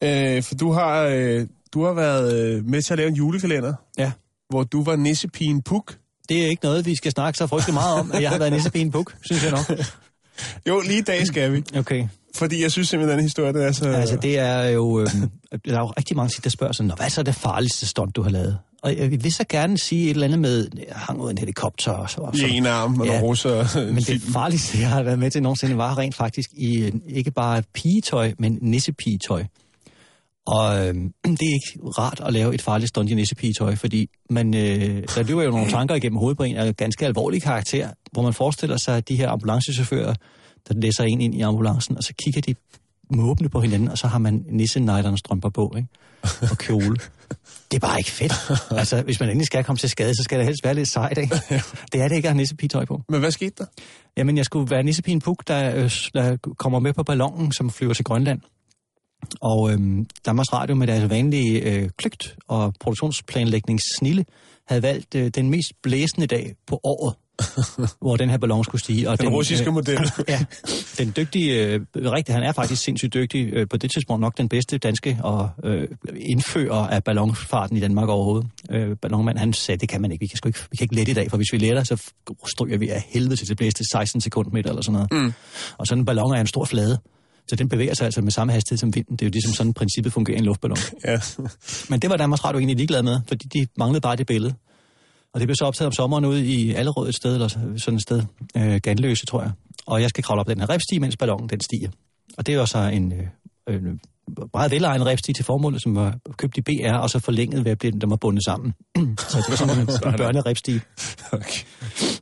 Øh, 0.04 0.44
for 0.44 0.56
du 0.56 0.72
har, 0.72 1.02
øh, 1.02 1.48
du 1.74 1.84
har 1.86 1.94
været 1.94 2.36
øh, 2.40 2.66
med 2.66 2.82
til 2.82 2.94
at 2.94 2.98
lave 2.98 3.10
en 3.10 3.16
julekalender, 3.16 3.74
Ja. 3.98 4.12
hvor 4.50 4.64
du 4.64 4.84
var 4.84 4.96
nissepigen 4.96 5.62
Puk. 5.62 5.98
Det 6.30 6.44
er 6.44 6.48
ikke 6.50 6.64
noget, 6.64 6.86
vi 6.86 6.96
skal 6.96 7.12
snakke 7.12 7.38
så 7.38 7.48
frygtelig 7.48 7.74
meget 7.74 8.00
om, 8.00 8.12
at 8.12 8.22
jeg 8.22 8.30
har 8.30 8.38
været 8.38 8.52
nissepige 8.54 8.92
buk, 8.92 9.16
synes 9.22 9.44
jeg 9.44 9.52
nok. 9.52 9.80
Jo, 10.68 10.80
lige 10.80 11.00
i 11.00 11.02
dag 11.02 11.28
skal 11.28 11.54
vi. 11.54 11.64
Okay. 11.78 12.08
Fordi 12.36 12.62
jeg 12.62 12.72
synes 12.72 12.89
simpelthen, 12.89 13.17
den 13.17 13.26
historie 13.26 13.54
den 13.54 13.62
er 13.62 13.72
så... 13.72 13.89
Altså, 13.89 14.15
det 14.15 14.39
er 14.39 14.63
jo... 14.70 15.00
Øh, 15.00 15.08
der 15.65 15.76
er 15.76 15.80
jo 15.80 15.88
rigtig 15.98 16.17
mange, 16.17 16.41
der 16.44 16.50
spørger 16.50 16.74
sådan, 16.74 16.88
"Nå, 16.88 16.96
hvad 16.96 17.06
er 17.06 17.10
så 17.10 17.24
det 17.24 17.36
farligste 17.36 17.88
stunt, 17.88 18.15
du 18.15 18.22
har 18.22 18.30
lavet? 18.30 18.58
Og 18.84 18.98
jeg 18.98 19.12
vil 19.12 19.34
så 19.34 19.44
gerne 19.50 19.78
sige 19.78 20.04
et 20.04 20.10
eller 20.10 20.26
andet 20.26 20.39
med, 20.39 20.67
jeg 20.78 20.96
hang 20.96 21.22
ud 21.22 21.28
af 21.28 21.32
en 21.32 21.38
helikopter 21.38 21.91
og 21.91 22.10
så. 22.10 22.22
Og 22.22 22.36
I 22.36 22.39
så. 22.39 22.46
en 22.48 22.65
arm 22.65 23.00
og 23.00 23.06
Ja, 23.08 23.20
russer. 23.22 23.86
Men 23.86 24.04
det 24.04 24.22
farligste, 24.22 24.80
jeg 24.80 24.89
har 24.89 25.04
været 25.04 25.20
med 25.20 25.32
til 25.32 25.41
nogensinde, 25.44 25.78
var 25.78 25.98
rent 25.98 26.15
faktisk 26.15 26.50
i 26.54 26.82
øh, 26.82 26.91
ikke 27.08 27.32
bare 27.32 27.63
pigetøj, 27.74 28.34
men 28.39 28.58
nissepigetøj. 28.62 29.44
Og 30.48 30.88
øh, 30.88 30.94
det 31.39 31.41
er 31.41 31.54
ikke 31.54 31.80
rart 31.98 32.22
at 32.26 32.34
lave 32.34 32.54
et 32.54 32.62
farligt 32.62 32.89
stunt 32.89 33.10
i 33.10 33.13
nissepigetøj, 33.13 33.76
fordi 33.76 34.10
man, 34.30 34.56
øh, 34.56 35.04
der 35.15 35.24
løber 35.24 35.44
jo 35.44 35.50
nogle 35.52 35.70
tanker 35.72 35.96
igennem 35.96 36.17
hovedet 36.17 36.38
på 36.38 36.44
en 36.44 36.56
af 36.56 36.76
ganske 36.76 37.06
alvorlig 37.06 37.41
karakter, 37.41 37.89
hvor 38.12 38.22
man 38.22 38.34
forestiller 38.34 38.78
sig, 38.78 38.98
at 38.98 39.10
de 39.10 39.15
her 39.15 39.30
ambulancechauffører, 39.30 40.15
der 40.67 40.74
læser 40.74 41.04
en 41.04 41.21
ind 41.21 41.36
i 41.36 41.41
ambulancen, 41.41 41.97
og 41.97 42.04
så 42.04 42.13
kigger 42.24 42.41
de 42.41 42.56
måbende 43.10 43.50
på 43.50 43.62
hinanden, 43.62 43.89
og 43.89 43.97
så 43.97 44.08
har 44.08 44.19
man 44.19 44.45
nissenejdernes 44.50 45.19
strømper 45.19 45.50
på, 45.50 45.74
ikke? 45.78 45.88
Og 46.52 46.58
kjole. 46.58 46.97
Det 47.71 47.78
er 47.84 47.88
bare 47.88 48.00
ikke 48.00 48.12
fedt. 48.12 48.34
Altså, 48.71 49.02
hvis 49.02 49.19
man 49.19 49.30
endelig 49.30 49.45
skal 49.45 49.63
komme 49.63 49.78
til 49.78 49.89
skade, 49.89 50.15
så 50.15 50.24
skal 50.24 50.38
det 50.38 50.45
helst 50.45 50.63
være 50.63 50.74
lidt 50.74 50.89
sejt, 50.89 51.17
ikke? 51.17 51.36
Det 51.91 52.02
er 52.02 52.08
det 52.08 52.15
ikke 52.15 52.28
at 52.28 52.32
have 52.32 52.38
nissepigetøj 52.38 52.86
på. 52.86 53.02
Men 53.10 53.19
hvad 53.19 53.32
skete 53.32 53.54
der? 53.58 53.65
Jamen, 54.17 54.38
jeg 54.38 54.45
skulle 54.45 54.71
være 54.71 54.84
nissepigen 54.84 55.21
Puk, 55.21 55.47
der, 55.47 55.76
øh, 55.76 55.91
der 56.13 56.38
kommer 56.58 56.80
med 56.80 56.93
på 56.93 57.04
ballonen, 57.04 57.52
som 57.52 57.69
flyver 57.69 57.93
til 57.93 58.06
Grønland. 58.06 58.41
Og 59.41 59.71
øhm, 59.71 60.08
Danmarks 60.26 60.54
Radio 60.54 60.76
med 60.76 60.88
deres 60.88 61.10
vanlige 61.10 61.62
øh, 61.62 61.89
klygt 61.97 62.36
og 62.47 62.74
produktionsplanlægningssnille 62.80 64.26
havde 64.67 64.84
valgt 64.84 65.15
øh, 65.15 65.28
den 65.28 65.50
mest 65.50 65.71
blæsende 65.84 66.28
dag 66.28 66.56
på 66.67 66.80
året, 66.84 67.15
hvor 68.01 68.17
den 68.17 68.30
her 68.30 68.38
ballon 68.38 68.63
skulle 68.63 68.82
stige. 68.82 69.10
Og 69.10 69.21
Den 69.21 69.30
russiske 69.30 69.71
model. 69.71 70.12
ja, 70.27 70.45
den 70.97 71.13
dygtige, 71.17 71.65
øh, 71.65 71.80
rigtig, 71.95 72.36
han 72.36 72.43
er 72.43 72.51
faktisk 72.51 72.84
sindssygt 72.84 73.13
dygtig, 73.13 73.54
øh, 73.54 73.67
på 73.69 73.77
det 73.77 73.91
tidspunkt 73.91 74.21
nok 74.21 74.38
den 74.38 74.49
bedste 74.49 74.77
danske 74.77 75.19
og 75.23 75.49
øh, 75.63 75.88
indfører 76.15 76.88
af 76.88 77.04
ballonfarten 77.04 77.77
i 77.77 77.80
Danmark 77.80 78.10
overhovedet. 78.10 78.49
Øh, 78.71 78.95
ballonmand, 79.01 79.38
han 79.38 79.54
sagde, 79.54 79.80
det 79.80 79.89
kan 79.89 80.01
man 80.01 80.12
ikke, 80.12 80.23
vi 80.23 80.27
kan, 80.27 80.38
sgu 80.38 80.49
ikke, 80.49 80.60
vi 80.71 80.77
kan 80.77 80.84
ikke 80.86 80.95
lette 80.95 81.12
i 81.12 81.15
dag, 81.15 81.30
for 81.30 81.38
hvis 81.38 81.54
vi 81.54 81.58
letter, 81.58 81.84
så 81.84 82.12
stryger 82.47 82.77
vi 82.77 82.89
af 82.89 83.06
helvede 83.10 83.36
til 83.36 83.47
det 83.49 83.58
blæste 83.58 83.84
16 83.91 84.21
sekundmeter 84.21 84.69
eller 84.69 84.82
sådan 84.84 84.93
noget. 85.12 85.25
Mm. 85.25 85.34
Og 85.77 85.88
sådan 85.88 85.99
en 86.01 86.06
ballon 86.06 86.36
er 86.36 86.39
en 86.39 86.47
stor 86.47 86.65
flade, 86.65 86.99
så 87.47 87.56
den 87.56 87.69
bevæger 87.69 87.93
sig 87.93 88.06
altså 88.06 88.21
med 88.21 88.32
samme 88.32 88.54
hastighed 88.54 88.77
som 88.77 88.95
vinden. 88.95 89.15
Det 89.15 89.21
er 89.21 89.27
jo 89.27 89.32
ligesom 89.32 89.54
sådan, 89.54 89.73
princippet 89.73 90.13
fungerer 90.13 90.38
i 90.38 90.39
en 90.39 90.45
luftballon. 90.45 90.77
ja. 91.06 91.19
Men 91.89 91.99
det 91.99 92.10
var 92.10 92.17
Danmarks 92.17 92.43
Radio 92.45 92.60
egentlig 92.60 92.77
ligeglad 92.77 93.04
med, 93.04 93.19
fordi 93.27 93.47
de 93.47 93.67
manglede 93.77 94.01
bare 94.01 94.15
det 94.15 94.27
billede. 94.27 94.54
Og 95.34 95.39
det 95.39 95.48
blev 95.48 95.56
så 95.56 95.65
optaget 95.65 95.88
om 95.88 95.91
sommeren 95.91 96.26
ude 96.26 96.46
i 96.46 96.74
Allerød 96.74 97.10
et 97.10 97.15
sted, 97.15 97.34
eller 97.34 97.48
sådan 97.78 97.96
et 97.96 98.02
sted, 98.02 98.24
øh, 98.58 98.80
Ganløse, 98.84 99.26
tror 99.26 99.41
jeg. 99.41 99.52
Og 99.86 100.02
jeg 100.02 100.10
skal 100.10 100.24
kravle 100.24 100.39
op 100.39 100.48
den 100.48 100.60
her 100.60 100.70
repstige, 100.70 101.00
mens 101.00 101.17
ballonen 101.17 101.50
den 101.50 101.62
stiger. 101.62 101.89
Og 102.38 102.46
det 102.46 102.54
er 102.54 102.60
jo 102.60 102.65
så 102.65 102.78
en 102.78 103.13
øh, 103.13 103.28
øh, 103.70 103.84
meget 104.54 104.72
velegnet 104.72 105.08
repstige 105.08 105.34
til 105.34 105.46
formålet, 105.46 105.82
som 105.82 105.96
var 105.96 106.17
købt 106.38 106.58
i 106.58 106.62
BR, 106.62 106.94
og 106.94 107.10
så 107.10 107.20
forlænget 107.20 107.65
ved 107.65 107.72
at 107.72 107.78
blive, 107.78 107.91
den 107.91 108.10
var 108.10 108.15
bundet 108.15 108.46
sammen. 108.46 108.74
så 109.32 109.38
det 109.38 109.54
er 109.54 109.56
sådan 109.56 109.76
en, 109.76 109.82
en 109.82 110.17
børnerepstige. 110.17 110.82
Okay. 111.32 111.62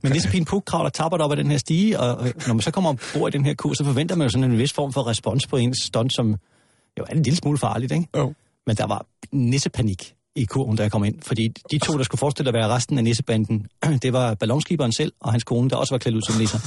Men 0.01 0.11
Nisepin 0.11 0.45
Puk 0.45 0.63
kravler 0.65 0.89
tappert 0.89 1.21
op 1.21 1.31
ad 1.31 1.37
den 1.37 1.51
her 1.51 1.57
stige, 1.57 1.99
og 1.99 2.27
når 2.47 2.53
man 2.53 2.61
så 2.61 2.71
kommer 2.71 2.89
ombord 2.89 3.33
i 3.33 3.37
den 3.37 3.45
her 3.45 3.53
kurs, 3.53 3.77
så 3.77 3.83
forventer 3.83 4.15
man 4.15 4.25
jo 4.25 4.29
sådan 4.29 4.51
en 4.51 4.57
vis 4.57 4.73
form 4.73 4.93
for 4.93 5.07
respons 5.07 5.47
på 5.47 5.57
ens 5.57 5.77
stunt, 5.83 6.15
som 6.15 6.35
jo 6.99 7.03
er 7.07 7.15
en 7.15 7.23
lille 7.23 7.37
smule 7.37 7.57
farligt, 7.57 7.91
ikke? 7.91 8.07
Oh. 8.13 8.31
Men 8.67 8.75
der 8.75 8.87
var 8.87 9.05
nissepanik 9.31 10.13
i 10.41 10.45
kurven, 10.45 10.75
da 10.75 10.83
jeg 10.83 10.91
kom 10.91 11.03
ind. 11.03 11.15
Fordi 11.21 11.47
de 11.71 11.77
to, 11.77 11.97
der 11.97 12.03
skulle 12.03 12.19
forestille 12.19 12.49
at 12.49 12.53
være 12.53 12.67
resten 12.67 12.97
af 12.97 13.03
nissebanden, 13.03 13.67
det 14.03 14.13
var 14.13 14.33
ballonskiberen 14.33 14.91
selv 14.91 15.13
og 15.19 15.31
hans 15.31 15.43
kone, 15.43 15.69
der 15.69 15.75
også 15.75 15.93
var 15.93 15.97
klædt 15.99 16.15
ud 16.15 16.21
som 16.21 16.39
nisser. 16.39 16.59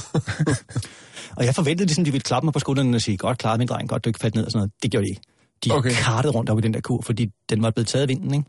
og 1.37 1.45
jeg 1.45 1.55
forventede 1.55 1.85
ligesom, 1.85 2.03
de 2.03 2.11
ville 2.11 2.23
klappe 2.23 2.45
mig 2.45 2.53
på 2.53 2.59
skulderen 2.59 2.93
og 2.93 3.01
sige, 3.01 3.17
godt 3.17 3.37
klaret 3.37 3.59
min 3.59 3.67
dreng, 3.67 3.89
godt 3.89 4.05
du 4.05 4.09
ikke 4.09 4.19
faldt 4.19 4.35
ned 4.35 4.45
og 4.45 4.51
sådan 4.51 4.59
noget. 4.59 4.71
Det 4.83 4.91
gjorde 4.91 5.05
de 5.05 5.09
ikke. 5.09 5.21
De 5.65 5.71
Okay. 5.71 5.91
kartede 5.91 6.33
rundt 6.33 6.49
op 6.49 6.59
i 6.59 6.61
den 6.61 6.73
der 6.73 6.81
kur, 6.81 7.01
fordi 7.01 7.29
den 7.49 7.63
var 7.63 7.71
blevet 7.71 7.87
taget 7.87 8.01
af 8.01 8.09
vinden, 8.09 8.33
ikke? 8.33 8.45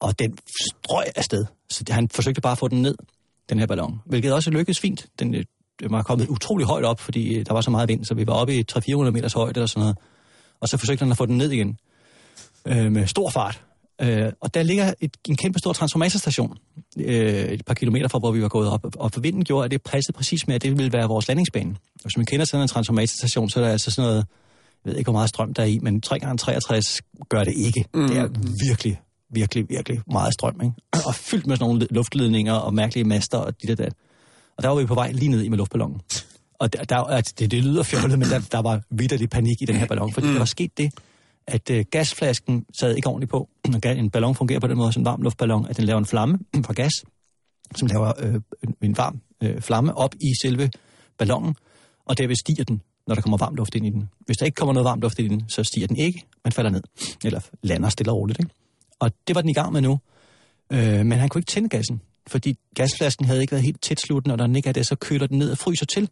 Og 0.00 0.18
den 0.18 0.38
strøg 0.60 1.04
afsted. 1.16 1.44
Så 1.70 1.84
han 1.90 2.08
forsøgte 2.08 2.40
bare 2.40 2.52
at 2.52 2.58
få 2.58 2.68
den 2.68 2.82
ned, 2.82 2.94
den 3.48 3.58
her 3.58 3.66
ballon. 3.66 4.00
Hvilket 4.06 4.32
også 4.32 4.50
lykkedes 4.50 4.80
fint. 4.80 5.06
Den, 5.18 5.34
øh, 5.34 5.44
var 5.90 6.02
kommet 6.02 6.28
utrolig 6.28 6.66
højt 6.66 6.84
op, 6.84 7.00
fordi 7.00 7.34
øh, 7.34 7.46
der 7.46 7.52
var 7.52 7.60
så 7.60 7.70
meget 7.70 7.88
vind, 7.88 8.04
så 8.04 8.14
vi 8.14 8.26
var 8.26 8.32
oppe 8.32 8.56
i 8.56 8.64
300-400 8.72 9.10
meters 9.10 9.32
højde 9.32 9.58
eller 9.58 9.66
sådan 9.66 9.80
noget. 9.80 9.96
Og 10.60 10.68
så 10.68 10.76
forsøgte 10.76 11.02
han 11.02 11.10
at 11.10 11.16
få 11.16 11.26
den 11.26 11.38
ned 11.38 11.50
igen 11.50 11.78
øh, 12.66 12.92
med 12.92 13.06
stor 13.06 13.30
fart. 13.30 13.62
Øh, 14.00 14.32
og 14.40 14.54
der 14.54 14.62
ligger 14.62 14.94
et, 15.00 15.16
en 15.28 15.36
kæmpe 15.36 15.58
stor 15.58 15.72
transformatorstation 15.72 16.56
øh, 16.98 17.44
et 17.44 17.64
par 17.64 17.74
kilometer 17.74 18.08
fra, 18.08 18.18
hvor 18.18 18.32
vi 18.32 18.42
var 18.42 18.48
gået 18.48 18.68
op. 18.68 18.96
Og 18.96 19.12
for 19.12 19.20
vinden 19.20 19.44
gjorde, 19.44 19.64
at 19.64 19.70
det 19.70 19.82
passede 19.82 20.16
præcis 20.16 20.46
med, 20.46 20.54
at 20.54 20.62
det 20.62 20.78
ville 20.78 20.92
være 20.92 21.08
vores 21.08 21.28
landingsbane. 21.28 21.70
Og 21.70 22.02
hvis 22.02 22.16
man 22.16 22.26
kender 22.26 22.44
sådan 22.44 22.62
en 22.62 22.68
transformatorstation, 22.68 23.50
så 23.50 23.60
er 23.60 23.64
der 23.64 23.72
altså 23.72 23.90
sådan 23.90 24.08
noget, 24.08 24.26
jeg 24.84 24.90
ved 24.90 24.98
ikke, 24.98 25.06
hvor 25.06 25.18
meget 25.18 25.28
strøm 25.28 25.54
der 25.54 25.62
er 25.62 25.66
i, 25.66 25.78
men 25.78 26.02
3x63 26.06 26.98
gør 27.28 27.44
det 27.44 27.54
ikke. 27.56 27.84
Mm. 27.94 28.08
Det 28.08 28.16
er 28.16 28.28
virkelig, 28.68 29.00
virkelig, 29.30 29.68
virkelig 29.68 30.00
meget 30.12 30.34
strøm. 30.34 30.60
Ikke? 30.62 30.74
Og 31.08 31.14
fyldt 31.14 31.46
med 31.46 31.56
sådan 31.56 31.68
nogle 31.68 31.86
luftledninger 31.90 32.54
og 32.54 32.74
mærkelige 32.74 33.04
master 33.04 33.38
og 33.38 33.62
dit 33.62 33.70
og 33.70 33.78
dat. 33.78 33.92
Og 34.56 34.62
der 34.62 34.68
var 34.68 34.76
vi 34.76 34.86
på 34.86 34.94
vej 34.94 35.12
lige 35.12 35.30
ned 35.30 35.42
i 35.42 35.48
med 35.48 35.58
luftballonen. 35.58 36.00
Og 36.58 36.72
der, 36.72 36.84
der, 36.84 36.96
altså, 36.96 37.34
det, 37.38 37.50
det 37.50 37.64
lyder 37.64 37.82
fjollet, 37.82 38.18
men 38.18 38.28
der, 38.28 38.40
der 38.52 38.62
var 38.62 38.80
vidderlig 38.90 39.30
panik 39.30 39.62
i 39.62 39.64
den 39.64 39.76
her 39.76 39.86
ballon, 39.86 40.12
fordi 40.12 40.26
mm. 40.26 40.32
der 40.32 40.38
var 40.38 40.46
sket 40.46 40.78
det, 40.78 40.92
at 41.48 41.70
øh, 41.70 41.84
gasflasken 41.90 42.64
sad 42.80 42.96
ikke 42.96 43.08
ordentligt 43.08 43.30
på. 43.30 43.48
Når 43.68 43.86
En 43.90 44.10
ballon 44.10 44.34
fungerer 44.34 44.60
på 44.60 44.66
den 44.66 44.76
måde, 44.76 44.92
som 44.92 45.00
en 45.00 45.04
varm 45.04 45.22
luftballon, 45.22 45.66
at 45.66 45.76
den 45.76 45.84
laver 45.84 45.98
en 45.98 46.06
flamme 46.06 46.38
fra 46.66 46.72
gas, 46.72 46.92
som 47.76 47.88
laver 47.88 48.12
øh, 48.18 48.34
en- 48.64 48.74
en 48.82 48.96
varm 48.96 49.20
øh, 49.42 49.60
flamme 49.60 49.94
op 49.98 50.14
i 50.14 50.32
selve 50.42 50.70
ballonen, 51.18 51.54
og 52.06 52.18
derved 52.18 52.36
stiger 52.36 52.64
den, 52.64 52.82
når 53.06 53.14
der 53.14 53.22
kommer 53.22 53.36
varm 53.38 53.54
luft 53.54 53.74
ind 53.74 53.86
i 53.86 53.90
den. 53.90 54.08
Hvis 54.26 54.36
der 54.36 54.46
ikke 54.46 54.54
kommer 54.56 54.72
noget 54.72 54.84
varm 54.84 55.00
luft 55.00 55.18
ind 55.18 55.32
i 55.32 55.36
den, 55.36 55.48
så 55.48 55.64
stiger 55.64 55.86
den 55.86 55.96
ikke, 55.96 56.22
men 56.44 56.52
falder 56.52 56.70
ned. 56.70 56.82
Eller 57.24 57.40
lander 57.62 57.88
stille 57.88 58.12
og 58.12 58.16
roligt. 58.18 58.38
Ikke? 58.40 58.50
Og 59.00 59.10
det 59.28 59.34
var 59.34 59.40
den 59.40 59.50
i 59.50 59.52
gang 59.52 59.72
med 59.72 59.80
nu. 59.80 59.98
Øh, 60.72 61.06
men 61.06 61.12
han 61.12 61.28
kunne 61.28 61.38
ikke 61.38 61.50
tænde 61.50 61.68
gassen, 61.68 62.00
fordi 62.26 62.56
gasflasken 62.74 63.24
havde 63.26 63.40
ikke 63.40 63.50
været 63.50 63.64
helt 63.64 63.82
tæt 63.82 64.00
slutten, 64.06 64.30
og 64.30 64.36
når 64.38 64.46
den 64.46 64.56
ikke 64.56 64.68
er 64.68 64.72
det, 64.72 64.86
så 64.86 64.96
køler 64.96 65.26
den 65.26 65.38
ned 65.38 65.50
og 65.50 65.58
fryser 65.58 65.86
til. 65.86 66.08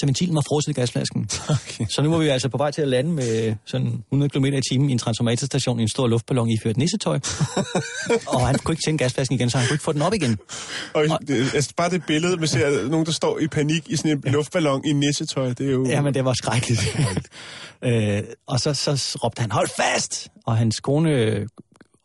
Så 0.00 0.06
ventilen 0.06 0.34
var 0.34 0.42
frosset 0.48 0.70
i 0.70 0.72
gasflasken. 0.72 1.28
Okay. 1.48 1.86
Så 1.88 2.02
nu 2.02 2.10
var 2.10 2.18
vi 2.18 2.28
altså 2.28 2.48
på 2.48 2.56
vej 2.56 2.70
til 2.70 2.82
at 2.82 2.88
lande 2.88 3.10
med 3.10 3.54
sådan 3.64 4.04
100 4.12 4.30
km 4.30 4.44
i 4.44 4.60
timen 4.70 4.90
i 4.90 4.92
en 4.92 4.98
transformatorstation 4.98 5.78
i 5.80 5.82
en 5.82 5.88
stor 5.88 6.06
luftballon 6.06 6.50
iført 6.50 6.76
nissetøj. 6.76 7.14
og 8.34 8.46
han 8.46 8.58
kunne 8.58 8.72
ikke 8.72 8.82
tænde 8.86 8.98
gasflasken 8.98 9.34
igen, 9.34 9.50
så 9.50 9.58
han 9.58 9.66
kunne 9.66 9.74
ikke 9.74 9.84
få 9.84 9.92
den 9.92 10.02
op 10.02 10.14
igen. 10.14 10.38
Og 10.94 11.04
det, 11.28 11.54
altså, 11.54 11.72
bare 11.76 11.90
det 11.90 12.02
billede, 12.06 12.40
vi 12.40 12.46
ser 12.46 12.88
nogen, 12.88 13.06
der 13.06 13.12
står 13.12 13.38
i 13.38 13.46
panik 13.46 13.90
i 13.90 13.96
sådan 13.96 14.22
en 14.26 14.32
luftballon 14.32 14.84
i 14.84 14.92
nissetøj, 14.92 15.48
det 15.48 15.66
er 15.66 15.70
jo... 15.70 15.86
Jamen, 15.86 16.14
det 16.14 16.24
var 16.24 16.32
skrækkeligt. 16.32 16.96
øh, 17.84 18.22
og 18.46 18.60
så, 18.60 18.74
så 18.74 19.18
råbte 19.24 19.40
han, 19.40 19.50
hold 19.50 19.68
fast! 19.76 20.28
Og 20.46 20.56
hans 20.56 20.80
kone 20.80 21.10
øh, 21.10 21.46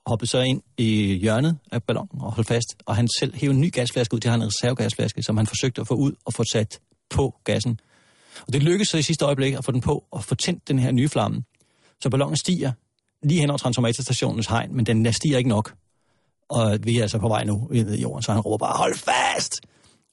hoppede 0.06 0.30
så 0.30 0.39
ind 0.39 0.62
i 0.78 1.17
hjørnet 1.22 1.58
af 1.72 1.84
ballonen 1.84 2.22
og 2.22 2.32
holdt 2.32 2.48
fast. 2.48 2.76
Og 2.86 2.96
han 2.96 3.08
selv 3.20 3.36
hævde 3.36 3.56
en 3.56 3.62
ny 3.62 3.74
gasflaske 3.74 4.13
ud 4.13 4.20
til 4.20 4.32
han 4.32 4.41
en 4.41 4.48
reservegasflaske, 4.48 5.24
som 5.24 5.38
han 5.38 5.48
forsøgte 5.48 5.82
at 5.82 5.88
få 5.88 5.93
ud 5.93 6.12
og 6.26 6.34
få 6.34 6.43
sat 6.51 6.80
på 7.12 7.36
gassen. 7.43 7.80
Og 8.47 8.53
det 8.53 8.64
lykkedes 8.64 8.88
så 8.88 8.97
i 8.97 9.01
sidste 9.01 9.26
øjeblik 9.26 9.53
at 9.53 9.66
få 9.66 9.72
den 9.72 9.82
på 9.82 10.03
og 10.12 10.24
få 10.24 10.36
tændt 10.36 10.68
den 10.68 10.80
her 10.80 10.91
nye 10.91 11.09
flamme. 11.09 11.43
Så 12.01 12.09
ballonen 12.09 12.38
stiger 12.38 12.72
lige 13.24 13.39
hen 13.39 13.49
over 13.49 13.57
transformatorstationens 13.57 14.47
hegn, 14.47 14.76
men 14.76 14.86
den 14.86 15.14
stiger 15.14 15.38
ikke 15.38 15.49
nok. 15.49 15.74
Og 16.49 16.80
vi 16.84 16.97
er 16.97 17.01
altså 17.01 17.18
på 17.18 17.28
vej 17.28 17.43
nu 17.43 17.68
ned 17.72 17.93
i 17.93 18.01
jorden, 18.01 18.24
så 18.24 18.32
han 18.32 18.41
råber 18.41 18.66
bare, 18.66 18.78
hold 18.78 18.95
fast! 18.97 19.62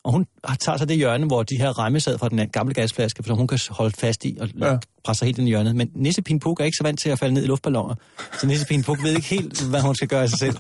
Og 0.05 0.12
hun 0.12 0.26
tager 0.61 0.78
så 0.78 0.84
det 0.84 0.96
hjørne, 0.96 1.26
hvor 1.26 1.42
de 1.42 1.57
her 1.57 1.78
remme 1.78 2.01
sad 2.01 2.18
fra 2.18 2.28
den 2.28 2.49
gamle 2.49 2.74
gasflaske, 2.74 3.22
som 3.26 3.36
hun 3.36 3.46
kan 3.46 3.59
holde 3.70 3.94
fast 3.99 4.24
i 4.24 4.36
og 4.40 4.49
Ja. 4.61 4.72
ja. 4.72 4.78
presse 5.05 5.24
helt 5.24 5.38
ind 5.38 5.49
i 5.49 5.51
hjørnet. 5.51 5.76
Men 5.76 5.90
Nissepin 5.94 6.40
Puk 6.40 6.61
er 6.61 6.64
ikke 6.64 6.76
så 6.76 6.82
vant 6.82 7.01
til 7.01 7.09
at 7.11 7.18
falde 7.18 7.34
ned 7.34 7.42
i 7.44 7.46
luftballoner. 7.46 7.94
Så 8.40 8.46
Nissepin 8.46 8.82
Puk 8.82 9.03
ved 9.03 9.16
ikke 9.16 9.28
helt, 9.28 9.62
hvad 9.62 9.80
hun 9.80 9.94
skal 9.94 10.09
gøre 10.09 10.22
af 10.22 10.28
sig 10.28 10.38
selv. 10.38 10.57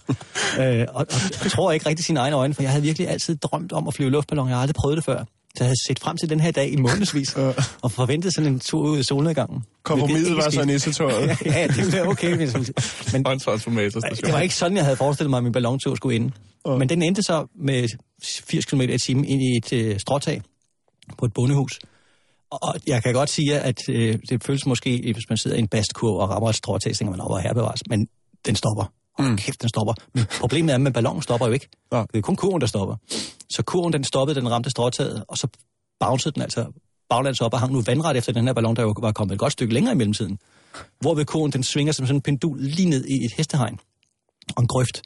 Øh, 0.60 0.86
og, 0.88 1.06
og 1.44 1.50
tror 1.50 1.72
ikke 1.72 1.88
rigtig 1.88 2.04
sine 2.04 2.20
egne 2.20 2.36
øjne, 2.36 2.54
for 2.54 2.62
jeg 2.62 2.70
havde 2.70 2.82
virkelig 2.82 3.08
altid 3.08 3.36
drømt 3.36 3.72
om 3.72 3.88
at 3.88 3.94
flyve 3.94 4.10
luftballon. 4.10 4.48
Jeg 4.48 4.56
har 4.56 4.62
aldrig 4.62 4.74
prøvet 4.74 4.96
det 4.96 5.04
før. 5.04 5.24
Jeg 5.58 5.66
havde 5.66 5.86
set 5.88 5.98
frem 5.98 6.16
til 6.16 6.30
den 6.30 6.40
her 6.40 6.50
dag 6.50 6.72
i 6.72 6.76
månedsvis, 6.76 7.36
og 7.82 7.92
forventet 7.92 8.34
sådan 8.34 8.52
en 8.52 8.60
tur 8.60 8.82
ud 8.82 8.98
i 8.98 9.02
solnedgangen. 9.02 9.64
Kompromiset 9.82 10.36
var 10.36 10.50
så 10.50 10.64
nissetøjet. 10.64 11.28
ja, 11.44 11.66
det 11.66 11.76
ville 11.76 11.92
være 11.92 12.06
okay. 12.06 12.30
Men 13.12 13.26
Håndsvarsformatorstation. 13.26 14.26
det 14.26 14.32
var 14.32 14.40
ikke 14.40 14.54
sådan, 14.54 14.76
jeg 14.76 14.84
havde 14.84 14.96
forestillet 14.96 15.30
mig, 15.30 15.36
at 15.36 15.44
min 15.44 15.52
ballontur 15.52 15.94
skulle 15.94 16.16
ende. 16.16 16.32
Men 16.78 16.88
den 16.88 17.02
endte 17.02 17.22
så 17.22 17.46
med 17.60 17.88
80 18.22 18.64
km 18.64 18.80
i 18.80 18.98
timen 18.98 19.24
ind 19.24 19.42
i 19.42 19.56
et 19.56 19.72
øh, 19.72 20.00
stråtag 20.00 20.42
på 21.18 21.24
et 21.24 21.32
bondehus. 21.32 21.78
Og 22.50 22.74
jeg 22.86 23.02
kan 23.02 23.14
godt 23.14 23.30
sige, 23.30 23.60
at 23.60 23.88
øh, 23.88 24.18
det 24.28 24.44
føles 24.44 24.66
måske, 24.66 25.12
hvis 25.14 25.28
man 25.28 25.36
sidder 25.36 25.56
i 25.56 25.60
en 25.60 25.68
bastkurv 25.68 26.16
og 26.16 26.30
rammer 26.30 26.48
et 26.48 26.54
stråtag, 26.54 26.94
så 26.94 26.98
tænker 26.98 27.10
man, 27.10 27.20
over 27.20 27.38
her 27.38 27.54
bevares. 27.54 27.80
Men 27.88 28.08
den 28.46 28.56
stopper. 28.56 28.92
Mm. 29.18 29.36
kæft, 29.36 29.62
den 29.62 29.68
stopper. 29.68 29.94
Men 30.14 30.26
problemet 30.40 30.74
er, 30.74 30.86
at 30.86 30.92
ballonen 30.92 31.22
stopper 31.22 31.46
jo 31.46 31.52
ikke. 31.52 31.68
Nå. 31.92 32.00
Det 32.00 32.18
er 32.18 32.20
kun 32.20 32.36
kurven, 32.36 32.60
der 32.60 32.66
stopper. 32.66 32.96
Så 33.50 33.62
kurven, 33.62 33.92
den 33.92 34.04
stoppede, 34.04 34.40
den 34.40 34.50
ramte 34.50 34.70
stråtaget, 34.70 35.24
og 35.28 35.38
så 35.38 35.48
bouncede 36.00 36.32
den 36.34 36.42
altså 36.42 36.66
baglands 37.10 37.40
op 37.40 37.54
og 37.54 37.60
hang 37.60 37.72
nu 37.72 37.80
vandret 37.80 38.16
efter 38.16 38.32
den 38.32 38.46
her 38.46 38.52
ballon, 38.52 38.76
der 38.76 38.82
jo 38.82 38.94
var 39.00 39.12
kommet 39.12 39.34
et 39.34 39.38
godt 39.38 39.52
stykke 39.52 39.74
længere 39.74 39.94
i 39.94 39.96
mellemtiden. 39.96 40.38
Hvorved 41.00 41.24
kurven, 41.24 41.52
den 41.52 41.62
svinger 41.62 41.92
som 41.92 42.06
sådan 42.06 42.16
en 42.16 42.22
pendul 42.22 42.60
lige 42.60 42.88
ned 42.88 43.04
i 43.04 43.24
et 43.24 43.32
hestehegn 43.36 43.78
og 44.56 44.62
en 44.62 44.68
grøft. 44.68 45.02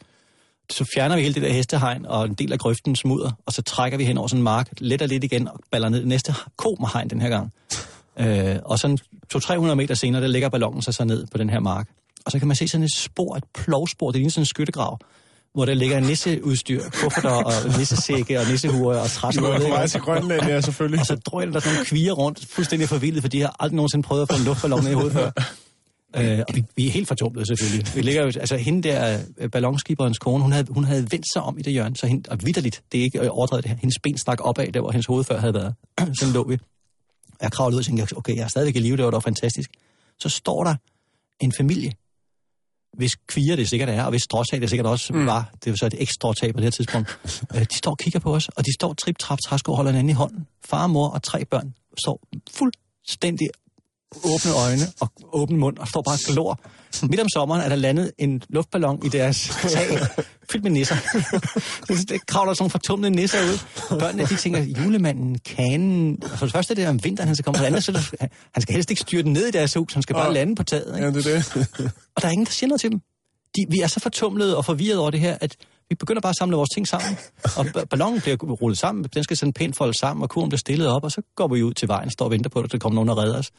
Så 0.70 0.84
fjerner 0.94 1.16
vi 1.16 1.22
hele 1.22 1.34
det 1.34 1.42
der 1.42 1.52
hestehegn 1.52 2.06
og 2.06 2.24
en 2.24 2.34
del 2.34 2.52
af 2.52 2.58
grøften 2.58 2.96
smudder, 2.96 3.30
og 3.46 3.52
så 3.52 3.62
trækker 3.62 3.98
vi 3.98 4.04
hen 4.04 4.18
over 4.18 4.28
sådan 4.28 4.40
en 4.40 4.44
mark, 4.44 4.68
letter 4.78 5.06
lidt 5.06 5.24
igen 5.24 5.48
og 5.48 5.60
baller 5.70 5.88
ned 5.88 6.04
næste 6.04 6.34
ko 6.56 6.76
med 6.80 6.88
hegn 6.92 7.10
den 7.10 7.20
her 7.20 7.28
gang. 7.28 7.52
Øh, 8.18 8.56
og 8.64 8.78
sådan 8.78 8.98
200-300 9.34 9.74
meter 9.74 9.94
senere, 9.94 10.22
der 10.22 10.28
ligger 10.28 10.48
ballonen 10.48 10.82
så, 10.82 10.92
så 10.92 11.04
ned 11.04 11.26
på 11.26 11.38
den 11.38 11.50
her 11.50 11.60
mark. 11.60 11.88
Og 12.26 12.32
så 12.32 12.38
kan 12.38 12.48
man 12.48 12.56
se 12.56 12.68
sådan 12.68 12.84
et 12.84 12.94
spor, 12.96 13.36
et 13.36 13.44
plovspor, 13.54 14.10
det 14.10 14.14
ligner 14.18 14.30
sådan 14.30 14.42
en 14.42 14.46
skyttegrav, 14.46 14.98
hvor 15.54 15.64
der 15.64 15.74
ligger 15.74 16.00
nisseudstyr, 16.00 16.82
kufferter 16.92 17.30
og 17.30 17.52
nissesække 17.78 18.40
og 18.40 18.46
nissehuer 18.50 18.96
og 18.98 19.04
Du 19.04 19.10
træsko. 19.10 19.44
er 19.44 19.60
på 19.60 19.68
vej 19.68 19.86
til 19.86 20.00
Grønland, 20.00 20.42
ja, 20.46 20.60
selvfølgelig. 20.60 21.00
Og 21.00 21.06
så 21.06 21.16
drøner 21.16 21.52
der 21.52 21.60
sådan 21.60 21.74
nogle 21.74 21.86
kvier 21.86 22.12
rundt, 22.12 22.46
fuldstændig 22.46 22.88
forvildet, 22.88 23.22
for 23.22 23.28
de 23.28 23.40
har 23.40 23.56
aldrig 23.60 23.76
nogensinde 23.76 24.02
prøvet 24.02 24.22
at 24.22 24.28
få 24.28 24.36
en 24.36 24.44
luftballon 24.44 24.82
ned 24.82 24.90
i 24.90 24.94
hovedet 24.94 25.12
før. 25.12 25.30
Øh, 26.16 26.38
og 26.48 26.54
vi, 26.54 26.64
vi 26.76 26.86
er 26.86 26.90
helt 26.90 27.08
fortumlede 27.08 27.46
selvfølgelig. 27.46 27.94
Vi 27.94 28.02
ligger 28.02 28.22
jo, 28.22 28.26
altså 28.26 28.56
hende 28.56 28.88
der, 28.88 29.20
øh, 29.38 29.50
ballonskiberens 29.50 30.18
kone, 30.18 30.42
hun 30.42 30.52
havde, 30.52 30.66
hun 30.70 30.84
havde 30.84 31.06
vendt 31.10 31.32
sig 31.32 31.42
om 31.42 31.58
i 31.58 31.62
det 31.62 31.72
hjørne, 31.72 31.96
så 31.96 32.06
hende, 32.06 32.30
og 32.30 32.38
vidderligt, 32.44 32.82
det 32.92 33.00
er 33.00 33.04
ikke 33.04 33.30
overdrevet 33.30 33.64
det 33.64 33.70
her, 33.70 33.78
hendes 33.78 33.98
ben 34.02 34.18
stak 34.18 34.38
opad, 34.40 34.72
der 34.72 34.80
hvor 34.80 34.90
hendes 34.90 35.06
hoved 35.06 35.24
før 35.24 35.40
havde 35.40 35.54
været. 35.54 35.74
Sådan 36.20 36.34
lå 36.34 36.48
vi. 36.48 36.58
Jeg 37.42 37.52
kravlede 37.52 37.76
ud 37.76 37.80
og 37.80 37.86
tænkte, 37.86 38.16
okay, 38.16 38.36
jeg 38.36 38.42
er 38.42 38.48
stadigvæk 38.48 38.76
i 38.76 38.78
live, 38.78 38.96
det 38.96 39.04
var 39.04 39.10
dog 39.10 39.22
fantastisk. 39.22 39.70
Så 40.18 40.28
står 40.28 40.64
der 40.64 40.74
en 41.40 41.52
familie, 41.52 41.92
hvis 42.96 43.16
kvier 43.16 43.56
det 43.56 43.68
sikkert 43.68 43.88
er, 43.88 44.04
og 44.04 44.10
hvis 44.10 44.22
stråtag 44.22 44.60
det 44.60 44.70
sikkert 44.70 44.86
også 44.86 45.12
mm. 45.12 45.26
var, 45.26 45.50
det 45.64 45.70
var 45.70 45.76
så 45.76 45.86
et 45.86 45.94
ekstra 45.98 46.14
stråtag 46.14 46.54
på 46.54 46.60
det 46.60 46.64
her 46.64 46.70
tidspunkt, 46.70 47.18
øh, 47.54 47.60
de 47.60 47.74
står 47.74 47.90
og 47.90 47.98
kigger 47.98 48.20
på 48.20 48.34
os, 48.34 48.48
og 48.48 48.66
de 48.66 48.72
står 48.74 48.92
trip, 48.94 49.18
trap, 49.18 49.38
træsko 49.46 49.74
holder 49.74 49.90
hinanden 49.90 50.10
i 50.10 50.12
hånden. 50.12 50.46
Far, 50.64 50.86
mor 50.86 51.08
og 51.08 51.22
tre 51.22 51.44
børn 51.44 51.74
står 51.98 52.20
fuldstændig 52.50 53.48
åbne 54.24 54.52
øjne 54.64 54.82
og 55.00 55.12
åben 55.32 55.56
mund 55.56 55.78
og 55.78 55.88
står 55.88 56.02
bare 56.02 56.14
og 56.14 56.32
glor. 56.32 56.60
Midt 57.02 57.20
om 57.20 57.28
sommeren 57.28 57.60
er 57.60 57.68
der 57.68 57.76
landet 57.76 58.12
en 58.18 58.42
luftballon 58.48 59.06
i 59.06 59.08
deres 59.08 59.48
tag, 59.62 59.98
fyldt 60.50 60.62
med 60.64 60.70
nisser. 60.70 60.96
det 62.08 62.26
kravler 62.26 62.54
sådan 62.54 62.62
nogle 62.62 62.70
fortumlede 62.70 63.10
nisser 63.10 63.38
ud. 63.38 63.58
Børnene, 63.98 64.26
de 64.26 64.36
tænker, 64.36 64.62
julemanden, 64.62 65.38
kanen... 65.38 66.22
For 66.36 66.46
det 66.46 66.52
første 66.52 66.72
er 66.72 66.74
det 66.74 66.88
om 66.88 67.04
vinteren, 67.04 67.26
han 67.28 67.36
skal 67.36 67.44
komme. 67.44 67.58
For 67.58 67.62
det 67.62 67.66
andet, 67.66 67.84
så 67.84 67.92
det, 67.92 68.30
han 68.54 68.62
skal 68.62 68.74
helst 68.74 68.90
ikke 68.90 69.02
styre 69.02 69.22
den 69.22 69.32
ned 69.32 69.46
i 69.46 69.50
deres 69.50 69.74
hus, 69.74 69.92
han 69.92 70.02
skal 70.02 70.14
bare 70.14 70.28
Åh. 70.28 70.34
lande 70.34 70.54
på 70.54 70.62
taget. 70.62 70.94
Ikke? 70.96 71.06
Ja, 71.06 71.12
det 71.12 71.26
er 71.26 71.54
det. 71.54 71.90
Og 72.16 72.22
der 72.22 72.28
er 72.28 72.32
ingen, 72.32 72.46
der 72.46 72.52
siger 72.52 72.68
noget 72.68 72.80
til 72.80 72.90
dem. 72.90 73.00
De, 73.56 73.64
vi 73.70 73.78
er 73.80 73.86
så 73.86 74.00
fortumlede 74.00 74.56
og 74.56 74.64
forvirret 74.64 74.98
over 74.98 75.10
det 75.10 75.20
her, 75.20 75.36
at 75.40 75.56
vi 75.88 75.94
begynder 75.94 76.20
bare 76.20 76.30
at 76.30 76.36
samle 76.36 76.56
vores 76.56 76.70
ting 76.74 76.88
sammen. 76.88 77.18
Og 77.56 77.66
ba- 77.66 77.84
ballonen 77.84 78.20
bliver 78.20 78.36
rullet 78.36 78.78
sammen, 78.78 79.04
den 79.14 79.24
skal 79.24 79.36
sådan 79.36 79.52
pænt 79.52 79.76
folde 79.76 79.98
sammen, 79.98 80.22
og 80.22 80.30
kurven 80.30 80.48
bliver 80.48 80.58
stillet 80.58 80.88
op, 80.88 81.04
og 81.04 81.12
så 81.12 81.22
går 81.36 81.48
vi 81.48 81.62
ud 81.62 81.72
til 81.72 81.88
vejen, 81.88 82.10
står 82.10 82.24
og 82.24 82.30
venter 82.30 82.50
på, 82.50 82.60
at 82.60 82.72
der 82.72 82.78
kommer 82.78 82.94
nogen 82.94 83.08
og 83.08 83.18
redder 83.18 83.38
os. 83.38 83.50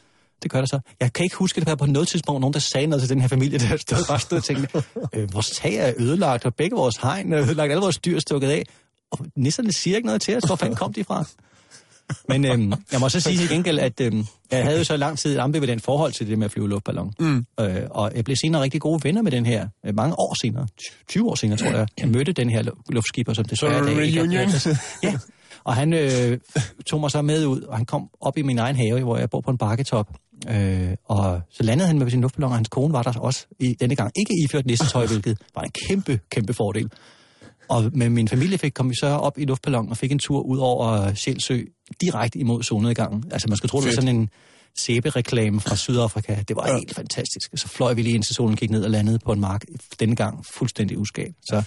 Det 0.42 0.50
gør 0.50 0.58
der 0.58 0.66
så. 0.66 0.80
Jeg 1.00 1.12
kan 1.12 1.24
ikke 1.24 1.36
huske, 1.36 1.60
at 1.60 1.66
der 1.66 1.70
var 1.70 1.76
på 1.76 1.86
noget 1.86 2.08
tidspunkt 2.08 2.40
nogen, 2.40 2.54
der 2.54 2.60
sagde 2.60 2.86
noget 2.86 3.02
til 3.02 3.08
den 3.10 3.20
her 3.20 3.28
familie, 3.28 3.58
der 3.58 3.76
stod 3.76 4.04
bare 4.08 4.20
stod 4.20 4.38
og 4.38 4.44
tænkte, 4.44 4.82
øh, 5.14 5.34
vores 5.34 5.50
tag 5.50 5.74
er 5.74 5.92
ødelagt, 5.98 6.44
og 6.44 6.54
begge 6.54 6.76
vores 6.76 6.96
hegn 6.96 7.32
er 7.32 7.42
ødelagt, 7.42 7.70
alle 7.70 7.82
vores 7.82 7.98
dyr 7.98 8.16
er 8.16 8.20
stukket 8.20 8.48
af. 8.48 8.64
Og 9.10 9.18
nisserne 9.36 9.72
siger 9.72 9.96
ikke 9.96 10.06
noget 10.06 10.22
til 10.22 10.36
os. 10.36 10.42
Hvor 10.44 10.56
fanden 10.56 10.76
kom 10.76 10.92
de 10.92 11.04
fra? 11.04 11.24
Men 12.28 12.44
øhm, 12.44 12.72
jeg 12.92 13.00
må 13.00 13.08
så 13.08 13.20
sige 13.20 13.38
til 13.38 13.48
gengæld, 13.48 13.78
at 13.78 14.00
øhm, 14.00 14.26
jeg 14.50 14.64
havde 14.64 14.78
jo 14.78 14.84
så 14.84 14.96
lang 14.96 15.18
tid 15.18 15.34
et 15.36 15.38
ambivalent 15.40 15.82
forhold 15.84 16.12
til 16.12 16.26
det 16.28 16.38
med 16.38 16.44
at 16.44 16.50
flyve 16.50 16.68
luftballon. 16.68 17.12
Mm. 17.18 17.46
Øh, 17.60 17.76
og 17.90 18.12
jeg 18.14 18.24
blev 18.24 18.36
senere 18.36 18.62
rigtig 18.62 18.80
gode 18.80 19.04
venner 19.04 19.22
med 19.22 19.32
den 19.32 19.46
her, 19.46 19.68
øh, 19.86 19.94
mange 19.94 20.18
år 20.18 20.34
senere, 20.42 20.66
20 21.08 21.30
år 21.30 21.34
senere 21.34 21.58
tror 21.58 21.68
jeg, 21.70 21.86
jeg 21.98 22.08
mødte 22.08 22.32
den 22.32 22.50
her 22.50 22.62
lu- 22.62 22.82
luftskipper, 22.88 23.32
som 23.32 23.44
i 23.44 23.54
dag 23.56 24.04
ikke 24.06 24.18
er 24.18 24.22
reunion. 24.22 24.48
plads. 24.50 24.66
Ja, 25.02 25.14
og 25.64 25.74
han 25.74 25.92
øh, 25.92 26.38
tog 26.86 27.00
mig 27.00 27.10
så 27.10 27.22
med 27.22 27.46
ud, 27.46 27.60
og 27.60 27.76
han 27.76 27.86
kom 27.86 28.08
op 28.20 28.38
i 28.38 28.42
min 28.42 28.58
egen 28.58 28.76
have, 28.76 29.02
hvor 29.02 29.16
jeg 29.18 29.30
bor 29.30 29.40
på 29.40 29.50
en 29.50 29.58
bakketop. 29.58 30.08
Øh, 30.50 30.88
og 31.04 31.40
så 31.50 31.62
landede 31.62 31.86
han 31.86 31.98
med 31.98 32.10
sin 32.10 32.20
luftballon, 32.20 32.50
og 32.50 32.56
hans 32.56 32.68
kone 32.68 32.92
var 32.92 33.02
der 33.02 33.18
også 33.18 33.46
i 33.60 33.74
denne 33.80 33.96
gang. 33.96 34.12
Ikke 34.16 34.32
iført 34.44 34.66
nissetøj, 34.66 35.06
hvilket 35.06 35.38
var 35.54 35.62
en 35.62 35.70
kæmpe, 35.88 36.20
kæmpe 36.30 36.54
fordel. 36.54 36.90
Og 37.68 37.90
med 37.92 38.08
min 38.08 38.28
familie 38.28 38.58
fik, 38.58 38.72
kom 38.72 38.90
vi 38.90 38.94
så 39.00 39.06
op 39.06 39.38
i 39.38 39.44
luftballon 39.44 39.88
og 39.90 39.96
fik 39.96 40.12
en 40.12 40.18
tur 40.18 40.40
ud 40.40 40.58
over 40.58 41.14
Sjælsø, 41.14 41.60
direkte 42.00 42.38
imod 42.38 42.62
solnedgangen. 42.62 43.24
Altså 43.32 43.48
man 43.48 43.56
skulle 43.56 43.70
tro, 43.70 43.78
det 43.78 43.84
var 43.84 43.90
Fedt. 43.90 44.02
sådan 44.02 44.16
en 44.16 44.28
sæbereklame 44.78 45.60
fra 45.60 45.76
Sydafrika. 45.76 46.36
Det 46.48 46.56
var 46.56 46.68
Ja. 46.68 46.76
helt 46.76 46.94
fantastisk. 46.94 47.50
Så 47.54 47.68
fløj 47.68 47.92
vi 47.94 48.02
lige 48.02 48.14
ind 48.14 48.22
til 48.22 48.34
solen, 48.34 48.56
gik 48.56 48.70
ned 48.70 48.84
og 48.84 48.90
landede 48.90 49.18
på 49.18 49.32
en 49.32 49.40
mark. 49.40 49.64
Denne 50.00 50.16
gang 50.16 50.46
fuldstændig 50.46 50.98
uskabt. 50.98 51.34
Så 51.42 51.62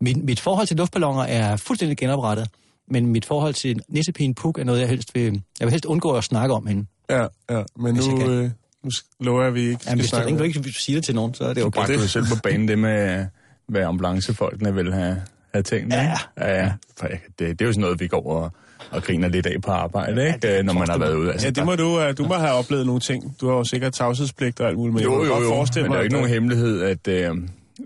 mit, 0.00 0.16
mit 0.24 0.40
forhold 0.40 0.66
til 0.66 0.76
luftballoner 0.76 1.22
er 1.22 1.56
fuldstændig 1.56 1.96
genoprettet. 1.98 2.48
Men 2.88 3.06
mit 3.06 3.24
forhold 3.24 3.54
til 3.54 3.80
Nissepien 3.88 4.34
Puk 4.34 4.58
er 4.58 4.64
noget, 4.64 4.80
jeg 4.80 4.88
helst 4.88 5.14
vil, 5.14 5.42
jeg 5.60 5.66
vil 5.66 5.70
helst 5.70 5.84
undgå 5.84 6.12
at 6.12 6.24
snakke 6.24 6.54
om 6.54 6.66
hende. 6.66 6.86
Ja, 7.10 7.26
ja. 7.50 7.62
Men 7.76 7.94
nu, 7.94 8.30
øh, 8.30 8.50
nu 8.82 8.90
lover 9.20 9.40
jeg, 9.40 9.48
at 9.48 9.54
vi 9.54 9.60
ikke 9.60 9.74
skal 9.74 9.90
Jamen, 9.90 10.00
hvis 10.00 10.10
du 10.10 10.16
snakke 10.16 10.38
du 10.38 10.42
ikke 10.42 10.62
vil 10.64 10.74
sige 10.74 10.96
det 10.96 11.04
til 11.04 11.14
nogen, 11.14 11.34
så 11.34 11.44
er 11.44 11.48
det 11.48 11.62
Du 11.62 11.66
okay. 11.66 11.78
bragte 11.78 11.94
jo 11.94 12.08
selv 12.08 12.24
på 12.26 12.36
banen 12.42 12.68
det 12.68 12.78
med, 12.78 13.26
hvad 13.68 13.82
ambulancefolkene 13.82 14.74
vil 14.74 14.92
have, 14.92 15.22
have 15.54 15.62
tænkt. 15.62 15.92
Ja. 15.92 16.02
ikke? 16.02 16.14
ja, 16.38 16.62
ja. 16.64 16.72
For 16.98 17.06
Det, 17.06 17.18
det 17.38 17.60
er 17.60 17.66
jo 17.66 17.72
sådan 17.72 17.80
noget, 17.80 18.00
vi 18.00 18.06
går 18.06 18.32
og, 18.32 18.52
og 18.90 19.02
griner 19.02 19.28
lidt 19.28 19.46
af 19.46 19.62
på 19.62 19.70
arbejde, 19.70 20.26
ikke? 20.26 20.38
det 20.56 20.64
når 20.64 20.72
man 20.72 20.88
har 20.88 20.98
været 20.98 21.14
ude. 21.14 21.32
Altså, 21.32 21.46
Ja, 21.46 21.50
det 21.50 21.64
må 21.64 21.76
du, 21.76 22.00
øh, 22.00 22.16
du 22.18 22.26
må 22.26 22.34
have 22.34 22.52
oplevet 22.52 22.86
nogle 22.86 23.00
ting. 23.00 23.36
Du 23.40 23.48
har 23.48 23.56
jo 23.56 23.64
sikkert 23.64 23.92
tavshedspligt 23.92 24.60
og 24.60 24.68
alt 24.68 24.76
muligt. 24.76 24.94
Men 24.94 25.04
jo, 25.04 25.10
jeg 25.12 25.18
kan 25.20 25.28
jo, 25.28 25.34
godt 25.34 25.44
jo, 25.44 25.48
forestille 25.48 25.88
men 25.88 25.92
der 25.92 25.98
er 25.98 26.00
jo 26.00 26.04
ikke 26.04 26.14
nogen 26.14 26.30
hemmelighed, 26.30 26.82
at, 26.82 27.08
øh, 27.08 27.34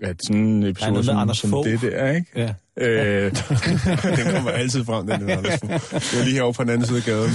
at 0.03 0.15
sådan 0.27 0.41
en 0.41 0.63
episode 0.63 0.91
med 0.91 1.03
som, 1.03 1.17
Anders 1.17 1.37
som 1.37 1.49
Fogh. 1.49 1.65
det 1.67 1.81
der, 1.81 2.11
ikke? 2.11 2.27
Ja. 2.35 2.41
den 2.77 2.87
Øh, 2.87 3.31
kommer 4.35 4.51
altid 4.51 4.83
frem, 4.85 5.07
den 5.07 5.21
der. 5.27 5.37
Anders 5.37 5.59
Fogh. 5.59 5.71
Det 5.71 6.19
er 6.19 6.23
lige 6.23 6.33
herovre 6.35 6.53
på 6.53 6.63
den 6.63 6.69
anden 6.71 6.87
side 6.87 6.97
af 6.97 7.03
gaden. 7.03 7.31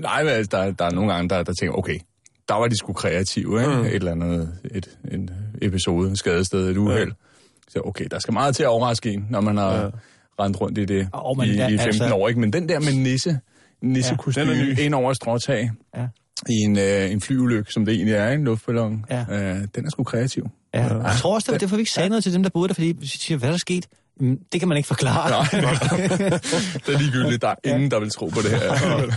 nej, 0.00 0.22
men 0.24 0.32
altså, 0.32 0.56
der, 0.56 0.70
der 0.70 0.84
er 0.84 0.90
nogle 0.90 1.12
gange, 1.12 1.28
der, 1.28 1.42
der 1.42 1.52
tænker, 1.60 1.74
okay, 1.78 1.98
der 2.48 2.54
var 2.54 2.66
de 2.66 2.76
sgu 2.76 2.92
kreative, 2.92 3.60
ikke? 3.60 3.72
Mm. 3.74 3.80
Et 3.84 3.94
eller 3.94 4.12
andet, 4.12 4.52
et, 4.74 4.98
en 5.12 5.30
episode, 5.62 6.10
et 6.12 6.18
skadested, 6.18 6.68
et 6.70 6.76
uheld. 6.76 7.12
Så 7.68 7.80
okay, 7.84 8.04
der 8.10 8.18
skal 8.18 8.32
meget 8.34 8.56
til 8.56 8.62
at 8.62 8.68
overraske 8.68 9.12
en, 9.12 9.26
når 9.30 9.40
man 9.40 9.56
har 9.56 9.74
ja. 9.74 9.88
rendt 10.40 10.60
rundt 10.60 10.78
i 10.78 10.84
det 10.84 11.08
Og 11.12 11.36
man 11.36 11.48
i, 11.48 11.56
der- 11.56 11.68
i 11.68 11.78
15 11.78 11.86
altså- 12.02 12.14
år, 12.14 12.28
ikke? 12.28 12.40
Men 12.40 12.52
den 12.52 12.68
der 12.68 12.80
med 12.80 12.92
nisse, 12.92 13.38
nissekostyme 13.82 14.50
den 14.54 14.64
ny. 14.64 14.78
ja, 14.78 14.84
ind 14.84 14.94
over 14.94 15.12
stråtag 15.12 15.70
Ja. 15.96 16.06
i 16.48 16.52
en, 16.54 16.78
øh, 16.78 17.10
en 17.12 17.20
flyulykke, 17.20 17.72
som 17.72 17.84
det 17.84 17.94
egentlig 17.94 18.14
er, 18.14 18.28
en 18.32 18.44
luftballon, 18.44 19.04
Ja. 19.10 19.20
øh, 19.30 19.60
den 19.74 19.86
er 19.86 19.90
sgu 19.90 20.04
kreativ. 20.04 20.48
Ja. 20.74 20.80
Jeg 20.80 21.16
tror 21.20 21.34
også, 21.34 21.46
det 21.46 21.52
var 21.52 21.58
derfor, 21.58 21.76
vi 21.76 21.80
ikke 21.80 21.92
sagde 21.92 22.08
noget 22.08 22.24
til 22.24 22.32
dem, 22.32 22.42
der 22.42 22.50
boede 22.50 22.68
der, 22.68 22.74
fordi 22.74 22.94
vi 23.00 23.06
siger, 23.06 23.38
hvad 23.38 23.48
er 23.48 23.52
der 23.52 23.58
sket? 23.58 23.86
Det 24.52 24.60
kan 24.60 24.68
man 24.68 24.76
ikke 24.76 24.86
forklare. 24.86 25.44
Det 26.86 26.94
er 26.94 26.98
ligegyldigt, 26.98 27.42
der 27.42 27.48
er 27.48 27.54
ingen, 27.64 27.90
der 27.90 28.00
vil 28.00 28.10
tro 28.10 28.26
på 28.26 28.40
det 28.42 28.50
her. 28.50 29.10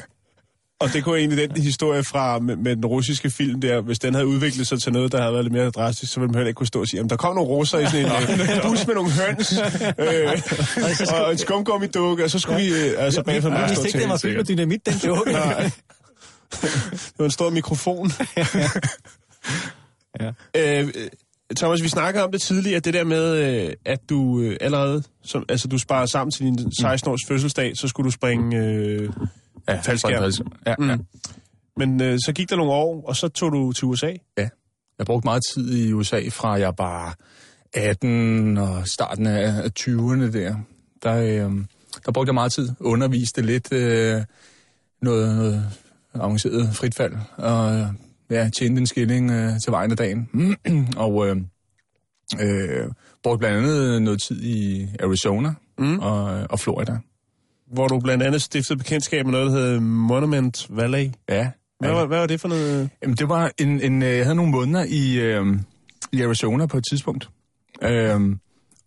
Og 0.80 0.93
det 0.93 1.04
kunne 1.04 1.20
egentlig 1.20 1.49
den 1.49 1.64
historie 1.64 2.04
fra 2.04 2.39
med, 2.39 2.56
med 2.56 2.76
den 2.76 2.86
russiske 2.86 3.30
film 3.30 3.62
der, 3.62 3.82
hvis 3.82 3.99
den 3.99 4.14
havde 4.14 4.28
udviklet 4.28 4.68
sig 4.68 4.82
til 4.82 4.93
noget, 4.93 5.12
der 5.12 5.22
havde 5.22 5.34
været 5.34 5.45
lidt 5.45 5.54
mere 5.54 5.70
drastisk, 5.70 6.14
så 6.14 6.20
ville 6.20 6.28
man 6.28 6.36
heller 6.36 6.47
ikke 6.47 6.58
kunne 6.58 6.68
stå 6.68 6.80
og 6.82 6.88
sige, 6.88 6.99
at 6.99 7.10
der 7.10 7.16
kom 7.16 7.36
nogle 7.36 7.49
russer 7.49 7.80
i 7.80 7.86
sådan 7.86 8.06
en 8.06 8.12
øh, 8.41 8.62
bus 8.62 8.88
med 8.88 8.95
nogle 8.95 9.12
høns, 9.12 9.54
øh, 9.99 10.41
og 11.26 11.32
en 11.32 11.38
skumgummi 11.38 11.88
dukke, 11.88 12.24
og 12.24 12.32
så 12.32 12.39
skulle 12.39 12.62
vi 12.62 12.70
øh, 12.70 12.93
altså 12.97 13.24
bagefter 13.24 13.49
Vi 13.49 13.56
bare 13.56 13.68
stå 13.68 13.82
vidste 13.82 13.88
ikke, 13.88 13.97
til. 13.97 14.02
det 14.02 14.10
var 14.10 14.18
fyldt 14.18 14.38
med 14.38 14.45
dynamit, 14.45 14.86
den 14.86 14.93
joke. 14.93 15.32
Nej. 15.32 15.72
Det 16.62 17.14
var 17.18 17.26
en 17.26 17.32
stor 17.32 17.49
mikrofon. 17.49 18.12
Ja. 20.20 20.32
øh, 20.58 20.88
Thomas, 21.56 21.84
vi 21.84 21.88
snakkede 21.88 22.24
om 22.24 22.32
det 22.32 22.41
tidligere, 22.41 22.80
det 22.80 22.93
der 22.93 23.04
med, 23.04 23.36
øh, 23.38 23.74
at 23.86 24.10
du 24.10 24.39
øh, 24.39 24.58
allerede, 24.62 25.04
som, 25.24 25.45
altså 25.49 25.68
du 25.68 25.78
sparer 25.78 26.06
sammen 26.06 26.32
til 26.32 26.45
din 26.45 26.56
16-års 26.56 27.28
fødselsdag, 27.28 27.78
så 27.78 27.88
skulle 27.88 28.06
du 28.06 28.12
springe 28.12 28.58
øh, 28.58 29.10
Ja, 29.70 29.80
faldskærm. 29.80 30.24
Ja, 30.66 30.72
ja. 30.72 30.95
Mm. 30.95 31.06
Men 31.78 32.02
øh, 32.02 32.20
så 32.26 32.32
gik 32.36 32.49
der 32.49 32.56
nogle 32.56 32.72
år, 32.72 33.04
og 33.08 33.16
så 33.16 33.28
tog 33.28 33.52
du 33.52 33.72
til 33.72 33.86
USA. 33.86 34.14
Ja. 34.38 34.49
Jeg 34.97 35.06
brugte 35.06 35.28
meget 35.28 35.41
tid 35.54 35.78
i 35.78 35.93
USA, 35.93 36.22
fra 36.30 36.52
jeg 36.52 36.74
var 36.78 37.16
18 37.74 38.58
og 38.58 38.88
starten 38.88 39.28
af 39.28 39.64
af 39.64 39.72
20'erne 39.80 40.32
der. 40.32 40.56
Der, 41.04 41.16
øh, 41.16 41.52
der 42.06 42.12
brugte 42.12 42.30
jeg 42.30 42.34
meget 42.34 42.52
tid, 42.52 42.70
underviste 42.80 43.41
lidt 43.41 43.74
øh, 43.74 44.22
noget, 45.02 45.36
noget 45.36 45.72
avanceret 46.14 46.76
fritfald, 46.76 47.14
og 47.38 47.88
ja, 48.32 48.50
tjente 48.50 48.80
en 48.80 48.88
skilling 48.88 49.32
øh, 49.32 49.60
til 49.60 49.72
vejen 49.72 49.92
af 49.92 49.98
dagen. 49.98 50.30
og 51.06 51.28
øh, 51.28 51.36
øh, 52.42 52.88
brugte 53.24 53.40
blandt 53.40 53.58
andet 53.58 54.02
noget 54.02 54.22
tid 54.22 54.44
i 54.44 54.88
Arizona 55.04 55.54
mm. 55.78 56.00
og, 56.00 56.24
og 56.50 56.60
Florida. 56.60 56.98
Hvor 57.74 57.88
du 57.88 58.00
blandt 58.00 58.24
andet 58.24 58.42
stiftede 58.42 58.78
bekendtskab 58.78 59.26
med 59.26 59.32
noget, 59.32 59.52
der 59.52 59.58
hedder 59.58 59.80
Monument 59.80 60.68
Valley. 60.70 61.12
Ja. 61.30 61.52
Hvad, 61.80 61.92
var, 61.92 62.06
hvad 62.06 62.20
var 62.20 62.28
det 62.28 62.42
for 62.42 62.48
noget? 62.48 62.90
Jamen, 63.02 63.18
det 63.18 63.30
var 63.30 63.52
en, 63.58 63.82
en, 63.82 64.04
øh, 64.04 64.10
jeg 64.10 64.26
havde 64.26 64.36
nogle 64.36 64.52
måneder 64.52 64.86
i, 64.90 65.20
øh, 65.20 65.46
i 66.12 66.22
Arizona 66.22 66.66
på 66.66 66.78
et 66.78 66.84
tidspunkt. 66.92 67.30
Øh, 67.84 68.20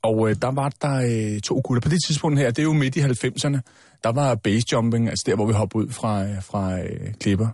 og 0.02 0.30
øh, 0.30 0.36
der 0.42 0.50
var 0.50 0.72
der 0.82 0.94
øh, 1.34 1.40
to 1.40 1.60
gutter. 1.64 1.80
På 1.80 1.88
det 1.88 1.98
tidspunkt 2.06 2.38
her, 2.38 2.50
det 2.50 2.58
er 2.58 2.62
jo 2.62 2.72
midt 2.72 2.96
i 2.96 3.00
90'erne, 3.00 3.60
der 4.04 4.12
var 4.12 4.34
base 4.34 4.66
jumping, 4.72 5.08
altså 5.08 5.24
der, 5.26 5.34
hvor 5.34 5.46
vi 5.46 5.52
hoppede 5.52 5.84
ud 5.84 5.90
fra, 5.90 6.24
øh, 6.24 6.42
fra 6.42 6.80
øh, 6.80 7.14
klipper. 7.20 7.48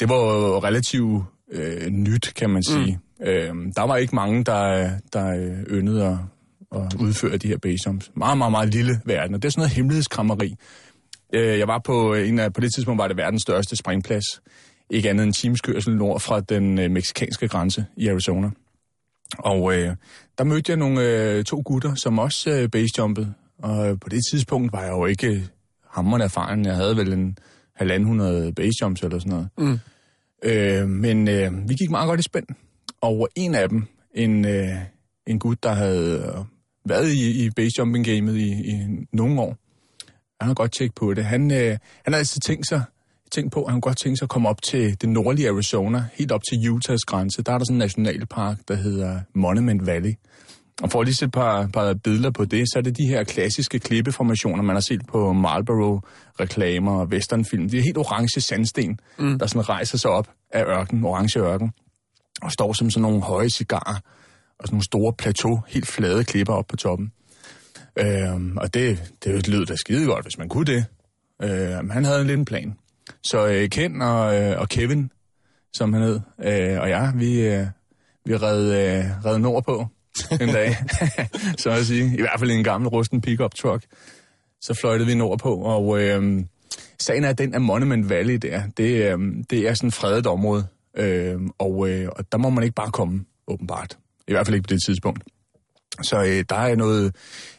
Det 0.00 0.08
var 0.08 0.16
jo 0.16 0.58
relativt 0.58 1.24
øh, 1.52 1.90
nyt, 1.90 2.32
kan 2.36 2.50
man 2.50 2.62
sige. 2.62 2.98
Mm. 3.20 3.26
Øh, 3.26 3.54
der 3.76 3.86
var 3.86 3.96
ikke 3.96 4.14
mange, 4.14 4.44
der, 4.44 4.90
der 5.12 5.26
øh, 5.26 5.78
yndede 5.78 6.06
at, 6.06 6.16
at 6.80 6.94
udføre 6.94 7.36
de 7.36 7.48
her 7.48 7.58
base 7.58 7.78
jumps. 7.86 8.10
Meget, 8.16 8.38
meget, 8.38 8.50
meget 8.50 8.74
lille 8.74 9.00
verden, 9.04 9.34
og 9.34 9.42
det 9.42 9.48
er 9.48 9.50
sådan 9.50 9.60
noget 9.60 9.72
hemmelighedskrammeri. 9.72 10.56
Øh, 11.34 11.58
jeg 11.58 11.68
var 11.68 11.78
på 11.78 12.14
en 12.14 12.38
af, 12.38 12.52
på 12.52 12.60
det 12.60 12.74
tidspunkt 12.74 12.98
var 12.98 13.08
det 13.08 13.16
verdens 13.16 13.42
største 13.42 13.76
springplads. 13.76 14.24
Ikke 14.90 15.10
andet 15.10 15.24
end 15.24 15.32
timeskørsel 15.32 15.96
nord 15.96 16.20
fra 16.20 16.40
den 16.40 16.78
øh, 16.78 16.90
meksikanske 16.90 17.48
grænse 17.48 17.84
i 17.96 18.08
Arizona. 18.08 18.50
Og 19.38 19.74
øh, 19.74 19.96
der 20.38 20.44
mødte 20.44 20.70
jeg 20.70 20.76
nogle 20.76 21.00
øh, 21.00 21.44
to 21.44 21.62
gutter, 21.64 21.94
som 21.94 22.18
også 22.18 22.50
øh, 22.50 22.68
basejumpede. 22.68 23.34
Og 23.62 24.00
på 24.00 24.08
det 24.08 24.20
tidspunkt 24.32 24.72
var 24.72 24.82
jeg 24.82 24.90
jo 24.90 25.06
ikke 25.06 25.48
hammerende 25.90 26.24
erfaren. 26.24 26.64
Jeg 26.64 26.74
havde 26.74 26.96
vel 26.96 27.12
en 27.12 27.36
halvanden 27.76 28.08
hundrede 28.08 28.52
basejumps 28.52 29.02
eller 29.02 29.18
sådan 29.18 29.32
noget. 29.32 29.48
Mm. 29.58 29.78
Øh, 30.42 30.88
men 30.88 31.28
øh, 31.28 31.68
vi 31.68 31.74
gik 31.74 31.90
meget 31.90 32.08
godt 32.08 32.20
i 32.20 32.22
spænd. 32.22 32.46
Og 33.00 33.28
en 33.36 33.54
af 33.54 33.68
dem, 33.68 33.84
en, 34.14 34.44
øh, 34.44 34.76
en 35.26 35.38
gut, 35.38 35.62
der 35.62 35.72
havde 35.72 36.34
øh, 36.36 36.44
været 36.84 37.08
i, 37.12 37.44
i 37.44 37.50
basejumping-gamet 37.50 38.36
i, 38.36 38.50
i 38.50 39.06
nogle 39.12 39.40
år, 39.40 39.56
han 40.40 40.48
har 40.48 40.54
godt 40.54 40.72
tjekket 40.72 40.94
på 40.94 41.14
det. 41.14 41.24
Han, 41.24 41.50
øh, 41.50 41.78
han 42.04 42.12
har 42.12 42.18
altid 42.18 42.40
tænkt 42.40 42.68
sig, 42.68 42.82
tænkt 43.30 43.52
på, 43.52 43.64
at 43.64 43.72
han 43.72 43.80
godt 43.80 43.96
tænkt 43.96 44.18
sig 44.18 44.26
at 44.26 44.30
komme 44.30 44.48
op 44.48 44.62
til 44.62 45.00
det 45.00 45.08
nordlige 45.08 45.48
Arizona, 45.48 46.04
helt 46.12 46.32
op 46.32 46.40
til 46.50 46.70
Utahs 46.70 47.04
grænse. 47.04 47.42
Der 47.42 47.52
er 47.52 47.58
der 47.58 47.64
sådan 47.64 47.74
en 47.74 47.78
nationalpark, 47.78 48.58
der 48.68 48.74
hedder 48.74 49.20
Monument 49.34 49.86
Valley. 49.86 50.14
Og 50.82 50.90
for 50.90 51.00
at 51.00 51.06
lige 51.06 51.14
sætte 51.14 51.28
et 51.28 51.32
par, 51.32 51.66
par 51.66 51.94
billeder 51.94 52.30
på 52.30 52.44
det, 52.44 52.66
så 52.72 52.78
er 52.78 52.82
det 52.82 52.96
de 52.96 53.06
her 53.06 53.24
klassiske 53.24 53.78
klippeformationer, 53.78 54.62
man 54.62 54.76
har 54.76 54.80
set 54.80 55.06
på 55.06 55.32
Marlboro-reklamer 55.32 57.00
og 57.00 57.06
westernfilm. 57.06 57.68
Det 57.68 57.78
er 57.78 57.82
helt 57.82 57.98
orange 57.98 58.40
sandsten, 58.40 59.00
mm. 59.18 59.38
der 59.38 59.46
sådan 59.46 59.68
rejser 59.68 59.98
sig 59.98 60.10
op 60.10 60.30
af 60.50 60.64
ørken, 60.64 61.04
orange 61.04 61.40
ørken, 61.40 61.72
og 62.42 62.52
står 62.52 62.72
som 62.72 62.90
sådan 62.90 63.02
nogle 63.02 63.22
høje 63.22 63.50
cigarer 63.50 64.00
og 64.58 64.66
sådan 64.66 64.74
nogle 64.74 64.84
store 64.84 65.12
plateau, 65.12 65.62
helt 65.68 65.86
flade 65.86 66.24
klipper 66.24 66.52
op 66.52 66.66
på 66.66 66.76
toppen. 66.76 67.12
Øhm, 67.98 68.56
og 68.56 68.74
det, 68.74 69.12
det 69.24 69.48
lød 69.48 69.66
da 69.66 69.76
skide 69.76 70.06
godt, 70.06 70.24
hvis 70.24 70.38
man 70.38 70.48
kunne 70.48 70.66
det. 70.66 70.84
Øhm, 71.42 71.90
han 71.90 72.04
havde 72.04 72.20
en 72.20 72.26
lille 72.26 72.44
plan. 72.44 72.74
Så 73.22 73.46
øh, 73.46 73.68
Ken 73.68 74.02
og, 74.02 74.40
øh, 74.40 74.60
og 74.60 74.68
Kevin, 74.68 75.10
som 75.72 75.92
han 75.92 76.02
hed, 76.02 76.20
øh, 76.44 76.80
og 76.80 76.88
jeg, 76.88 77.12
vi, 77.14 77.40
øh, 77.40 77.66
vi 78.24 78.36
red, 78.36 78.62
øh, 78.64 79.24
red 79.24 79.38
nordpå 79.38 79.86
en 80.40 80.48
dag, 80.48 80.76
så 81.58 81.70
at 81.70 81.86
sige. 81.86 82.04
I 82.18 82.20
hvert 82.20 82.38
fald 82.38 82.50
i 82.50 82.54
en 82.54 82.64
gammel 82.64 82.88
rusten 82.88 83.20
pickup 83.20 83.54
truck. 83.54 83.84
Så 84.60 84.74
fløjtede 84.74 85.08
vi 85.08 85.14
nordpå, 85.14 85.54
og 85.54 86.02
øh, 86.02 86.44
sagen 86.98 87.24
er, 87.24 87.32
den 87.32 87.54
af 87.54 87.60
Monument 87.60 88.08
Valley 88.08 88.34
der, 88.34 88.62
det, 88.76 89.12
øh, 89.12 89.18
det 89.50 89.68
er 89.68 89.74
sådan 89.74 89.88
et 89.88 89.94
fredet 89.94 90.26
område, 90.26 90.66
øh, 90.96 91.40
og, 91.58 91.90
øh, 91.90 92.08
og 92.16 92.32
der 92.32 92.38
må 92.38 92.50
man 92.50 92.64
ikke 92.64 92.74
bare 92.74 92.90
komme, 92.90 93.24
åbenbart. 93.46 93.98
I 94.28 94.32
hvert 94.32 94.46
fald 94.46 94.54
ikke 94.54 94.68
på 94.68 94.74
det 94.74 94.82
tidspunkt. 94.86 95.24
Så 96.02 96.22
øh, 96.22 96.44
der 96.48 96.56
er 96.56 96.76
noget, 96.76 97.16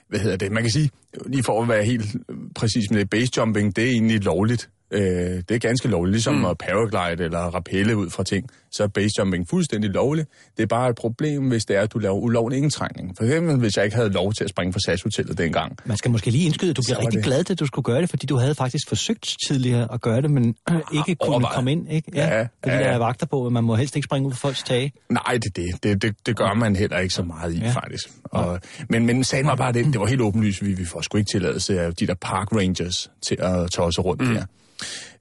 hvad 0.08 0.20
hedder 0.20 0.38
det, 0.38 0.52
man 0.52 0.64
kan 0.64 0.72
sige, 0.72 0.90
lige 1.26 1.44
for 1.44 1.62
at 1.62 1.70
være 1.70 1.84
helt 1.84 2.16
præcis 2.56 2.92
med 2.92 3.00
det, 3.00 3.10
base 3.10 3.32
jumping, 3.38 3.76
det 3.76 3.84
er 3.84 3.92
egentlig 3.92 4.24
lovligt. 4.24 4.70
Øh, 4.92 5.02
det 5.02 5.52
er 5.52 5.58
ganske 5.58 5.88
lovligt, 5.88 6.12
ligesom 6.12 6.36
mm. 6.36 6.46
at 6.46 6.58
paraglide 6.58 7.24
eller 7.24 7.40
rappelle 7.40 7.98
ud 7.98 8.10
fra 8.10 8.24
ting. 8.24 8.50
Så 8.72 8.84
er 8.84 8.88
basejumping 8.88 9.50
fuldstændig 9.50 9.90
lovligt. 9.90 10.30
Det 10.58 10.64
er 10.64 10.68
bare 10.68 10.90
et 10.90 10.96
problem, 10.96 11.48
hvis 11.48 11.66
det 11.66 11.76
er, 11.76 11.82
at 11.82 11.94
du 11.94 12.00
laver 12.00 12.16
ulovlig 12.16 12.58
indtrængning. 12.58 13.18
For 13.18 13.24
eksempel, 13.24 13.56
hvis 13.58 13.78
jeg 13.78 13.86
ikke 13.86 13.96
havde 13.96 14.10
lov 14.10 14.34
til 14.34 14.44
at 14.44 14.50
springe 14.50 14.74
fra 14.74 14.80
SAS-hotellet 14.80 15.38
dengang. 15.38 15.78
Man 15.86 15.98
skal 15.98 16.12
måske 16.12 16.32
lige 16.32 16.46
indskyde, 16.46 16.70
at 16.70 16.78
du 16.78 16.82
bliver 16.88 17.00
rigtig 17.00 17.18
det. 17.18 17.26
glad, 17.26 17.52
at 17.52 17.60
du 17.60 17.66
skulle 17.66 17.84
gøre 17.84 18.02
det, 18.02 18.10
fordi 18.10 18.26
du 18.26 18.38
havde 18.38 18.56
faktisk 18.56 18.88
forsøgt 18.90 19.36
tidligere 19.48 19.94
at 19.94 20.02
gøre 20.02 20.22
det, 20.22 20.32
men 20.32 20.44
ikke 20.98 21.16
kunne 21.16 21.30
overvejet. 21.32 21.56
komme 21.56 21.72
ind. 21.72 21.92
Ikke? 21.92 22.12
Ja, 22.16 22.42
fordi 22.42 22.48
ja, 22.66 22.72
der 22.72 22.80
ja. 22.80 22.94
er 22.94 22.98
vagter 22.98 23.26
på, 23.26 23.46
at 23.46 23.52
man 23.52 23.64
må 23.64 23.76
helst 23.76 23.96
ikke 23.96 24.06
springe 24.06 24.28
ud 24.28 24.34
for 24.34 24.40
folks 24.40 24.64
tage. 24.64 24.94
Nej, 25.10 25.38
det, 25.44 25.56
det, 25.56 25.84
det, 25.84 26.02
det, 26.02 26.16
det 26.26 26.36
gør 26.36 26.54
man 26.54 26.76
heller 26.76 26.98
ikke 26.98 27.14
så 27.14 27.24
meget 27.24 27.54
i, 27.54 27.60
Ja. 27.60 27.66
ja. 27.66 27.72
faktisk. 27.72 28.10
Og, 28.24 28.60
men, 28.90 29.06
men 29.06 29.24
sagen 29.24 29.48
var 29.48 29.56
bare 29.56 29.74
det, 29.74 29.86
det 29.86 30.00
var 30.00 30.06
helt 30.06 30.22
åbenlyst, 30.22 30.66
vi, 30.66 30.74
vi 30.74 30.86
får 30.86 31.02
sgu 31.02 31.18
ikke 31.18 31.32
tilladelse 31.32 31.82
af 31.82 31.96
de 31.96 32.08
der 32.08 32.14
park 32.22 32.48
rangers 32.56 33.12
til 33.28 33.38
at 33.40 33.72
tosse 33.72 34.02
rundt 34.02 34.28
mm. 34.28 34.34
der. 34.34 34.46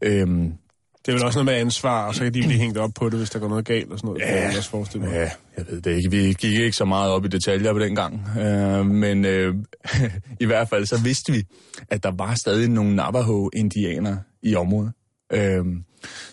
Øhm, 0.03 0.53
Det 1.07 1.09
er 1.09 1.13
vel 1.13 1.25
også 1.25 1.39
noget 1.39 1.47
med 1.47 1.55
ansvar, 1.55 2.07
og 2.07 2.15
så 2.15 2.25
kan 2.25 2.35
de 2.35 2.43
blive 2.43 2.59
hængt 2.61 2.79
op 2.79 2.91
på 2.95 3.09
det, 3.09 3.19
hvis 3.19 3.31
der 3.31 3.39
går 3.39 3.49
noget 3.49 3.65
galt 3.65 3.93
og 3.93 3.99
sådan 3.99 4.09
noget. 4.09 4.23
Ja. 4.23 4.49
Jeg 4.49 4.57
også 4.57 4.71
forestille 4.71 5.07
mig. 5.07 5.15
Ja, 5.15 5.31
jeg 5.57 5.65
ved 5.71 5.81
det 5.81 5.97
ikke. 5.97 6.11
Vi 6.11 6.33
gik 6.39 6.61
ikke 6.61 6.77
så 6.77 6.85
meget 6.85 7.13
op 7.13 7.25
i 7.25 7.29
detaljer 7.29 7.73
på 7.73 7.79
den 7.79 7.95
gang. 7.95 8.29
Øh, 8.41 8.87
men 8.87 9.25
øh, 9.25 9.55
i 10.41 10.45
hvert 10.45 10.69
fald 10.69 10.87
så 10.87 11.01
vidste 11.03 11.33
vi, 11.33 11.43
at 11.89 12.03
der 12.03 12.13
var 12.19 12.35
stadig 12.35 12.69
nogle 12.69 12.97
Navajo-indianere 12.97 14.19
i 14.43 14.55
området. 14.55 14.93
Øh, 15.33 15.65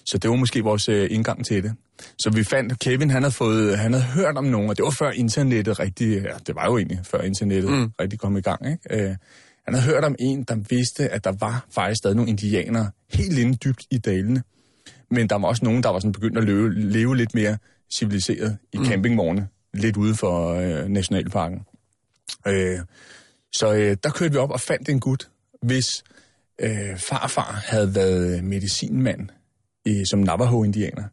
så 0.06 0.18
det 0.18 0.30
var 0.30 0.36
måske 0.36 0.64
vores 0.64 0.90
øh, 0.90 1.08
indgang 1.12 1.46
til 1.46 1.64
det. 1.64 1.74
Så 2.20 2.30
vi 2.30 2.44
fandt, 2.44 2.80
Kevin 2.80 3.10
han 3.10 3.24
havde, 3.24 3.34
fået, 3.34 3.78
han 3.78 3.94
havde 3.94 4.06
hørt 4.06 4.38
om 4.38 4.44
nogen, 4.44 4.70
og 4.70 4.78
det 4.78 4.84
var 4.84 4.96
før 5.00 5.12
internettet 5.12 5.80
rigtig, 5.80 6.22
ja, 6.24 6.34
det 6.48 6.56
var 6.56 6.66
jo 6.66 6.78
egentlig 6.78 7.00
før 7.04 7.22
internettet 7.22 7.72
mm. 7.72 7.92
rigtig 8.02 8.20
kom 8.20 8.38
i 8.38 8.42
gang. 8.42 8.72
Ikke? 8.72 9.10
Øh, 9.10 9.16
han 9.68 9.74
havde 9.74 9.94
hørt 9.94 10.04
om 10.04 10.16
en, 10.20 10.44
der 10.44 10.56
vidste, 10.70 11.10
at 11.10 11.24
der 11.24 11.32
var 11.40 11.66
faktisk 11.72 11.98
stadig 11.98 12.16
nogle 12.16 12.30
indianere 12.30 12.92
helt 13.10 13.38
inde 13.38 13.58
dybt 13.58 13.84
i 13.92 13.98
dalene. 13.98 14.44
Men 15.12 15.30
der 15.30 15.36
var 15.36 15.48
også 15.48 15.66
nogen, 15.66 15.84
der 15.84 15.90
var 15.90 16.00
sådan 16.00 16.12
begyndt 16.12 16.38
at 16.38 16.44
leve, 16.44 16.74
leve 16.74 17.18
lidt 17.18 17.36
mere 17.36 17.58
civiliseret 17.94 18.58
i 18.74 18.78
campingvogne, 18.78 19.48
lidt 19.74 19.98
ude 19.98 20.16
for 20.16 20.54
øh, 20.54 20.88
nationalparken. 20.88 21.60
Øh, 22.48 22.80
så 23.52 23.74
øh, 23.74 23.98
der 24.04 24.10
kørte 24.10 24.32
vi 24.32 24.38
op 24.38 24.52
og 24.52 24.60
fandt 24.60 24.90
en 24.90 25.00
gut, 25.00 25.30
hvis 25.62 25.88
øh, 26.60 26.98
farfar 26.98 27.64
havde 27.66 27.96
været 27.96 28.44
medicinmand 28.44 29.30
i, 29.86 30.04
som 30.10 30.20
Navajo-indianer. 30.20 31.04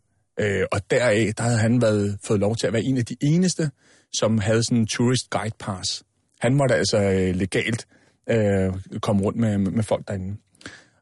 Øh, 0.40 0.66
og 0.72 0.90
deraf, 0.90 1.32
der 1.36 1.42
havde 1.42 1.58
han 1.58 1.82
været, 1.82 2.18
fået 2.24 2.40
lov 2.40 2.56
til 2.56 2.66
at 2.66 2.72
være 2.72 2.82
en 2.82 2.98
af 2.98 3.04
de 3.04 3.16
eneste, 3.22 3.70
som 4.12 4.38
havde 4.38 4.64
sådan 4.64 4.78
en 4.78 4.86
tourist 4.86 5.30
guide 5.30 5.54
pass. 5.60 6.04
Han 6.40 6.54
måtte 6.54 6.74
altså 6.74 6.98
øh, 6.98 7.34
legalt 7.34 7.86
øh, 8.30 8.72
komme 9.00 9.22
rundt 9.22 9.38
med, 9.38 9.58
med 9.58 9.82
folk 9.82 10.08
derinde. 10.08 10.36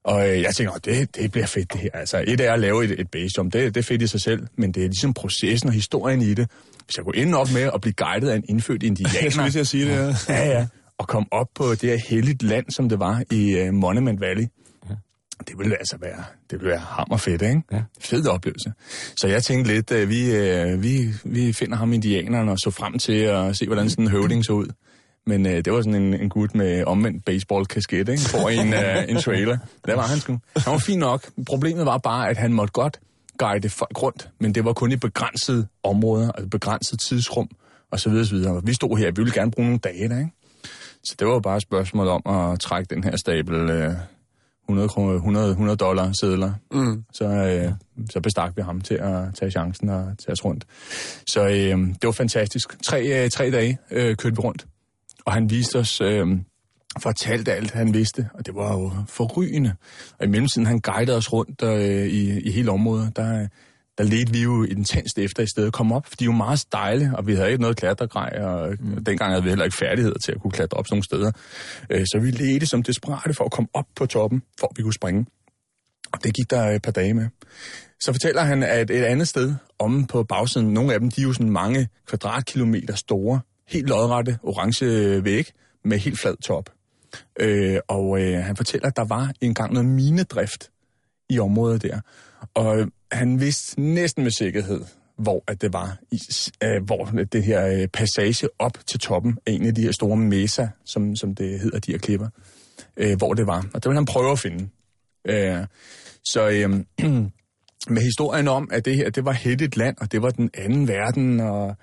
Og 0.05 0.31
øh, 0.31 0.43
jeg 0.43 0.55
tænker, 0.55 0.73
"Åh, 0.73 0.79
det, 0.85 1.17
det 1.17 1.33
bliver 1.33 1.47
fedt 1.47 1.73
det 1.73 1.81
her. 1.81 1.91
Altså, 1.95 2.25
et 2.27 2.41
er 2.41 2.53
at 2.53 2.61
lave 2.61 2.85
et, 2.85 3.01
et 3.01 3.11
base 3.11 3.29
jump, 3.39 3.53
det, 3.53 3.75
det 3.75 3.81
er 3.81 3.85
fedt 3.85 4.03
i 4.03 4.07
sig 4.07 4.21
selv, 4.21 4.47
men 4.59 4.73
det 4.73 4.83
er 4.83 4.87
ligesom 4.89 5.15
processen 5.15 5.69
og 5.69 5.75
historien 5.75 6.23
i 6.23 6.35
det. 6.35 6.51
Hvis 6.85 6.97
jeg 6.97 7.05
kunne 7.05 7.17
ende 7.17 7.39
op 7.39 7.53
med 7.55 7.71
at 7.75 7.81
blive 7.81 7.95
guidet 7.95 8.29
af 8.29 8.37
en 8.37 8.45
indfødt 8.49 8.83
indianer, 8.83 9.21
Jeg 9.43 9.53
skulle 9.53 9.65
sige 9.65 9.85
det, 9.85 9.91
ja. 9.93 10.15
ja, 10.35 10.49
ja, 10.59 10.67
og 10.99 11.09
komme 11.09 11.27
op 11.31 11.47
på 11.55 11.71
det 11.71 11.83
her 11.83 11.99
helligt 12.09 12.43
land, 12.43 12.67
som 12.71 12.89
det 12.89 12.99
var 12.99 13.23
i 13.31 13.69
uh, 13.69 13.75
Monument 13.75 14.21
Valley. 14.21 14.47
Det 15.49 15.59
ville 15.59 15.77
altså 15.77 15.97
være, 16.01 16.25
det 16.51 16.59
ville 16.61 16.69
være 16.71 16.79
hammerfedt, 16.79 17.43
ikke? 17.43 17.63
Ja. 17.73 17.83
Fed 18.01 18.27
oplevelse. 18.27 18.73
Så 19.17 19.29
jeg 19.29 19.43
tænkte 19.43 19.73
lidt, 19.75 19.91
uh, 19.91 20.09
vi, 20.09 20.23
uh, 20.73 20.83
vi, 20.83 21.09
vi 21.25 21.53
finder 21.53 21.77
ham 21.77 21.93
indianeren 21.93 22.49
og 22.49 22.59
så 22.59 22.71
frem 22.71 22.99
til 22.99 23.13
at 23.13 23.57
se, 23.57 23.67
hvordan 23.67 23.91
sådan 23.91 24.05
en 24.05 24.11
høvding 24.11 24.45
så 24.45 24.53
ud. 24.53 24.67
Men 25.27 25.47
uh, 25.47 25.53
det 25.53 25.73
var 25.73 25.83
sådan 25.83 26.03
en, 26.03 26.15
en 26.15 26.29
gut 26.29 26.55
med 26.55 26.85
omvendt 26.85 27.25
baseball-kasket, 27.25 28.09
ikke? 28.09 28.23
For 28.23 28.49
en, 28.49 28.69
uh, 28.69 29.11
en 29.11 29.17
trailer. 29.17 29.59
Der 29.87 29.95
var 29.95 30.03
han 30.03 30.19
sgu. 30.19 30.39
Han 30.57 30.73
var 30.73 30.79
fin 30.79 30.99
nok. 30.99 31.31
Problemet 31.47 31.87
var 31.87 31.99
bare, 31.99 32.29
at 32.29 32.37
han 32.37 32.53
måtte 32.53 32.73
godt 32.73 33.01
guide 33.39 33.69
folk 33.69 34.03
rundt, 34.03 34.29
men 34.41 34.55
det 34.55 34.65
var 34.65 34.73
kun 34.73 34.93
i 34.93 34.97
begrænsede 34.97 35.67
områder, 35.83 36.33
altså 36.33 36.49
begrænset 36.49 37.01
tidsrum, 37.01 37.49
og 37.91 38.01
så 38.01 38.11
videre, 38.11 38.27
så 38.27 38.35
videre. 38.35 38.61
Vi 38.65 38.75
stod 38.75 38.99
her, 38.99 39.07
vi 39.07 39.15
ville 39.17 39.33
gerne 39.33 39.51
bruge 39.51 39.67
nogle 39.67 39.79
dage 39.79 40.09
der, 40.09 40.19
ikke? 40.19 40.31
Så 41.05 41.15
det 41.19 41.27
var 41.27 41.33
jo 41.33 41.41
bare 41.41 41.57
et 41.57 41.63
spørgsmål 41.63 42.09
om 42.09 42.23
at 42.27 42.61
trække 42.61 42.95
den 42.95 43.05
her 43.05 43.17
stabel 43.17 43.71
øh, 43.71 43.93
100, 44.69 44.89
kroner, 44.89 45.15
100, 45.15 45.51
100 45.51 45.77
dollar 45.77 46.13
sædler. 46.21 46.53
Mm. 46.73 47.05
Så, 47.13 47.25
øh, 47.25 47.73
så 48.11 48.21
bestak 48.21 48.57
vi 48.57 48.63
ham 48.63 48.81
til 48.81 48.95
at 48.95 49.35
tage 49.35 49.51
chancen 49.51 49.89
og 49.89 50.05
tage 50.19 50.33
os 50.33 50.45
rundt. 50.45 50.67
Så 51.27 51.47
øh, 51.47 51.79
det 51.79 52.05
var 52.05 52.13
fantastisk. 52.13 52.83
Tre, 52.83 53.25
øh, 53.25 53.31
tre 53.31 53.51
dage 53.51 53.79
øh, 53.91 54.17
kørte 54.17 54.37
vi 54.37 54.41
rundt, 54.41 54.67
og 55.25 55.33
han 55.33 55.51
viste 55.51 55.77
os... 55.79 56.01
Øh, 56.01 56.27
fortalte 57.03 57.53
alt, 57.53 57.71
han 57.71 57.95
vidste, 57.95 58.29
og 58.35 58.47
det 58.47 58.55
var 58.55 58.73
jo 58.73 58.93
forrygende. 59.09 59.75
Og 60.19 60.27
i 60.27 60.29
mellemtiden, 60.29 60.67
han 60.67 60.81
guidede 60.81 61.17
os 61.17 61.33
rundt 61.33 61.63
øh, 61.63 62.07
i, 62.07 62.41
i 62.41 62.51
hele 62.51 62.71
området. 62.71 63.17
Der, 63.17 63.49
der 63.99 64.05
ledte 64.05 64.33
vi 64.33 64.43
jo 64.43 64.65
intenst 64.65 65.19
efter 65.19 65.43
i 65.43 65.47
stedet 65.47 65.67
at 65.67 65.73
komme 65.73 65.95
op, 65.95 66.07
for 66.07 66.17
de 66.17 66.25
er 66.25 66.27
jo 66.27 66.33
meget 66.33 66.59
stejle, 66.59 67.13
og 67.15 67.27
vi 67.27 67.35
havde 67.35 67.51
ikke 67.51 67.61
noget 67.61 67.77
klatregrej, 67.77 68.39
og 68.43 68.77
mm. 68.81 69.05
dengang 69.05 69.31
havde 69.31 69.43
vi 69.43 69.49
heller 69.49 69.65
ikke 69.65 69.77
færdigheder 69.77 70.19
til 70.25 70.33
at 70.33 70.41
kunne 70.41 70.51
klatre 70.51 70.79
op 70.79 70.87
sådan 70.87 70.95
nogle 70.95 71.05
steder. 71.05 71.33
Øh, 71.91 72.07
så 72.07 72.19
vi 72.19 72.31
ledte 72.31 72.67
som 72.67 72.83
desperate 72.83 73.35
for 73.35 73.45
at 73.45 73.51
komme 73.53 73.69
op 73.75 73.87
på 73.97 74.07
toppen, 74.07 74.43
for 74.61 74.67
at 74.67 74.73
vi 74.77 74.83
kunne 74.83 74.95
springe. 74.95 75.27
Og 76.13 76.25
det 76.25 76.35
gik 76.35 76.51
der 76.51 76.63
et 76.63 76.83
par 76.83 76.93
dage 76.93 77.15
med. 77.15 77.29
Så 78.01 78.13
fortæller 78.13 78.43
han, 78.43 78.63
at 78.63 78.91
et 78.91 79.05
andet 79.05 79.29
sted 79.29 79.55
omme 79.79 80.07
på 80.07 80.23
bagsiden, 80.23 80.75
nogle 80.75 80.95
af 80.95 81.01
dem, 81.01 81.11
de 81.11 81.21
er 81.21 81.23
jo 81.23 81.33
sådan 81.33 81.51
mange 81.51 81.89
kvadratkilometer 82.07 82.95
store, 82.95 83.41
helt 83.69 83.89
lodrette, 83.89 84.39
orange 84.43 85.25
væg 85.25 85.53
med 85.85 85.99
helt 85.99 86.21
flad 86.21 86.37
top. 86.37 86.71
Øh, 87.41 87.79
og 87.89 88.21
øh, 88.21 88.45
han 88.45 88.57
fortæller, 88.57 88.89
at 88.89 88.97
der 88.97 89.05
var 89.05 89.33
engang 89.41 89.73
noget 89.73 89.89
minedrift 89.89 90.71
i 91.29 91.39
området 91.39 91.83
der. 91.83 92.01
Og 92.55 92.79
øh, 92.79 92.87
han 93.13 93.41
vidste 93.41 93.81
næsten 93.81 94.23
med 94.23 94.31
sikkerhed, 94.31 94.81
hvor 95.17 95.45
at 95.47 95.63
det 95.63 95.73
var, 95.73 95.99
i, 96.11 96.21
øh, 96.65 96.83
hvor 96.85 97.05
det 97.05 97.43
her 97.43 97.67
øh, 97.67 97.89
passage 97.89 98.49
op 98.59 98.79
til 98.87 99.01
toppen 99.01 99.39
af 99.47 99.53
en 99.53 99.67
af 99.67 99.75
de 99.75 99.83
her 99.83 99.93
store 99.93 100.17
mesa, 100.17 100.67
som, 100.85 101.17
som 101.17 101.35
det 101.35 101.61
hedder, 101.61 101.79
de 101.79 101.93
her 101.93 101.99
klipper, 101.99 102.29
øh, 102.97 103.17
hvor 103.19 103.35
det 103.35 103.47
var. 103.47 103.67
Og 103.75 103.83
det 103.83 103.89
vil 103.89 103.97
han 103.97 104.07
prøve 104.07 104.33
at 104.33 104.39
finde. 104.39 104.69
Øh, 105.25 105.67
så 106.25 106.49
øh, 106.49 106.71
med 107.95 108.03
historien 108.03 108.49
om, 108.49 108.69
at 108.73 108.85
det 108.85 108.97
her, 108.97 109.11
det 109.11 109.25
var 109.25 109.33
hættet 109.33 109.77
land, 109.77 109.97
og 110.01 110.13
det 110.13 110.23
var 110.23 110.31
den 110.31 110.51
anden 110.55 110.89
verden, 110.89 111.41
og 111.41 111.77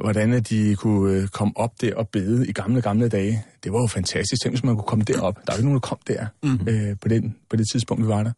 hvordan 0.00 0.42
de 0.42 0.76
kunne 0.76 1.14
øh, 1.14 1.28
komme 1.28 1.52
op 1.56 1.80
der 1.80 1.94
og 1.96 2.08
bede 2.08 2.48
i 2.48 2.52
gamle, 2.52 2.82
gamle 2.82 3.08
dage. 3.08 3.44
Det 3.64 3.72
var 3.72 3.80
jo 3.80 3.86
fantastisk. 3.86 4.42
Tænk, 4.42 4.54
hvis 4.54 4.64
man 4.64 4.74
kunne 4.74 4.86
komme 4.86 5.04
derop. 5.04 5.36
Der 5.36 5.42
var 5.52 5.54
ikke 5.54 5.64
nogen, 5.64 5.82
der 5.82 5.88
kom 5.88 5.98
der 6.06 6.26
mm-hmm. 6.42 6.68
øh, 6.68 6.96
på, 7.00 7.08
den, 7.08 7.36
på 7.50 7.56
det 7.56 7.66
tidspunkt, 7.72 8.02
vi 8.02 8.08
var 8.08 8.22
der. 8.22 8.32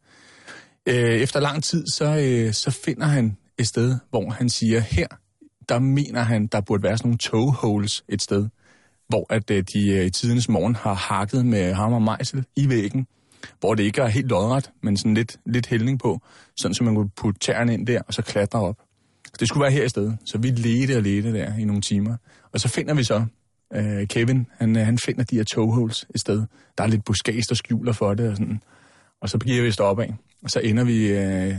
Øh, 0.87 1.21
efter 1.21 1.41
lang 1.41 1.65
tid, 1.65 1.87
så, 1.87 2.05
øh, 2.05 2.53
så 2.53 2.71
finder 2.71 3.07
han 3.07 3.37
et 3.59 3.67
sted, 3.67 3.97
hvor 4.11 4.31
han 4.31 4.49
siger, 4.49 4.81
her, 4.81 5.07
der 5.69 5.79
mener 5.79 6.23
han, 6.23 6.47
der 6.47 6.61
burde 6.61 6.83
være 6.83 6.99
sådan 6.99 7.09
nogle 7.09 7.19
toe 7.19 7.53
holes 7.53 8.05
et 8.09 8.23
sted, 8.23 8.49
hvor 9.09 9.27
at 9.31 9.51
øh, 9.51 9.65
de 9.75 9.89
øh, 9.91 10.07
i 10.07 10.11
tidernes 10.11 10.49
morgen 10.49 10.75
har 10.75 10.95
hakket 10.95 11.47
med 11.47 11.75
hammer 11.75 11.97
og 11.97 12.03
mejsel 12.03 12.45
i 12.57 12.69
væggen, 12.69 13.07
hvor 13.61 13.75
det 13.75 13.83
ikke 13.83 14.01
er 14.01 14.07
helt 14.07 14.29
lodret, 14.29 14.71
men 14.83 14.97
sådan 14.97 15.15
lidt, 15.15 15.37
lidt 15.47 15.67
hældning 15.67 15.99
på, 15.99 16.21
sådan 16.57 16.75
så 16.75 16.85
man 16.85 16.95
kunne 16.95 17.11
putte 17.17 17.41
tæerne 17.41 17.75
ind 17.75 17.87
der, 17.87 18.03
og 18.09 18.15
så 18.15 18.23
klatre 18.23 18.61
op. 18.61 18.77
Det 19.41 19.49
skulle 19.49 19.63
være 19.63 19.73
her 19.73 19.85
i 19.85 19.89
stedet. 19.89 20.19
Så 20.25 20.39
vi 20.39 20.51
ledte 20.51 20.97
og 20.97 21.03
ledte 21.03 21.33
der 21.33 21.57
i 21.57 21.65
nogle 21.65 21.83
timer. 21.83 22.17
Og 22.53 22.61
så 22.61 22.69
finder 22.69 22.95
vi 22.95 23.05
så, 23.05 23.25
øh, 23.75 24.07
Kevin, 24.07 24.47
han, 24.59 24.77
øh, 24.77 24.85
han 24.85 24.99
finder 24.99 25.25
de 25.25 25.37
her 25.37 25.45
toe 25.45 25.75
holes 25.75 26.07
et 26.15 26.21
sted. 26.21 26.43
Der 26.79 26.85
er 26.85 26.89
lidt 26.89 27.05
buskage, 27.05 27.43
der 27.49 27.55
skjuler 27.55 27.93
for 27.93 28.15
det 28.15 28.31
og 28.31 28.37
sådan. 28.37 28.63
Og 29.21 29.29
så 29.29 29.39
bliver 29.39 29.63
vi 29.63 29.71
stå 29.71 29.85
af. 29.85 30.15
Og 30.43 30.51
så 30.51 30.61
ender 30.61 30.85
vi 30.85 31.07
øh, 31.07 31.55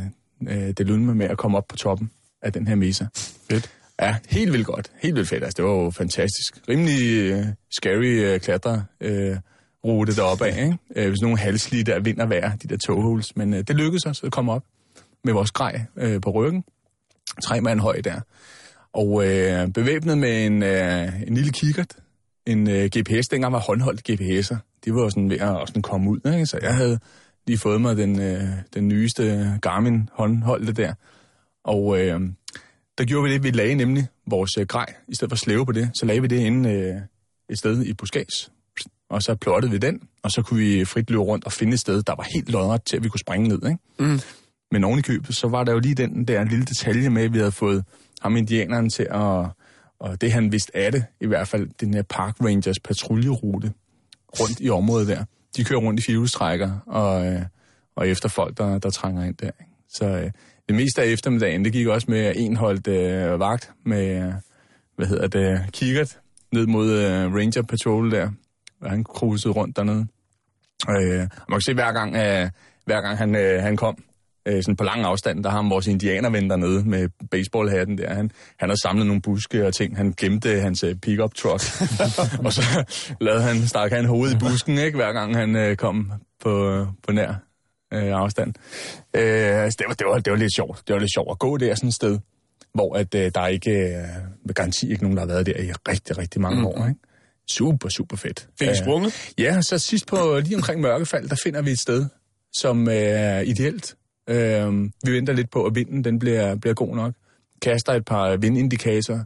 øh, 0.48 0.74
det 0.78 0.88
lunde 0.88 1.16
med 1.16 1.26
at 1.26 1.38
komme 1.38 1.58
op 1.58 1.68
på 1.68 1.76
toppen 1.76 2.12
af 2.42 2.54
den 2.54 2.68
her 2.68 2.76
mesa. 2.76 3.06
Fedt. 3.50 3.72
Ja, 4.02 4.16
helt 4.30 4.52
vildt 4.52 4.66
godt. 4.66 4.92
Helt 5.02 5.16
vildt 5.16 5.30
fedt. 5.30 5.44
Altså, 5.44 5.56
det 5.58 5.66
var 5.66 5.72
jo 5.72 5.90
fantastisk. 5.90 6.58
Rimelig 6.70 7.34
uh, 7.36 7.46
scary 7.72 8.34
uh, 8.34 8.40
klatre 8.40 8.86
uh, 9.06 9.38
rute 9.86 10.16
deroppe 10.16 10.46
af, 10.46 10.64
ikke? 10.64 10.78
Uh, 11.04 11.10
hvis 11.10 11.22
nogle 11.22 11.38
halslige 11.38 11.84
der 11.84 12.00
vind 12.00 12.20
og 12.20 12.30
vejr, 12.30 12.56
de 12.56 12.68
der 12.68 12.78
togholes. 12.78 13.36
Men 13.36 13.54
uh, 13.54 13.60
det 13.60 13.76
lykkedes 13.76 14.06
os 14.06 14.24
at 14.24 14.32
komme 14.32 14.52
op 14.52 14.64
med 15.24 15.34
vores 15.34 15.52
grej 15.52 15.86
uh, 15.96 16.22
på 16.22 16.30
ryggen. 16.32 16.64
Tre 17.44 17.62
mand 17.62 17.80
høj 17.80 18.02
der. 18.04 18.20
Og 18.94 19.28
øh, 19.28 19.68
bevæbnet 19.68 20.18
med 20.18 20.46
en, 20.46 20.64
øh, 20.64 21.22
en 21.28 21.34
lille 21.34 21.52
kikkert, 21.52 21.96
en 22.46 22.70
øh, 22.70 22.86
GPS. 22.86 23.28
Dengang 23.28 23.54
var 23.54 23.60
håndholdt 23.60 24.10
GPS'er. 24.10 24.58
De 24.86 24.94
var 24.94 25.02
jo 25.02 25.10
sådan 25.10 25.30
ved 25.30 25.40
at 25.40 25.68
sådan 25.68 25.82
komme 25.82 26.10
ud, 26.10 26.20
ikke? 26.34 26.46
Så 26.46 26.60
jeg 26.62 26.76
havde 26.76 27.00
lige 27.48 27.58
fået 27.58 27.82
mig 27.82 27.98
den, 27.98 28.22
øh, 28.22 28.44
den 28.74 28.88
nyeste 28.88 29.54
Garmin 29.62 30.10
håndholdte 30.14 30.74
der. 30.74 30.94
Og 31.64 32.00
øh, 32.00 32.22
der 32.98 33.06
gjorde 33.06 33.28
vi 33.28 33.34
det, 33.34 33.44
vi 33.44 33.52
lagde 33.52 33.76
nemlig 33.76 34.08
vores 34.28 34.58
øh, 34.60 34.66
grej. 34.66 34.94
I 35.08 35.16
stedet 35.16 35.32
for 35.32 35.36
at 35.36 35.40
slæve 35.40 35.66
på 35.66 35.72
det, 35.72 35.92
så 35.96 36.06
lagde 36.06 36.22
vi 36.22 36.28
det 36.28 36.40
inde 36.40 36.70
øh, 36.70 36.96
et 37.50 37.58
sted 37.58 37.86
i 37.86 37.94
Buskæs. 37.94 38.52
Og 39.10 39.24
så 39.24 39.36
plottede 39.36 39.72
vi 39.72 39.78
den, 39.78 40.02
og 40.24 40.32
så 40.32 40.42
kunne 40.42 40.60
vi 40.60 40.86
frit 40.86 41.10
løbe 41.10 41.24
rundt 41.24 41.46
og 41.46 41.52
finde 41.52 41.74
et 41.74 41.80
sted, 41.80 42.04
der 42.04 42.16
var 42.16 42.28
helt 42.34 42.50
lodret 42.50 42.84
til, 42.84 42.98
at 42.98 43.04
vi 43.04 43.10
kunne 43.10 43.20
springe 43.20 43.48
ned. 43.48 43.60
Ikke? 43.66 43.78
Mm. 44.00 44.20
Men 44.74 44.84
oven 44.84 45.00
i 45.00 45.02
købet, 45.02 45.36
så 45.36 45.48
var 45.48 45.64
der 45.64 45.72
jo 45.72 45.80
lige 45.80 45.96
den 45.96 46.26
der 46.26 46.44
lille 46.44 46.66
detalje 46.66 47.10
med, 47.10 47.24
at 47.24 47.34
vi 47.34 47.38
havde 47.38 47.52
fået 47.52 47.84
ham 48.22 48.36
indianeren 48.38 48.90
til 48.90 49.04
at, 49.04 49.46
og 50.00 50.22
det 50.22 50.32
han 50.32 50.52
vidste 50.52 50.78
af 50.78 50.92
det, 50.92 51.06
i 51.22 51.28
hvert 51.28 51.48
fald 51.48 51.70
den 51.82 51.94
her 51.94 52.02
Park 52.02 52.36
Rangers 52.42 52.80
patruljerute 52.80 53.74
rundt 54.40 54.60
i 54.60 54.70
området 54.70 55.08
der. 55.08 55.24
De 55.58 55.64
kører 55.64 55.80
rundt 55.80 56.00
i 56.00 56.04
firehjulstrækker 56.04 56.80
og, 56.86 57.26
øh, 57.26 57.42
og 57.96 58.08
efter 58.08 58.30
folk, 58.30 58.58
der, 58.58 58.78
der 58.78 58.90
trænger 58.90 59.24
ind 59.24 59.36
der. 59.36 59.52
Så 59.90 60.06
øh, 60.06 60.32
det 60.68 60.76
meste 60.76 61.02
af 61.02 61.08
eftermiddagen, 61.08 61.66
det 61.66 61.74
gik 61.74 61.88
også 61.88 62.12
med 62.12 62.20
at 62.20 62.38
en 62.38 62.56
holdt 62.56 62.88
øh, 62.88 63.40
vagt 63.40 63.72
med, 63.86 64.24
øh, 64.24 64.34
hvad 64.96 65.08
hedder 65.08 65.28
det, 65.28 65.62
kikkert 65.72 66.20
ned 66.52 66.68
mod 66.68 66.92
øh, 66.92 67.34
Ranger 67.36 67.62
Patrol 67.62 68.12
der, 68.12 68.30
og 68.82 68.90
han 68.90 69.04
krusede 69.04 69.54
rundt 69.54 69.78
dernede. 69.78 70.08
Øh, 70.90 71.20
man 71.20 71.30
kan 71.50 71.62
se, 71.62 71.74
hver 71.74 71.92
gang, 71.92 72.16
øh, 72.16 72.50
hver 72.86 73.02
gang 73.02 73.18
han, 73.18 73.36
øh, 73.36 73.62
han 73.62 73.78
kom, 73.78 73.98
øh, 74.48 74.64
sådan 74.64 74.76
på 74.76 74.84
lang 74.84 75.04
afstand, 75.04 75.44
der 75.44 75.50
har 75.50 75.62
han 75.62 75.70
vores 75.70 75.88
indianerven 75.88 76.50
dernede 76.50 76.90
med 76.90 77.10
baseballhatten 77.32 77.98
der. 77.98 78.14
Han, 78.14 78.32
han 78.60 78.70
har 78.70 78.76
samlet 78.76 79.08
nogle 79.08 79.22
buske 79.22 79.68
og 79.68 79.74
ting. 79.74 79.98
Han 79.98 80.12
glemte 80.12 80.60
hans 80.60 80.84
øh, 80.84 80.96
pick-up 80.96 81.34
truck. 81.34 81.64
og 82.46 82.54
så 82.54 82.86
lavede 83.22 83.44
han, 83.44 83.68
stak 83.68 83.92
han 83.92 84.06
hovedet 84.06 84.36
i 84.36 84.38
busken, 84.40 84.78
ikke, 84.78 84.96
hver 84.96 85.14
gang 85.14 85.36
han 85.36 85.56
øh, 85.56 85.76
kom 85.76 86.12
på, 86.42 86.86
på 87.08 87.12
nær 87.12 87.34
øh, 87.94 88.12
afstand. 88.12 88.54
Øh, 89.16 89.64
altså, 89.64 89.78
det, 89.80 89.86
var, 89.88 89.94
det, 89.94 90.08
var, 90.08 90.20
det 90.20 90.32
var 90.32 90.38
lidt 90.38 90.56
sjovt. 90.56 90.84
Det 90.88 90.94
var 90.94 91.00
lidt 91.00 91.14
sjovt 91.14 91.32
at 91.32 91.40
gå 91.40 91.58
der 91.58 91.76
sådan 91.76 91.88
et 91.88 91.94
sted, 91.94 92.20
hvor 92.74 92.96
at, 92.96 93.16
øh, 93.16 93.32
der 93.36 93.42
er 93.42 93.48
ikke, 93.48 93.72
øh, 93.72 94.08
med 94.46 94.54
garanti 94.54 94.92
ikke 94.92 95.04
nogen, 95.04 95.18
der 95.18 95.22
har 95.22 95.28
været 95.28 95.46
der 95.46 95.58
i 95.58 95.72
rigtig, 95.72 96.18
rigtig 96.18 96.42
mange 96.42 96.60
mm. 96.60 96.66
år. 96.66 96.88
Ikke? 96.88 97.00
Super, 97.52 97.90
super 97.90 98.18
fedt. 98.18 98.48
Fik 98.60 98.68
I 98.68 98.72
Øh, 98.72 98.78
sprunget? 98.78 99.34
Ja, 99.38 99.62
så 99.62 99.78
sidst 99.78 100.08
på 100.08 100.40
lige 100.44 100.56
omkring 100.56 100.82
mørkefald, 100.82 101.30
der 101.30 101.36
finder 101.44 101.62
vi 101.62 101.72
et 101.72 101.80
sted, 101.80 102.06
som 102.54 102.88
øh, 102.88 102.96
er 102.96 103.40
ideelt. 103.40 103.96
Øh, 104.30 104.90
vi 105.04 105.12
venter 105.12 105.34
lidt 105.34 105.50
på, 105.50 105.66
at 105.66 105.76
vinden 105.76 106.04
den 106.04 106.20
bliver, 106.20 106.56
bliver 106.56 106.74
god 106.74 106.96
nok. 106.96 107.14
Kaster 107.62 107.94
et 107.94 108.06
par 108.06 108.36
vindindikatorer, 108.38 109.24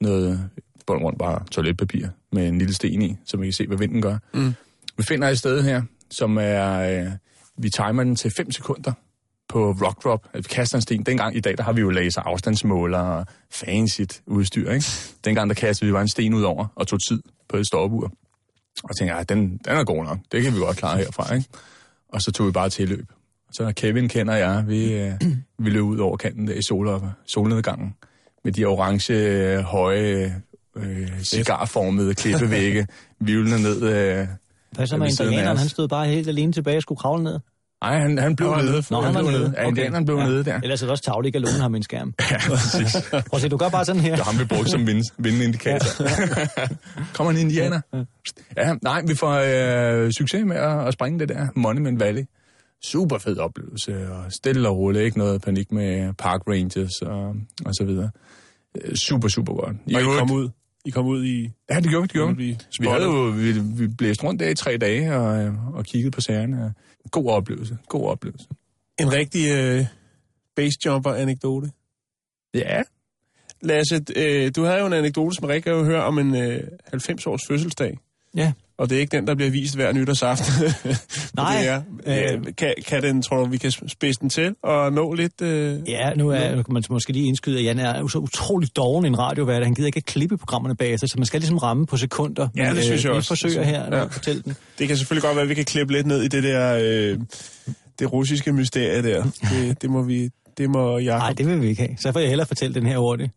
noget 0.00 0.50
på 0.86 0.92
rundt 0.92 1.18
bare 1.18 1.44
toiletpapir 1.50 2.08
med 2.32 2.48
en 2.48 2.58
lille 2.58 2.74
sten 2.74 3.02
i, 3.02 3.16
så 3.24 3.36
man 3.36 3.46
kan 3.46 3.52
se, 3.52 3.66
hvad 3.66 3.78
vinden 3.78 4.02
gør. 4.02 4.18
Mm. 4.34 4.54
Vi 4.96 5.02
finder 5.08 5.28
et 5.28 5.38
sted 5.38 5.62
her, 5.62 5.82
som 6.10 6.38
er... 6.40 6.72
Øh, 6.72 7.12
vi 7.56 7.70
timer 7.70 8.04
den 8.04 8.16
til 8.16 8.32
5 8.36 8.50
sekunder 8.50 8.92
på 9.48 9.70
rock 9.70 10.04
drop. 10.04 10.28
Vi 10.34 10.42
kaster 10.42 10.78
en 10.78 10.82
sten. 10.82 11.02
Dengang 11.02 11.36
i 11.36 11.40
dag, 11.40 11.58
der 11.58 11.62
har 11.62 11.72
vi 11.72 11.80
jo 11.80 11.90
laser 11.90 12.20
afstandsmåler 12.20 12.98
og 12.98 13.26
fancy 13.50 14.00
udstyr, 14.26 14.70
ikke? 14.70 14.86
Dengang, 15.24 15.48
der 15.48 15.54
kastede 15.54 15.86
vi 15.88 15.92
bare 15.92 16.02
en 16.02 16.08
sten 16.08 16.34
ud 16.34 16.42
over 16.42 16.66
og 16.74 16.86
tog 16.86 16.98
tid 17.08 17.22
på 17.48 17.56
et 17.56 17.66
stopur. 17.66 18.12
Og 18.84 18.96
tænkte, 18.96 19.14
at 19.14 19.28
den, 19.28 19.40
den 19.40 19.76
er 19.76 19.84
god 19.84 20.04
nok. 20.04 20.18
Det 20.32 20.42
kan 20.42 20.54
vi 20.54 20.58
godt 20.58 20.76
klare 20.76 20.98
herfra, 20.98 21.34
ikke? 21.34 21.48
Og 22.08 22.22
så 22.22 22.32
tog 22.32 22.46
vi 22.46 22.52
bare 22.52 22.70
tilløb. 22.70 23.06
Så 23.52 23.72
Kevin 23.76 24.08
kender 24.08 24.34
jeg, 24.34 24.64
vi, 24.66 24.92
øh, 24.94 25.12
vi 25.58 25.70
løb 25.70 25.82
ud 25.82 25.98
over 25.98 26.16
kanten 26.16 26.48
der 26.48 26.54
i 26.54 26.62
sol 26.62 26.88
solnedgangen 27.26 27.94
med 28.44 28.52
de 28.52 28.64
orange, 28.64 29.12
øh, 29.14 29.58
høje, 29.58 30.42
øh, 30.76 31.08
cigarformede 31.22 32.14
klippevægge, 32.14 32.86
vivlende 33.20 33.62
ned. 33.62 33.82
Øh, 33.82 34.26
Hvad 34.72 34.86
så 34.86 34.94
Ja, 34.94 34.98
med 34.98 35.08
indianeren? 35.20 35.56
Han 35.56 35.68
stod 35.68 35.88
bare 35.88 36.06
helt 36.06 36.28
alene 36.28 36.52
tilbage 36.52 36.76
og 36.76 36.82
skulle 36.82 36.98
kravle 36.98 37.24
ned. 37.24 37.38
Nej, 37.82 37.98
han, 37.98 38.18
han 38.18 38.36
blev 38.36 38.56
nede. 38.56 38.82
Nå, 38.90 39.00
han, 39.00 39.14
han 39.14 39.24
blev 39.24 39.38
nede. 39.38 39.54
Ja, 39.56 39.62
indianeren 39.68 40.04
blev 40.04 40.16
Ja. 40.16 40.24
nede 40.24 40.44
der. 40.44 40.60
Ellers 40.62 40.82
er 40.82 40.86
det 40.86 40.90
også 40.90 41.04
tavligt 41.04 41.26
ikke 41.36 41.46
at 41.46 41.52
låne 41.52 41.62
ham 41.62 41.74
en 41.74 41.82
skærm. 41.82 42.14
Ja, 42.30 42.36
præcis. 42.48 42.96
Prøv 43.10 43.22
at 43.34 43.40
se, 43.40 43.48
du 43.48 43.56
gør 43.56 43.68
bare 43.68 43.84
sådan 43.84 44.00
her. 44.02 44.16
Det 44.16 44.24
har 44.24 44.38
vi 44.38 44.44
brugt 44.44 44.70
som 44.70 44.86
vind, 44.86 45.04
vindindikator. 45.18 46.04
Kommer 47.14 47.30
en 47.32 47.38
indianer? 47.38 47.80
Ja, 48.56 48.74
nej, 48.82 49.02
vi 49.06 49.14
får 49.14 49.32
øh, 50.04 50.12
succes 50.12 50.44
med 50.46 50.56
at, 50.56 50.86
at 50.86 50.92
springe 50.92 51.18
det 51.18 51.28
der 51.28 51.46
Monument 51.56 52.00
Valley. 52.00 52.22
Super 52.84 53.18
fed 53.18 53.38
oplevelse, 53.38 54.12
og 54.12 54.32
stille 54.32 54.68
og 54.68 54.76
roligt, 54.76 55.04
ikke 55.04 55.18
noget 55.18 55.42
panik 55.42 55.72
med 55.72 56.12
Park 56.12 56.42
Rangers 56.48 57.02
og, 57.02 57.36
og 57.64 57.74
så 57.74 57.84
videre. 57.84 58.10
Øh, 58.74 58.94
Super, 58.94 59.28
super 59.28 59.54
godt. 59.54 59.76
Og 59.94 60.00
I 60.00 60.18
kom 60.18 60.30
ud? 60.30 60.48
I 60.84 60.90
kom 60.90 61.06
ud 61.06 61.24
i... 61.24 61.50
Ja, 61.70 61.80
det 61.80 61.90
gjorde 61.90 62.02
vi, 62.02 62.06
det 62.06 62.12
gjorde 62.12 62.36
vi. 62.36 62.58
Vi, 62.80 62.86
havde 62.86 63.04
jo, 63.04 63.32
vi, 63.36 63.52
vi 63.52 63.86
blæste 63.86 64.24
rundt 64.24 64.40
der 64.40 64.48
i 64.48 64.54
tre 64.54 64.76
dage 64.76 65.16
og, 65.16 65.44
øh, 65.44 65.74
og 65.74 65.84
kiggede 65.84 66.10
på 66.10 66.20
sagerne. 66.20 66.74
God 67.10 67.30
oplevelse, 67.30 67.78
god 67.88 68.08
oplevelse. 68.08 68.46
En 69.00 69.12
rigtig 69.12 69.50
øh, 69.50 69.86
basejumper-anekdote. 70.56 71.70
Ja, 72.54 72.82
Lasse, 73.62 74.04
øh, 74.16 74.52
du 74.56 74.64
havde 74.64 74.80
jo 74.80 74.86
en 74.86 74.92
anekdote, 74.92 75.36
som 75.36 75.44
Rikke 75.44 75.70
jo 75.70 75.84
hører 75.84 76.02
om 76.02 76.18
en 76.18 76.36
øh, 76.36 76.60
90-års 76.94 77.40
fødselsdag. 77.48 77.98
Ja. 78.36 78.52
Og 78.82 78.90
det 78.90 78.96
er 78.96 79.00
ikke 79.00 79.16
den, 79.16 79.26
der 79.26 79.34
bliver 79.34 79.50
vist 79.50 79.74
hver 79.74 79.92
nytårsaften. 79.92 80.52
Nej, 81.36 81.58
Det 81.60 81.68
er, 82.06 82.36
øh, 82.36 82.42
kan, 82.58 82.74
kan 82.86 83.02
den, 83.02 83.22
tror 83.22 83.36
du, 83.36 83.44
vi 83.44 83.56
kan 83.58 83.70
spidse 83.70 84.20
den 84.20 84.28
til 84.30 84.54
og 84.62 84.92
nå 84.92 85.14
lidt... 85.14 85.40
Øh, 85.42 85.78
Ja, 85.88 86.14
nu 86.14 86.28
er 86.30 86.56
nu 86.56 86.62
kan 86.62 86.72
man 86.74 86.82
måske 86.90 87.12
lige 87.12 87.26
indskyde, 87.26 87.58
at 87.58 87.64
Jan 87.64 87.78
er 87.78 87.98
jo 87.98 88.08
så 88.08 88.18
utrolig 88.18 88.76
doven 88.76 89.06
en 89.06 89.18
radiovært. 89.18 89.64
Han 89.64 89.74
gider 89.74 89.86
ikke 89.86 89.96
at 89.96 90.04
klippe 90.04 90.36
programmerne 90.36 90.76
bagefter, 90.76 91.06
så 91.06 91.14
man 91.18 91.26
skal 91.26 91.40
ligesom 91.40 91.58
ramme 91.58 91.86
på 91.86 91.96
sekunder. 91.96 92.48
Ja, 92.56 92.66
det 92.66 92.74
Men, 92.74 92.82
synes 92.82 93.04
jeg 93.04 93.12
vi 93.12 93.16
også. 93.16 93.28
forsøger 93.28 93.62
her 93.62 93.84
ja. 93.96 94.04
at 94.04 94.12
fortælle 94.12 94.42
den. 94.42 94.56
Det 94.78 94.88
kan 94.88 94.96
selvfølgelig 94.96 95.22
godt 95.22 95.36
være, 95.36 95.42
at 95.42 95.48
vi 95.48 95.54
kan 95.54 95.64
klippe 95.64 95.92
lidt 95.92 96.06
ned 96.06 96.22
i 96.22 96.28
det 96.28 96.42
der... 96.42 96.78
Øh, 96.82 97.18
det 97.98 98.12
russiske 98.12 98.52
mysterie 98.52 99.02
der. 99.02 99.22
Det, 99.50 99.82
det 99.82 99.90
må 99.90 100.02
vi 100.02 100.30
Det 100.58 100.70
må 100.70 100.98
jeg... 100.98 101.18
Nej, 101.18 101.32
det 101.32 101.46
vil 101.46 101.60
vi 101.62 101.68
ikke 101.68 101.82
have. 101.82 101.96
Så 102.00 102.12
får 102.12 102.20
jeg 102.20 102.28
hellere 102.28 102.46
fortælle 102.46 102.74
den 102.74 102.86
her 102.86 102.98
hurtigt. 102.98 103.30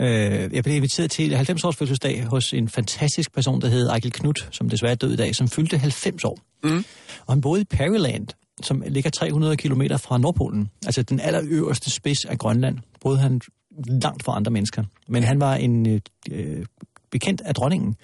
Øh, 0.00 0.54
jeg 0.54 0.64
blev 0.64 0.76
inviteret 0.76 1.10
til 1.10 1.34
90-års 1.34 1.76
fødselsdag 1.76 2.24
hos 2.24 2.52
en 2.52 2.68
fantastisk 2.68 3.34
person, 3.34 3.60
der 3.60 3.68
hed 3.68 3.88
Ejkel 3.88 4.12
Knut, 4.12 4.48
som 4.50 4.68
desværre 4.68 4.92
er 4.92 4.96
død 4.96 5.12
i 5.12 5.16
dag, 5.16 5.34
som 5.34 5.48
fyldte 5.48 5.78
90 5.78 6.24
år. 6.24 6.38
Mm. 6.64 6.84
Og 7.26 7.34
han 7.34 7.40
boede 7.40 7.60
i 7.60 7.64
Perryland, 7.64 8.26
som 8.62 8.82
ligger 8.86 9.10
300 9.10 9.56
km 9.56 9.82
fra 9.96 10.18
Nordpolen. 10.18 10.68
Altså 10.86 11.02
den 11.02 11.20
allerøverste 11.20 11.90
spids 11.90 12.24
af 12.24 12.38
Grønland. 12.38 12.78
Boede 13.00 13.18
han 13.18 13.40
langt 13.86 14.24
fra 14.24 14.36
andre 14.36 14.50
mennesker. 14.50 14.84
Men 15.08 15.22
han 15.22 15.40
var 15.40 15.54
en 15.54 16.00
øh, 16.30 16.64
bekendt 17.10 17.40
af 17.40 17.54
dronningen. 17.54 17.96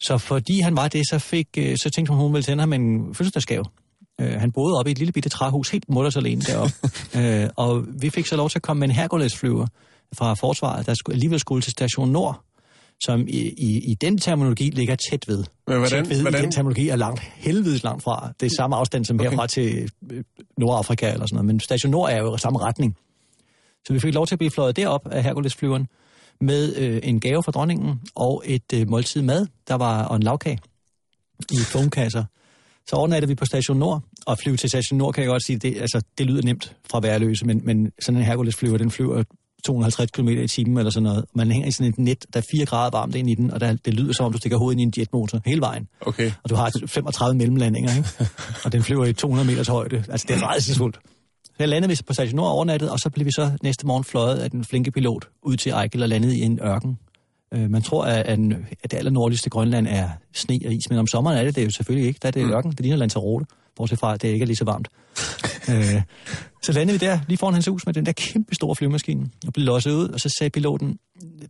Så 0.00 0.18
fordi 0.18 0.60
han 0.60 0.76
var 0.76 0.88
det, 0.88 1.08
så, 1.10 1.18
fik, 1.18 1.48
øh, 1.58 1.76
så 1.76 1.90
tænkte 1.90 2.12
hun, 2.12 2.22
hun 2.22 2.32
ville 2.32 2.44
sende 2.44 2.62
ham 2.62 2.72
en 2.72 3.14
fødselsdagsgave. 3.14 3.64
Øh, 4.20 4.40
han 4.40 4.52
boede 4.52 4.78
oppe 4.78 4.90
i 4.90 4.92
et 4.92 4.98
lille 4.98 5.12
bitte 5.12 5.28
træhus, 5.28 5.70
helt 5.70 5.88
mutters 5.88 6.16
alene 6.16 6.40
deroppe. 6.40 6.74
øh, 7.18 7.50
og 7.56 7.84
vi 8.00 8.10
fik 8.10 8.26
så 8.26 8.36
lov 8.36 8.50
til 8.50 8.58
at 8.58 8.62
komme 8.62 8.80
med 8.80 8.88
en 8.88 8.94
Hercules-flyver 8.94 9.66
fra 10.14 10.34
forsvaret, 10.34 10.86
der 10.86 10.94
skulle, 10.94 11.14
alligevel 11.14 11.40
skulle 11.40 11.62
til 11.62 11.72
station 11.72 12.10
Nord, 12.10 12.40
som 13.04 13.20
i, 13.28 13.40
i, 13.58 13.90
i 13.90 13.94
den 13.94 14.18
terminologi 14.18 14.70
ligger 14.70 14.96
tæt 15.10 15.28
ved. 15.28 15.44
Men 15.66 15.76
hvordan- 15.78 16.04
tæt 16.04 16.10
ved 16.10 16.20
hvordan- 16.22 16.40
i 16.40 16.42
den 16.42 16.52
terminologi 16.52 16.88
er 16.88 16.96
langt 16.96 17.20
helvedes 17.20 17.82
langt 17.82 18.02
fra. 18.02 18.32
Det 18.40 18.46
er 18.46 18.54
samme 18.56 18.76
afstand 18.76 19.04
som 19.04 19.16
okay. 19.20 19.30
herfra 19.30 19.46
til 19.46 19.90
øh, 20.12 20.24
Nordafrika 20.58 21.12
eller 21.12 21.26
sådan 21.26 21.34
noget. 21.34 21.46
Men 21.46 21.60
station 21.60 21.90
Nord 21.90 22.10
er 22.10 22.16
jo 22.18 22.34
i 22.34 22.38
samme 22.38 22.58
retning. 22.58 22.96
Så 23.86 23.92
vi 23.92 23.98
fik 24.00 24.14
lov 24.14 24.26
til 24.26 24.34
at 24.34 24.38
blive 24.38 24.50
fløjet 24.50 24.76
derop 24.76 25.08
af 25.10 25.22
Hercules-flyveren 25.22 25.86
med 26.40 26.76
øh, 26.76 27.00
en 27.02 27.20
gave 27.20 27.42
fra 27.42 27.52
dronningen 27.52 28.00
og 28.14 28.42
et 28.46 28.72
øh, 28.74 28.88
måltid 28.90 29.22
mad, 29.22 29.46
der 29.68 29.74
var 29.74 30.04
og 30.04 30.16
en 30.16 30.22
lavkage 30.22 30.58
i 31.52 31.56
foamkasser. 31.72 32.24
Så 32.88 32.96
overnattede 32.96 33.28
vi 33.28 33.34
på 33.34 33.44
Station 33.44 33.76
Nord, 33.76 34.02
og 34.26 34.32
at 34.32 34.38
flyve 34.38 34.56
til 34.56 34.68
Station 34.68 34.98
Nord 34.98 35.14
kan 35.14 35.22
jeg 35.22 35.28
godt 35.28 35.44
sige, 35.44 35.58
det, 35.58 35.76
altså, 35.80 36.00
det 36.18 36.26
lyder 36.26 36.42
nemt 36.42 36.76
fra 36.90 37.00
værløse, 37.00 37.46
men, 37.46 37.60
men 37.64 37.92
sådan 38.00 38.20
en 38.20 38.26
Hercules-flyver, 38.26 38.78
den 38.78 38.90
flyver 38.90 39.22
250 39.64 40.10
km 40.10 40.28
i 40.28 40.48
timen 40.48 40.78
eller 40.78 40.90
sådan 40.90 41.02
noget. 41.02 41.24
Man 41.34 41.50
hænger 41.50 41.68
i 41.68 41.70
sådan 41.70 41.92
et 41.92 41.98
net, 41.98 42.26
der 42.34 42.40
er 42.40 42.44
4 42.50 42.66
grader 42.66 42.90
varmt 42.90 43.14
ind 43.14 43.30
i 43.30 43.34
den, 43.34 43.50
og 43.50 43.60
der, 43.60 43.76
det 43.84 43.94
lyder 43.94 44.12
som 44.12 44.26
om, 44.26 44.32
du 44.32 44.38
stikker 44.38 44.58
hovedet 44.58 44.80
ind 44.80 44.80
i 44.80 44.98
en 44.98 45.02
jetmotor 45.02 45.40
hele 45.46 45.60
vejen. 45.60 45.88
Okay. 46.00 46.32
Og 46.42 46.50
du 46.50 46.54
har 46.54 46.72
35 46.86 47.38
mellemlandinger, 47.38 47.96
ikke? 47.96 48.08
og 48.64 48.72
den 48.72 48.82
flyver 48.82 49.04
i 49.04 49.12
200 49.12 49.48
meters 49.48 49.68
højde. 49.68 50.04
Altså, 50.08 50.26
det 50.28 50.36
er 50.36 50.46
rædselsfuldt. 50.46 50.98
Så 51.44 51.52
jeg 51.58 51.68
landede 51.68 51.90
vi 51.90 51.98
på 52.06 52.12
Station 52.12 52.36
Nord 52.36 52.50
overnattet, 52.50 52.90
og 52.90 52.98
så 52.98 53.10
blev 53.10 53.26
vi 53.26 53.30
så 53.32 53.50
næste 53.62 53.86
morgen 53.86 54.04
fløjet 54.04 54.38
af 54.38 54.50
den 54.50 54.64
flinke 54.64 54.90
pilot 54.90 55.28
ud 55.42 55.56
til 55.56 55.72
Ejkel 55.72 56.02
og 56.02 56.08
landede 56.08 56.38
i 56.38 56.40
en 56.40 56.60
ørken. 56.62 56.98
Øh, 57.54 57.70
man 57.70 57.82
tror, 57.82 58.04
at, 58.04 58.26
at, 58.26 58.38
at 58.82 58.90
det 58.90 58.96
allernordligste 58.98 59.50
Grønland 59.50 59.86
er 59.86 60.08
sne 60.34 60.60
og 60.66 60.72
is, 60.72 60.90
men 60.90 60.98
om 60.98 61.06
sommeren 61.06 61.38
er 61.38 61.44
det 61.44 61.56
det 61.56 61.64
jo 61.64 61.70
selvfølgelig 61.70 62.08
ikke. 62.08 62.18
Der 62.22 62.28
er 62.28 62.32
det 62.32 62.50
ørken, 62.50 62.70
det 62.70 62.80
ligner 62.80 62.96
Lanzarote, 62.96 63.46
bortset 63.76 63.98
fra, 63.98 64.14
at 64.14 64.22
det 64.22 64.28
ikke 64.28 64.42
er 64.42 64.46
lige 64.46 64.56
så 64.56 64.64
varmt. 64.64 64.88
øh, 65.70 66.02
så 66.62 66.72
landede 66.72 67.00
vi 67.00 67.06
der, 67.06 67.18
lige 67.28 67.38
foran 67.38 67.54
hans 67.54 67.66
hus, 67.66 67.86
med 67.86 67.94
den 67.94 68.06
der 68.06 68.12
kæmpe 68.12 68.54
store 68.54 68.76
flyvemaskine, 68.76 69.26
og 69.46 69.52
blev 69.52 69.66
losset 69.66 69.92
ud, 69.92 70.08
og 70.08 70.20
så 70.20 70.34
sagde 70.38 70.50
piloten, 70.50 70.98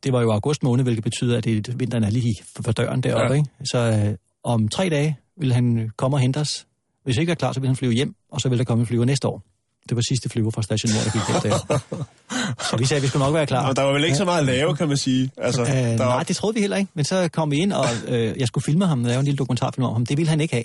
det 0.05 0.13
var 0.13 0.21
jo 0.23 0.33
august 0.33 0.63
måned, 0.63 0.85
hvilket 0.85 1.05
betyder, 1.05 1.37
at 1.39 1.45
det, 1.45 1.81
vinteren 1.81 2.05
er 2.05 2.11
lige 2.11 2.35
for 2.65 2.73
døren 2.73 3.01
deroppe, 3.01 3.33
Ja. 3.35 3.39
ikke? 3.39 3.51
Så 3.71 3.79
øh, 3.79 4.15
om 4.45 4.69
tre 4.69 4.89
dage 4.89 5.17
vil 5.41 5.53
han 5.53 5.91
komme 5.97 6.17
og 6.17 6.21
hente 6.21 6.39
os. 6.39 6.67
Hvis 7.05 7.17
ikke 7.17 7.31
er 7.31 7.35
klar, 7.37 7.53
så 7.53 7.61
vil 7.61 7.67
han 7.67 7.77
flyve 7.77 7.93
hjem, 7.93 8.15
og 8.33 8.41
så 8.41 8.49
vil 8.49 8.59
der 8.59 8.65
komme 8.65 8.81
en 8.81 8.87
flyver 8.87 9.05
næste 9.05 9.29
år. 9.29 9.43
Det 9.89 9.97
var 9.97 10.03
sidste 10.09 10.29
flyver 10.29 10.51
fra 10.51 10.63
Station 10.63 10.93
Nord, 10.93 11.05
der 11.05 11.11
gik 11.11 11.43
der. 11.53 11.79
Så 12.71 12.77
vi 12.77 12.85
sagde, 12.85 12.99
at 12.99 13.03
vi 13.03 13.09
skulle 13.09 13.25
nok 13.25 13.35
være 13.35 13.47
klar. 13.47 13.69
Og 13.69 13.77
der 13.77 13.83
var 13.83 13.93
vel 13.93 14.05
ikke 14.05 14.17
så 14.17 14.25
meget 14.25 14.41
at 14.41 14.47
lave, 14.47 14.77
kan 14.77 14.89
man 14.89 14.97
sige. 14.97 15.31
Altså, 15.37 15.63
Øh, 15.63 15.69
der 15.69 15.97
nej, 15.97 16.07
var... 16.07 16.23
det 16.23 16.37
troede 16.37 16.55
vi 16.55 16.61
heller 16.61 16.77
ikke. 16.77 16.91
Men 16.95 17.05
så 17.05 17.29
kom 17.33 17.51
vi 17.51 17.57
ind, 17.57 17.73
og 17.73 17.85
øh, 18.09 18.35
jeg 18.41 18.47
skulle 18.49 18.65
filme 18.65 18.87
ham, 18.87 19.05
lave 19.05 19.19
en 19.19 19.25
lille 19.25 19.39
dokumentarfilm 19.39 19.85
om 19.85 19.93
ham. 19.93 20.07
Det 20.07 20.17
ville 20.17 20.29
han 20.31 20.41
ikke 20.41 20.55
have. 20.55 20.65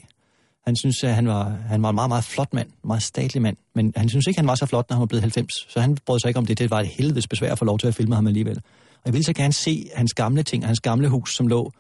Han 0.66 0.76
synes, 0.76 1.04
at 1.04 1.16
han 1.16 1.28
var, 1.28 1.50
han 1.50 1.84
var 1.84 1.90
en 1.90 1.96
meget, 1.96 2.10
meget 2.10 2.24
flot 2.24 2.54
mand, 2.54 2.68
en 2.68 2.88
meget 2.88 3.04
statlig 3.04 3.42
mand. 3.42 3.58
Men 3.76 3.94
han 3.96 4.10
synes 4.10 4.28
ikke, 4.28 4.40
han 4.40 4.48
var 4.48 4.56
så 4.56 4.66
flot, 4.66 4.90
når 4.90 4.96
han 4.96 5.00
var 5.00 5.06
blevet 5.06 5.22
90. 5.22 5.54
Så 5.70 5.80
han 5.80 5.98
brød 6.06 6.20
sig 6.20 6.28
ikke 6.28 6.38
om 6.38 6.46
det. 6.46 6.60
Det 6.60 6.72
var 6.72 6.80
et 6.80 6.88
helvedes 6.88 7.28
besvær 7.28 7.52
at 7.52 7.60
få 7.60 7.66
lov 7.66 7.80
til 7.80 7.88
at 7.88 7.96
filme 7.96 8.16
ham 8.16 8.28
alligevel. 8.28 8.58
Og 8.96 9.02
jeg 9.06 9.14
ville 9.14 9.26
så 9.26 9.34
gerne 9.34 9.54
se 9.54 9.90
hans 9.96 10.14
gamle 10.14 10.44
ting, 10.44 10.66
hans 10.66 10.80
gamle 10.80 11.10
hus, 11.10 11.36
som 11.36 11.48
lå 11.48 11.72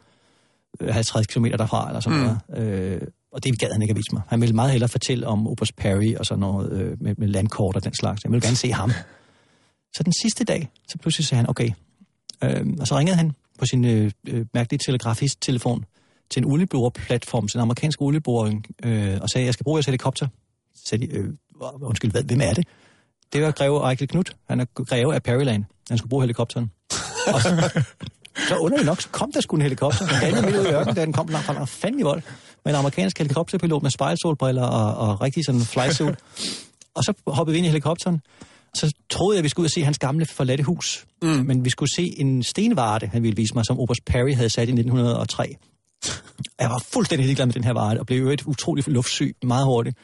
øh, 0.80 0.94
50 0.94 1.28
km 1.28 1.46
derfra, 1.46 1.88
eller 1.88 2.00
sådan 2.00 2.20
mm. 2.20 2.26
noget. 2.26 2.74
Øh, 2.94 3.02
og 3.32 3.44
det 3.44 3.60
gad 3.60 3.72
han 3.72 3.82
ikke 3.82 3.92
at 3.92 3.98
vise 3.98 4.14
mig. 4.14 4.22
Han 4.28 4.42
ville 4.42 4.56
meget 4.56 4.72
hellere 4.72 4.90
fortælle 4.90 5.28
om 5.28 5.48
Oberst 5.48 5.76
Perry 5.76 6.16
og 6.16 6.26
sådan 6.26 6.40
noget 6.40 6.72
øh, 6.72 7.02
med, 7.02 7.16
med 7.18 7.28
landkort 7.28 7.76
og 7.76 7.84
den 7.84 7.96
slags. 7.96 8.24
Jeg 8.24 8.32
ville 8.32 8.42
gerne 8.42 8.56
se 8.56 8.72
ham. 8.72 8.92
Så 9.96 10.04
den 10.04 10.14
sidste 10.22 10.44
dag, 10.44 10.70
så 10.88 10.98
pludselig 10.98 11.26
sagde 11.26 11.40
han, 11.40 11.50
okay. 11.50 11.72
Øh, 12.44 12.66
og 12.80 12.88
så 12.88 12.98
ringede 12.98 13.18
han 13.18 13.32
på 13.60 13.66
sin 13.66 13.86
øh, 13.86 14.12
øh, 14.28 14.46
mærkelige 14.54 14.80
telegrafist-telefon 14.86 15.86
til 16.32 16.44
en 16.44 16.52
olieboreplatform, 16.52 17.48
til 17.48 17.58
en 17.58 17.62
amerikansk 17.62 18.02
olieboring, 18.02 18.66
øh, 18.84 19.18
og 19.22 19.30
sagde, 19.30 19.46
jeg 19.46 19.54
skal 19.54 19.64
bruge 19.64 19.78
jeres 19.78 19.86
helikopter. 19.86 20.28
Så 20.76 20.82
sagde 20.86 21.08
de, 21.08 21.14
øh, 21.14 21.30
undskyld, 21.82 22.12
hvad, 22.12 22.24
hvem 22.24 22.42
er 22.42 22.54
det? 22.54 22.68
Det 23.34 23.42
var 23.42 23.52
greve 23.52 23.90
Eichel 23.90 24.08
Knut. 24.08 24.36
Han 24.50 24.60
er 24.60 24.66
greve 24.66 25.16
af 25.16 25.24
Perryland. 25.24 25.64
Han 25.90 25.98
skulle 25.98 26.10
bruge 26.10 26.24
helikopteren. 26.24 26.72
Og 27.34 27.42
så, 27.42 27.82
så 28.50 28.56
underligt 28.58 28.86
nok, 28.86 29.02
så 29.02 29.10
kom 29.10 29.32
der 29.32 29.42
sgu 29.42 29.56
en 29.56 29.62
helikopter. 29.62 30.08
Den 30.08 30.16
landede 30.22 30.46
midt 30.46 30.56
ude 30.56 30.70
i 30.70 30.74
ørkenen, 30.74 30.96
da 30.96 31.06
den 31.06 31.14
kom 31.14 31.28
langt 31.28 31.70
fanden 31.70 32.00
i 32.00 32.04
vold. 32.04 32.22
Med 32.66 32.74
en 32.74 32.80
amerikansk 32.80 33.18
helikopterpilot 33.18 33.84
med 33.84 33.92
spejlsolbriller 33.92 34.64
og, 34.64 35.10
og 35.10 35.22
rigtig 35.22 35.46
sådan 35.46 35.62
flysuit. 35.62 36.16
Og 36.94 37.04
så 37.04 37.14
hoppede 37.28 37.54
vi 37.54 37.58
ind 37.58 37.66
i 37.66 37.70
helikopteren. 37.70 38.22
Og 38.72 38.78
så 38.78 38.94
troede 39.10 39.36
jeg, 39.36 39.40
at 39.40 39.44
vi 39.44 39.50
skulle 39.50 39.64
ud 39.64 39.68
og 39.68 39.72
se 39.72 39.84
hans 39.84 40.00
gamle 40.00 40.26
forladte 40.26 40.64
hus. 40.64 41.06
Mm. 41.22 41.28
Men 41.30 41.66
vi 41.66 41.70
skulle 41.70 41.90
se 41.96 42.14
en 42.18 42.44
stenvarte, 42.44 43.08
han 43.08 43.24
ville 43.24 43.36
vise 43.36 43.54
mig, 43.54 43.66
som 43.66 43.80
Oberst 43.80 44.06
Perry 44.06 44.34
havde 44.34 44.50
sat 44.50 44.70
i 44.70 44.72
1903. 44.72 45.56
Jeg 46.62 46.70
var 46.70 46.84
fuldstændig 46.93 47.26
ligeglad 47.26 47.45
med 47.45 47.53
den 47.53 47.64
her 47.64 47.74
vare, 47.74 47.99
og 47.99 48.05
blev 48.05 48.20
jo 48.24 48.30
et 48.30 48.43
utroligt 48.43 48.88
luftsyg 48.88 49.36
meget 49.43 49.66
hurtigt. 49.66 49.97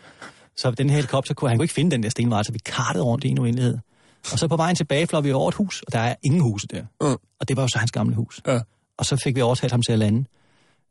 Så 0.58 0.72
den 0.72 0.90
her 0.90 0.96
helikopter 0.96 1.34
kunne 1.34 1.50
han 1.50 1.58
kunne 1.58 1.64
ikke 1.64 1.74
finde 1.74 1.92
den 1.92 2.04
der 2.04 2.10
stenvare, 2.10 2.44
så 2.44 2.52
vi 2.52 2.60
kartede 2.66 3.04
rundt 3.04 3.24
i 3.24 3.28
en 3.28 3.40
uendelighed. 3.40 3.78
Og 4.32 4.40
så 4.40 4.48
på 4.48 4.56
vejen 4.56 4.76
tilbage 4.76 5.08
fløj 5.08 5.22
vi 5.22 5.32
over 5.32 5.50
et 5.50 5.56
hus, 5.56 5.82
og 5.82 5.94
der 5.94 6.00
er 6.00 6.16
ingen 6.24 6.42
huse 6.42 6.68
der. 6.68 6.82
Mm. 7.02 7.18
Og 7.40 7.48
det 7.48 7.58
var 7.58 7.64
jo 7.64 7.68
så 7.68 7.78
hans 7.80 7.92
gamle 7.92 8.16
hus. 8.16 8.42
Ja. 8.48 8.60
Og 8.98 9.06
så 9.06 9.16
fik 9.24 9.36
vi 9.36 9.42
overtalt 9.42 9.72
ham 9.72 9.82
til 9.82 9.92
at 9.94 10.00
lande. 10.00 10.26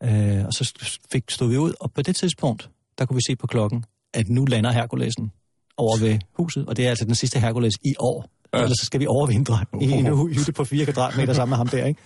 Øh, 0.02 0.44
og 0.46 0.52
så 0.52 0.72
fik, 1.12 1.30
stod 1.30 1.48
vi 1.48 1.56
ud, 1.56 1.72
og 1.80 1.92
på 1.92 2.02
det 2.02 2.16
tidspunkt, 2.16 2.70
der 2.98 3.04
kunne 3.06 3.14
vi 3.14 3.22
se 3.28 3.36
på 3.36 3.46
klokken, 3.46 3.84
at 4.14 4.28
nu 4.28 4.44
lander 4.44 4.70
Herkulesen 4.70 5.32
over 5.76 5.96
ved 5.98 6.18
huset, 6.38 6.66
og 6.66 6.76
det 6.76 6.86
er 6.86 6.90
altså 6.90 7.04
den 7.04 7.14
sidste 7.14 7.40
Herkules 7.40 7.74
i 7.84 7.94
år. 7.98 8.26
Ja. 8.54 8.62
Ellers 8.62 8.78
så 8.80 8.86
skal 8.86 9.00
vi 9.00 9.06
overvintre 9.06 9.64
i 9.80 9.90
en 9.90 10.06
hu- 10.06 10.28
hytte 10.28 10.52
på 10.52 10.64
4 10.64 10.84
kvadratmeter 10.84 11.32
sammen 11.32 11.50
med 11.50 11.56
ham 11.56 11.68
der, 11.68 11.84
ikke? 11.86 12.00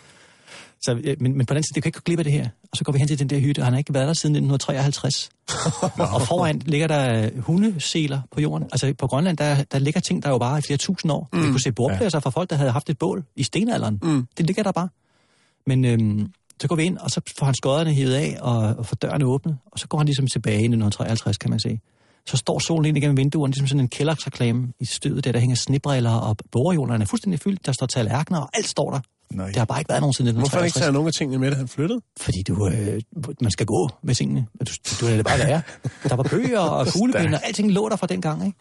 Så, 0.83 1.01
øh, 1.05 1.17
men, 1.21 1.37
men 1.37 1.47
på 1.47 1.55
den 1.55 1.63
side, 1.63 1.75
det 1.75 1.83
kan 1.83 1.89
ikke 1.89 1.99
gå 1.99 2.03
glip 2.05 2.19
af 2.19 2.25
det 2.25 2.33
her. 2.33 2.49
Og 2.73 2.77
så 2.77 2.85
går 2.85 2.93
vi 2.93 2.99
hen 2.99 3.09
til 3.09 3.19
den 3.19 3.31
der 3.31 3.39
hytte, 3.39 3.61
og 3.61 3.65
han 3.65 3.73
har 3.73 3.79
ikke 3.79 3.95
været 3.95 4.07
der 4.07 4.15
siden 4.15 4.37
1953. 4.37 5.31
og 6.17 6.23
foran 6.23 6.59
ligger 6.59 6.87
der 6.87 7.25
øh, 7.25 7.39
hundeseler 7.39 8.21
på 8.31 8.41
jorden. 8.41 8.69
Altså 8.73 8.95
på 8.99 9.07
Grønland, 9.07 9.37
der, 9.37 9.63
der 9.63 9.79
ligger 9.79 10.01
ting, 10.01 10.23
der 10.23 10.31
jo 10.31 10.39
bare 10.39 10.55
er 10.55 10.59
i 10.59 10.63
flere 10.63 10.79
tusind 10.79 11.13
år. 11.13 11.29
Mm. 11.33 11.43
Vi 11.43 11.47
kunne 11.47 11.61
se 11.61 11.73
bordpladser 11.73 12.21
fra 12.21 12.31
folk, 12.31 12.51
der 12.51 12.57
havde 12.57 12.71
haft 12.71 12.91
et 12.91 12.99
bål 12.99 13.25
i 13.37 13.43
stenalderen. 13.43 13.99
Mm. 14.03 14.27
Det 14.39 14.47
ligger 14.47 14.63
der 14.63 14.73
bare. 14.73 14.89
Men 15.67 15.85
øhm, 15.85 16.33
så 16.61 16.69
går 16.69 16.77
vi 16.77 16.83
ind, 16.83 16.99
og 16.99 17.11
så 17.11 17.21
får 17.39 17.47
han 17.47 17.55
skodderne 17.55 17.93
hivet 17.93 18.15
af, 18.15 18.39
og, 18.41 18.59
og 18.59 18.87
får 18.87 18.97
dørene 18.97 19.25
åbnet. 19.25 19.59
Og 19.73 19.79
så 19.79 19.89
går 19.89 19.99
han 19.99 20.07
ligesom 20.07 20.27
tilbage 20.27 20.55
i 20.55 20.71
1953, 20.71 21.37
kan 21.37 21.51
man 21.51 21.61
se. 21.61 21.81
Så 22.27 22.37
står 22.37 22.59
solen 22.59 22.85
ind 22.85 22.97
igennem 22.97 23.17
vinduerne, 23.17 23.53
ligesom 23.53 23.67
sådan 23.67 23.81
en 23.81 23.89
kælderreklame 23.89 24.73
i 24.81 24.85
stødet 24.85 25.25
der, 25.25 25.33
der 25.33 25.39
hænger 25.39 25.57
snebriller, 25.57 26.15
og 26.15 26.37
borehjulerne 26.53 27.05
er 27.05 27.07
fuldstændig 27.07 27.41
fyldt. 27.41 27.67
Der 27.67 27.73
står 27.73 27.87
tallerkener, 27.87 28.41
og 28.41 28.51
alt 28.55 28.69
står 28.69 28.91
der. 28.91 29.01
Nej. 29.35 29.47
Det 29.47 29.57
har 29.57 29.65
bare 29.65 29.81
ikke 29.81 29.89
været 29.89 30.01
nogen 30.01 30.15
siden 30.15 30.37
Hvorfor 30.37 30.57
har 30.57 30.59
han 30.59 30.67
ikke 30.67 30.79
1953. 30.79 30.83
taget 30.83 30.95
nogen 30.95 31.09
af 31.09 31.13
tingene 31.13 31.39
med, 31.39 31.51
da 31.51 31.57
han 31.57 31.69
flyttede? 31.69 32.01
Fordi 32.21 32.43
du, 32.49 32.69
øh, 32.69 33.01
man 33.41 33.51
skal 33.51 33.67
gå 33.67 33.89
med 34.03 34.15
tingene. 34.15 34.47
Du, 34.61 34.73
du 35.01 35.05
lader 35.05 35.17
det 35.17 35.27
bare 35.27 35.39
være. 35.39 35.63
Der 36.09 36.17
var 36.17 36.23
bøger 36.23 36.59
og 36.59 36.87
kuglepinde, 36.95 37.37
og 37.37 37.47
alting 37.47 37.73
lå 37.73 37.89
der 37.89 37.97
fra 37.97 38.07
den 38.07 38.21
gang, 38.21 38.47
ikke? 38.47 38.59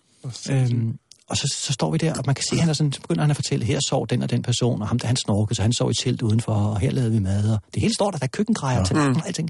Øhm, 0.51 0.97
og 1.29 1.37
så, 1.37 1.55
så 1.55 1.73
står 1.73 1.91
vi 1.91 1.97
der, 1.97 2.13
og 2.13 2.23
man 2.25 2.35
kan 2.35 2.43
se, 2.49 2.55
at 2.55 2.59
han 2.59 2.69
er 2.69 2.73
sådan, 2.73 2.93
så 2.93 3.01
begynder 3.01 3.21
han 3.21 3.29
at 3.29 3.35
fortælle, 3.35 3.65
her 3.65 3.79
sov 3.89 4.07
den 4.07 4.23
og 4.23 4.29
den 4.29 4.41
person, 4.41 4.81
og 4.81 4.87
ham 4.87 4.99
der 4.99 5.07
han 5.07 5.15
snorkede, 5.15 5.55
så 5.55 5.61
han 5.61 5.73
sov 5.73 5.91
i 5.91 5.93
telt 5.93 6.21
udenfor, 6.21 6.53
og 6.53 6.79
her 6.79 6.91
lavede 6.91 7.11
vi 7.11 7.19
mad, 7.19 7.53
og 7.53 7.59
det 7.73 7.81
hele 7.81 7.93
står 7.93 8.11
der, 8.11 8.17
der 8.17 8.25
er 8.25 8.27
køkkengrejer, 8.27 8.85
ja. 8.91 9.09
og 9.09 9.27
alting. 9.27 9.49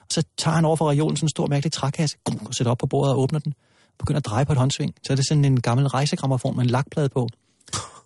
Og 0.00 0.06
så 0.10 0.22
tager 0.38 0.54
han 0.54 0.64
over 0.64 0.76
for 0.76 0.90
regionen 0.90 1.16
sådan 1.16 1.24
en 1.24 1.30
stor 1.30 1.46
mærkelig 1.46 1.72
trækasse, 1.72 2.16
gum, 2.24 2.46
og 2.46 2.54
sætter 2.54 2.70
op 2.70 2.78
på 2.78 2.86
bordet 2.86 3.12
og 3.12 3.20
åbner 3.20 3.38
den, 3.38 3.54
og 3.92 3.98
begynder 3.98 4.18
at 4.18 4.26
dreje 4.26 4.44
på 4.44 4.52
et 4.52 4.58
håndsving. 4.58 4.94
Så 5.06 5.12
er 5.12 5.16
det 5.16 5.28
sådan 5.28 5.44
en 5.44 5.60
gammel 5.60 5.86
rejsegrammofon 5.86 6.56
med 6.56 6.64
en 6.64 6.70
lakplade 6.70 7.08
på. 7.08 7.28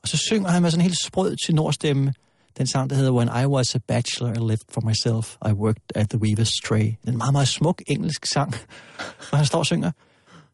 Og 0.03 0.09
så 0.09 0.17
synger 0.17 0.51
han 0.51 0.63
med 0.63 0.71
sådan 0.71 0.81
en 0.81 0.85
helt 0.85 0.99
sprød 1.05 1.37
til 1.47 1.55
nordstemme, 1.55 2.15
den 2.59 2.67
sang, 2.67 2.91
der 2.91 2.97
hedder 2.97 3.13
When 3.13 3.29
I 3.43 3.47
was 3.47 3.75
a 3.75 3.79
bachelor, 3.89 4.33
I 4.33 4.39
lived 4.39 4.67
for 4.75 4.81
myself, 4.81 5.37
I 5.49 5.53
worked 5.53 5.93
at 5.95 6.11
the 6.11 6.19
Weaver's 6.25 6.61
Tray. 6.69 6.87
En 7.09 7.17
meget, 7.17 7.33
meget 7.33 7.49
smuk 7.49 7.83
engelsk 7.87 8.27
sang, 8.27 8.55
hvor 9.29 9.37
han 9.37 9.47
står 9.47 9.59
og 9.59 9.67
synger. 9.67 9.91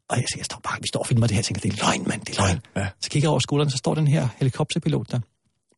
Og 0.09 0.17
jeg, 0.17 0.25
jeg 0.37 0.45
står 0.45 0.61
bare, 0.65 0.79
vi 0.81 0.89
står 0.89 1.01
og 1.01 1.07
filmer 1.07 1.27
det 1.27 1.35
her, 1.35 1.41
og 1.41 1.45
tænker, 1.45 1.61
det 1.61 1.73
er 1.73 1.85
løgn, 1.87 2.05
mand, 2.09 2.21
det 2.21 2.39
er 2.39 2.43
løgn. 2.43 2.61
Ja. 2.77 2.87
Så 3.01 3.11
kigger 3.11 3.27
jeg 3.27 3.31
over 3.31 3.41
skulderen, 3.41 3.71
så 3.71 3.77
står 3.77 3.95
den 3.95 4.09
her 4.09 4.29
helikopterpilot 4.37 5.11
der, 5.11 5.21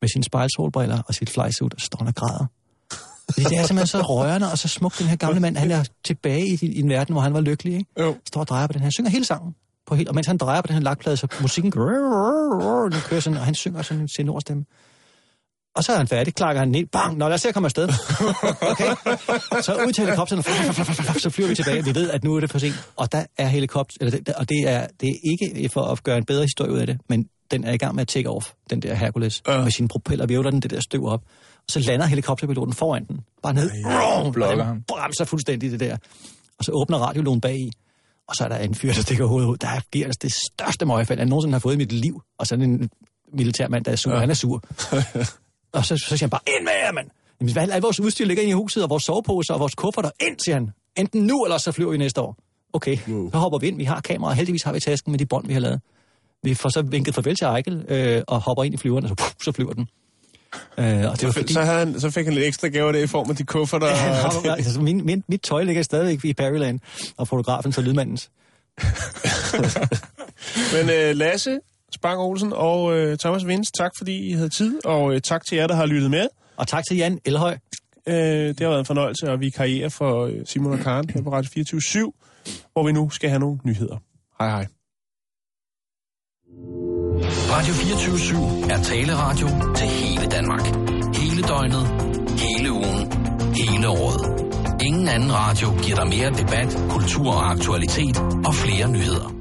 med 0.01 0.09
sine 0.09 0.25
spejlsolbriller 0.25 1.03
og 1.03 1.15
sit 1.15 1.31
flysuit, 1.31 1.75
og 1.75 1.81
så 1.81 1.87
står 1.87 1.99
han 1.99 2.09
og 2.09 2.15
græder. 2.15 2.47
Fordi 3.33 3.45
det 3.45 3.59
er 3.59 3.67
simpelthen 3.67 3.87
så 3.87 4.03
rørende 4.03 4.51
og 4.53 4.59
så 4.59 4.69
smukt, 4.69 4.99
den 4.99 5.07
her 5.07 5.17
gamle 5.17 5.41
mand, 5.41 5.57
han 5.57 5.71
er 5.71 5.85
tilbage 6.05 6.47
i, 6.47 6.59
i 6.63 6.81
en 6.81 6.89
verden, 6.89 7.13
hvor 7.13 7.23
han 7.23 7.35
var 7.35 7.41
lykkelig, 7.41 7.75
ikke? 7.75 7.91
Jo. 8.01 8.17
Står 8.27 8.41
og 8.41 8.49
drejer 8.49 8.67
på 8.67 8.73
den 8.73 8.81
her, 8.83 8.91
synger 8.91 9.11
hele 9.11 9.25
sangen. 9.25 9.55
På 9.87 9.95
helt, 9.95 10.09
og 10.09 10.15
mens 10.15 10.27
han 10.27 10.37
drejer 10.37 10.61
på 10.61 10.67
den 10.67 10.75
her 10.75 10.83
lakplade, 10.83 11.17
så 11.17 11.27
musikken 11.41 11.73
den 11.73 13.01
kører 13.09 13.21
sådan, 13.21 13.39
og 13.39 13.45
han 13.45 13.55
synger 13.55 13.83
sådan 13.83 14.03
en 14.03 14.09
tenorstemme. 14.09 14.65
Og 15.75 15.85
så 15.85 15.93
er 15.93 15.97
han 15.97 16.09
færdig, 16.09 16.35
klakker 16.35 16.61
han 16.61 16.69
ned, 16.69 16.87
bang, 16.87 17.17
nå 17.19 17.29
lad 17.29 17.35
os 17.35 17.41
se 17.41 17.49
at 17.49 17.55
komme 17.55 17.67
afsted. 17.67 17.89
Okay? 18.71 18.91
Så 19.63 19.85
ud 19.87 19.93
til 19.93 20.05
helikopteren, 20.05 20.43
så 21.21 21.31
flyver 21.31 21.49
vi 21.49 21.55
tilbage. 21.55 21.85
Vi 21.85 21.95
ved, 21.95 22.11
at 22.11 22.25
nu 22.25 22.37
er 22.37 22.41
det 22.41 22.51
for 22.51 22.59
sent. 22.59 22.75
Og 22.97 23.13
der 23.13 23.25
er 23.39 23.47
helikopter, 23.47 23.97
eller 24.01 24.19
det, 24.19 24.35
og 24.35 24.49
det 24.49 24.59
er, 24.67 24.87
det 25.01 25.09
er 25.09 25.15
ikke 25.31 25.69
for 25.69 25.83
at 25.83 26.03
gøre 26.03 26.19
en 26.19 26.25
bedre 26.25 26.43
historie 26.43 26.73
ud 26.73 26.79
af 26.79 26.87
det, 26.87 26.99
men 27.09 27.29
den 27.51 27.65
er 27.65 27.73
i 27.73 27.77
gang 27.77 27.95
med 27.95 28.03
at 28.03 28.09
take 28.09 28.31
off, 28.31 28.53
den 28.71 28.83
der 28.83 28.95
Hercules. 28.95 29.43
Ja. 29.47 29.53
Ja. 29.57 29.63
Med 29.63 29.71
sine 29.71 29.89
propeller 29.89 30.27
vævler 30.27 30.51
den 30.51 30.61
det 30.61 30.71
der 30.71 30.81
støv 30.81 31.07
op. 31.07 31.21
Og 31.57 31.71
så 31.71 31.81
lander 31.81 32.07
helikopterpiloten 32.07 32.75
foran 32.75 33.05
den. 33.05 33.21
Bare 33.43 33.55
ned. 33.55 33.71
Ja, 33.85 34.31
blokker 34.31 34.53
og 34.53 34.57
den 34.57 34.67
ham. 34.67 34.83
bremser 34.89 35.25
fuldstændig 35.25 35.71
det 35.71 35.81
der. 35.81 35.97
Og 36.59 36.65
så 36.65 36.73
åbner 36.73 36.99
radiologen 36.99 37.41
bag 37.41 37.57
i. 37.57 37.73
Og 38.29 38.37
så 38.37 38.45
er 38.45 38.49
der 38.49 38.59
en 38.59 38.75
fyr, 38.75 38.93
der 38.93 39.03
stikker 39.03 39.27
hovedet 39.27 39.49
ud. 39.49 39.57
Der 39.57 39.81
giver 39.93 40.07
altså 40.07 40.19
det 40.23 40.33
største 40.33 40.87
møgfald, 40.87 41.19
jeg 41.19 41.29
nogensinde 41.29 41.53
har 41.55 41.59
fået 41.61 41.75
i 41.75 41.77
mit 41.77 41.93
liv. 41.93 42.23
Og 42.39 42.47
sådan 42.47 42.71
en 42.71 42.91
militærmand, 43.33 43.85
der 43.85 43.93
er 43.93 43.97
sur. 43.97 44.13
Ja. 44.13 44.19
Han 44.19 44.31
er 44.31 44.35
sur. 44.35 44.63
og 45.73 45.85
så, 45.85 45.97
så 45.97 46.05
siger 46.17 46.19
han 46.25 46.31
bare, 46.31 46.41
ind 46.57 46.65
med 46.65 46.73
jer, 46.85 46.93
mand! 46.93 47.07
Jamen, 47.41 47.53
hvad 47.53 47.69
er 47.69 47.81
vores 47.81 48.01
udstyr 48.01 48.25
ligger 48.25 48.43
inde 48.43 48.51
i 48.51 48.55
huset, 48.55 48.83
og 48.83 48.91
vores 48.91 49.03
soveposer 49.05 49.55
og 49.55 49.61
vores 49.61 49.75
kufferter? 49.75 50.11
Ind, 50.21 50.39
siger 50.45 50.55
han. 50.57 50.71
Enten 50.97 51.23
nu, 51.27 51.45
eller 51.45 51.59
så 51.59 51.73
flyver 51.73 51.91
vi 51.91 51.97
næste 51.99 52.21
år. 52.21 52.37
Okay, 52.73 52.99
wow. 53.09 53.31
så 53.31 53.39
hopper 53.39 53.59
vi 53.59 53.69
ind. 53.69 53.77
Vi 53.77 53.85
har 53.85 54.01
kamera, 54.01 54.31
og 54.31 54.37
heldigvis 54.37 54.63
har 54.63 54.73
vi 54.73 54.81
tasken 54.81 55.11
med 55.13 55.19
de 55.19 55.27
bånd, 55.27 55.47
vi 55.47 55.53
har 55.53 55.61
lavet. 55.61 55.81
Vi 56.43 56.55
får 56.55 56.69
så 56.69 56.83
vinket 56.83 57.15
farvel 57.15 57.37
til 57.37 57.45
Eichel, 57.47 57.85
øh, 57.89 58.23
og 58.29 58.41
hopper 58.41 58.65
ind 58.65 58.75
i 58.75 58.77
flyveren, 58.77 59.05
og 59.05 59.09
så, 59.09 59.15
puff, 59.15 59.35
så 59.45 59.53
flyver 59.53 59.73
den. 59.73 59.89
Øh, 60.79 60.85
og 60.87 60.93
det 60.95 61.05
var 61.05 61.17
Så, 61.17 61.33
fordi... 61.33 61.53
så, 61.53 61.63
havde 61.63 61.79
han, 61.79 62.01
så 62.01 62.11
fik 62.11 62.25
han 62.25 62.35
lidt 62.35 62.47
ekstra 62.47 62.69
gaver 62.69 62.93
der 62.93 62.99
i 62.99 63.07
form 63.07 63.31
af 63.31 63.37
de 63.37 63.45
kufferter. 63.45 63.87
Ja, 63.87 64.27
og- 64.27 64.57
altså, 64.59 64.81
min, 64.81 65.05
min, 65.07 65.25
mit 65.29 65.41
tøj 65.43 65.63
ligger 65.63 65.83
stadigvæk 65.83 66.25
i 66.25 66.33
Barryland, 66.35 66.81
og 67.17 67.29
fotografen 67.29 67.73
så 67.73 67.81
lydmandens. 67.81 68.31
Men 70.75 70.91
øh, 70.91 71.17
Lasse, 71.17 71.59
Spang 71.95 72.21
Olsen 72.21 72.53
og 72.53 72.99
øh, 72.99 73.19
Thomas 73.19 73.47
Vins, 73.47 73.71
tak 73.71 73.91
fordi 73.99 74.29
I 74.29 74.33
havde 74.33 74.49
tid, 74.49 74.85
og 74.85 75.15
øh, 75.15 75.21
tak 75.21 75.45
til 75.47 75.57
jer, 75.59 75.67
der 75.67 75.75
har 75.75 75.87
lyttet 75.87 76.11
med. 76.11 76.29
Og 76.57 76.69
tak 76.69 76.85
til 76.89 76.97
Jan 76.97 77.19
Elhøj. 77.25 77.57
Øh, 78.07 78.15
det 78.15 78.61
har 78.61 78.69
været 78.69 78.79
en 78.79 78.85
fornøjelse, 78.85 79.31
og 79.31 79.41
vi 79.41 79.51
karrierer 79.51 79.89
for 79.89 80.27
øh, 80.27 80.35
Simon 80.47 80.73
og 80.73 80.79
Karen 80.79 81.11
her 81.11 81.23
på 81.23 81.33
Radio 81.33 81.51
24 81.55 82.13
hvor 82.73 82.87
vi 82.87 82.93
nu 82.93 83.11
skal 83.11 83.29
have 83.31 83.41
nogle 83.41 83.59
nyheder. 83.65 83.97
Hej 84.39 84.49
hej. 84.49 84.67
Radio 87.55 87.75
24 87.75 88.73
er 88.73 88.83
taleradio 88.83 89.49
til 89.75 89.87
hele 89.87 90.27
Danmark. 90.27 90.65
Hele 91.17 91.43
døgnet, 91.43 91.85
hele 92.45 92.73
ugen, 92.73 93.13
hele 93.55 93.89
året. 93.89 94.51
Ingen 94.83 95.09
anden 95.09 95.33
radio 95.35 95.69
giver 95.83 95.97
dig 95.97 96.09
mere 96.09 96.31
debat, 96.31 96.71
kultur 96.91 97.33
og 97.33 97.51
aktualitet 97.51 98.17
og 98.47 98.55
flere 98.55 98.91
nyheder. 98.91 99.40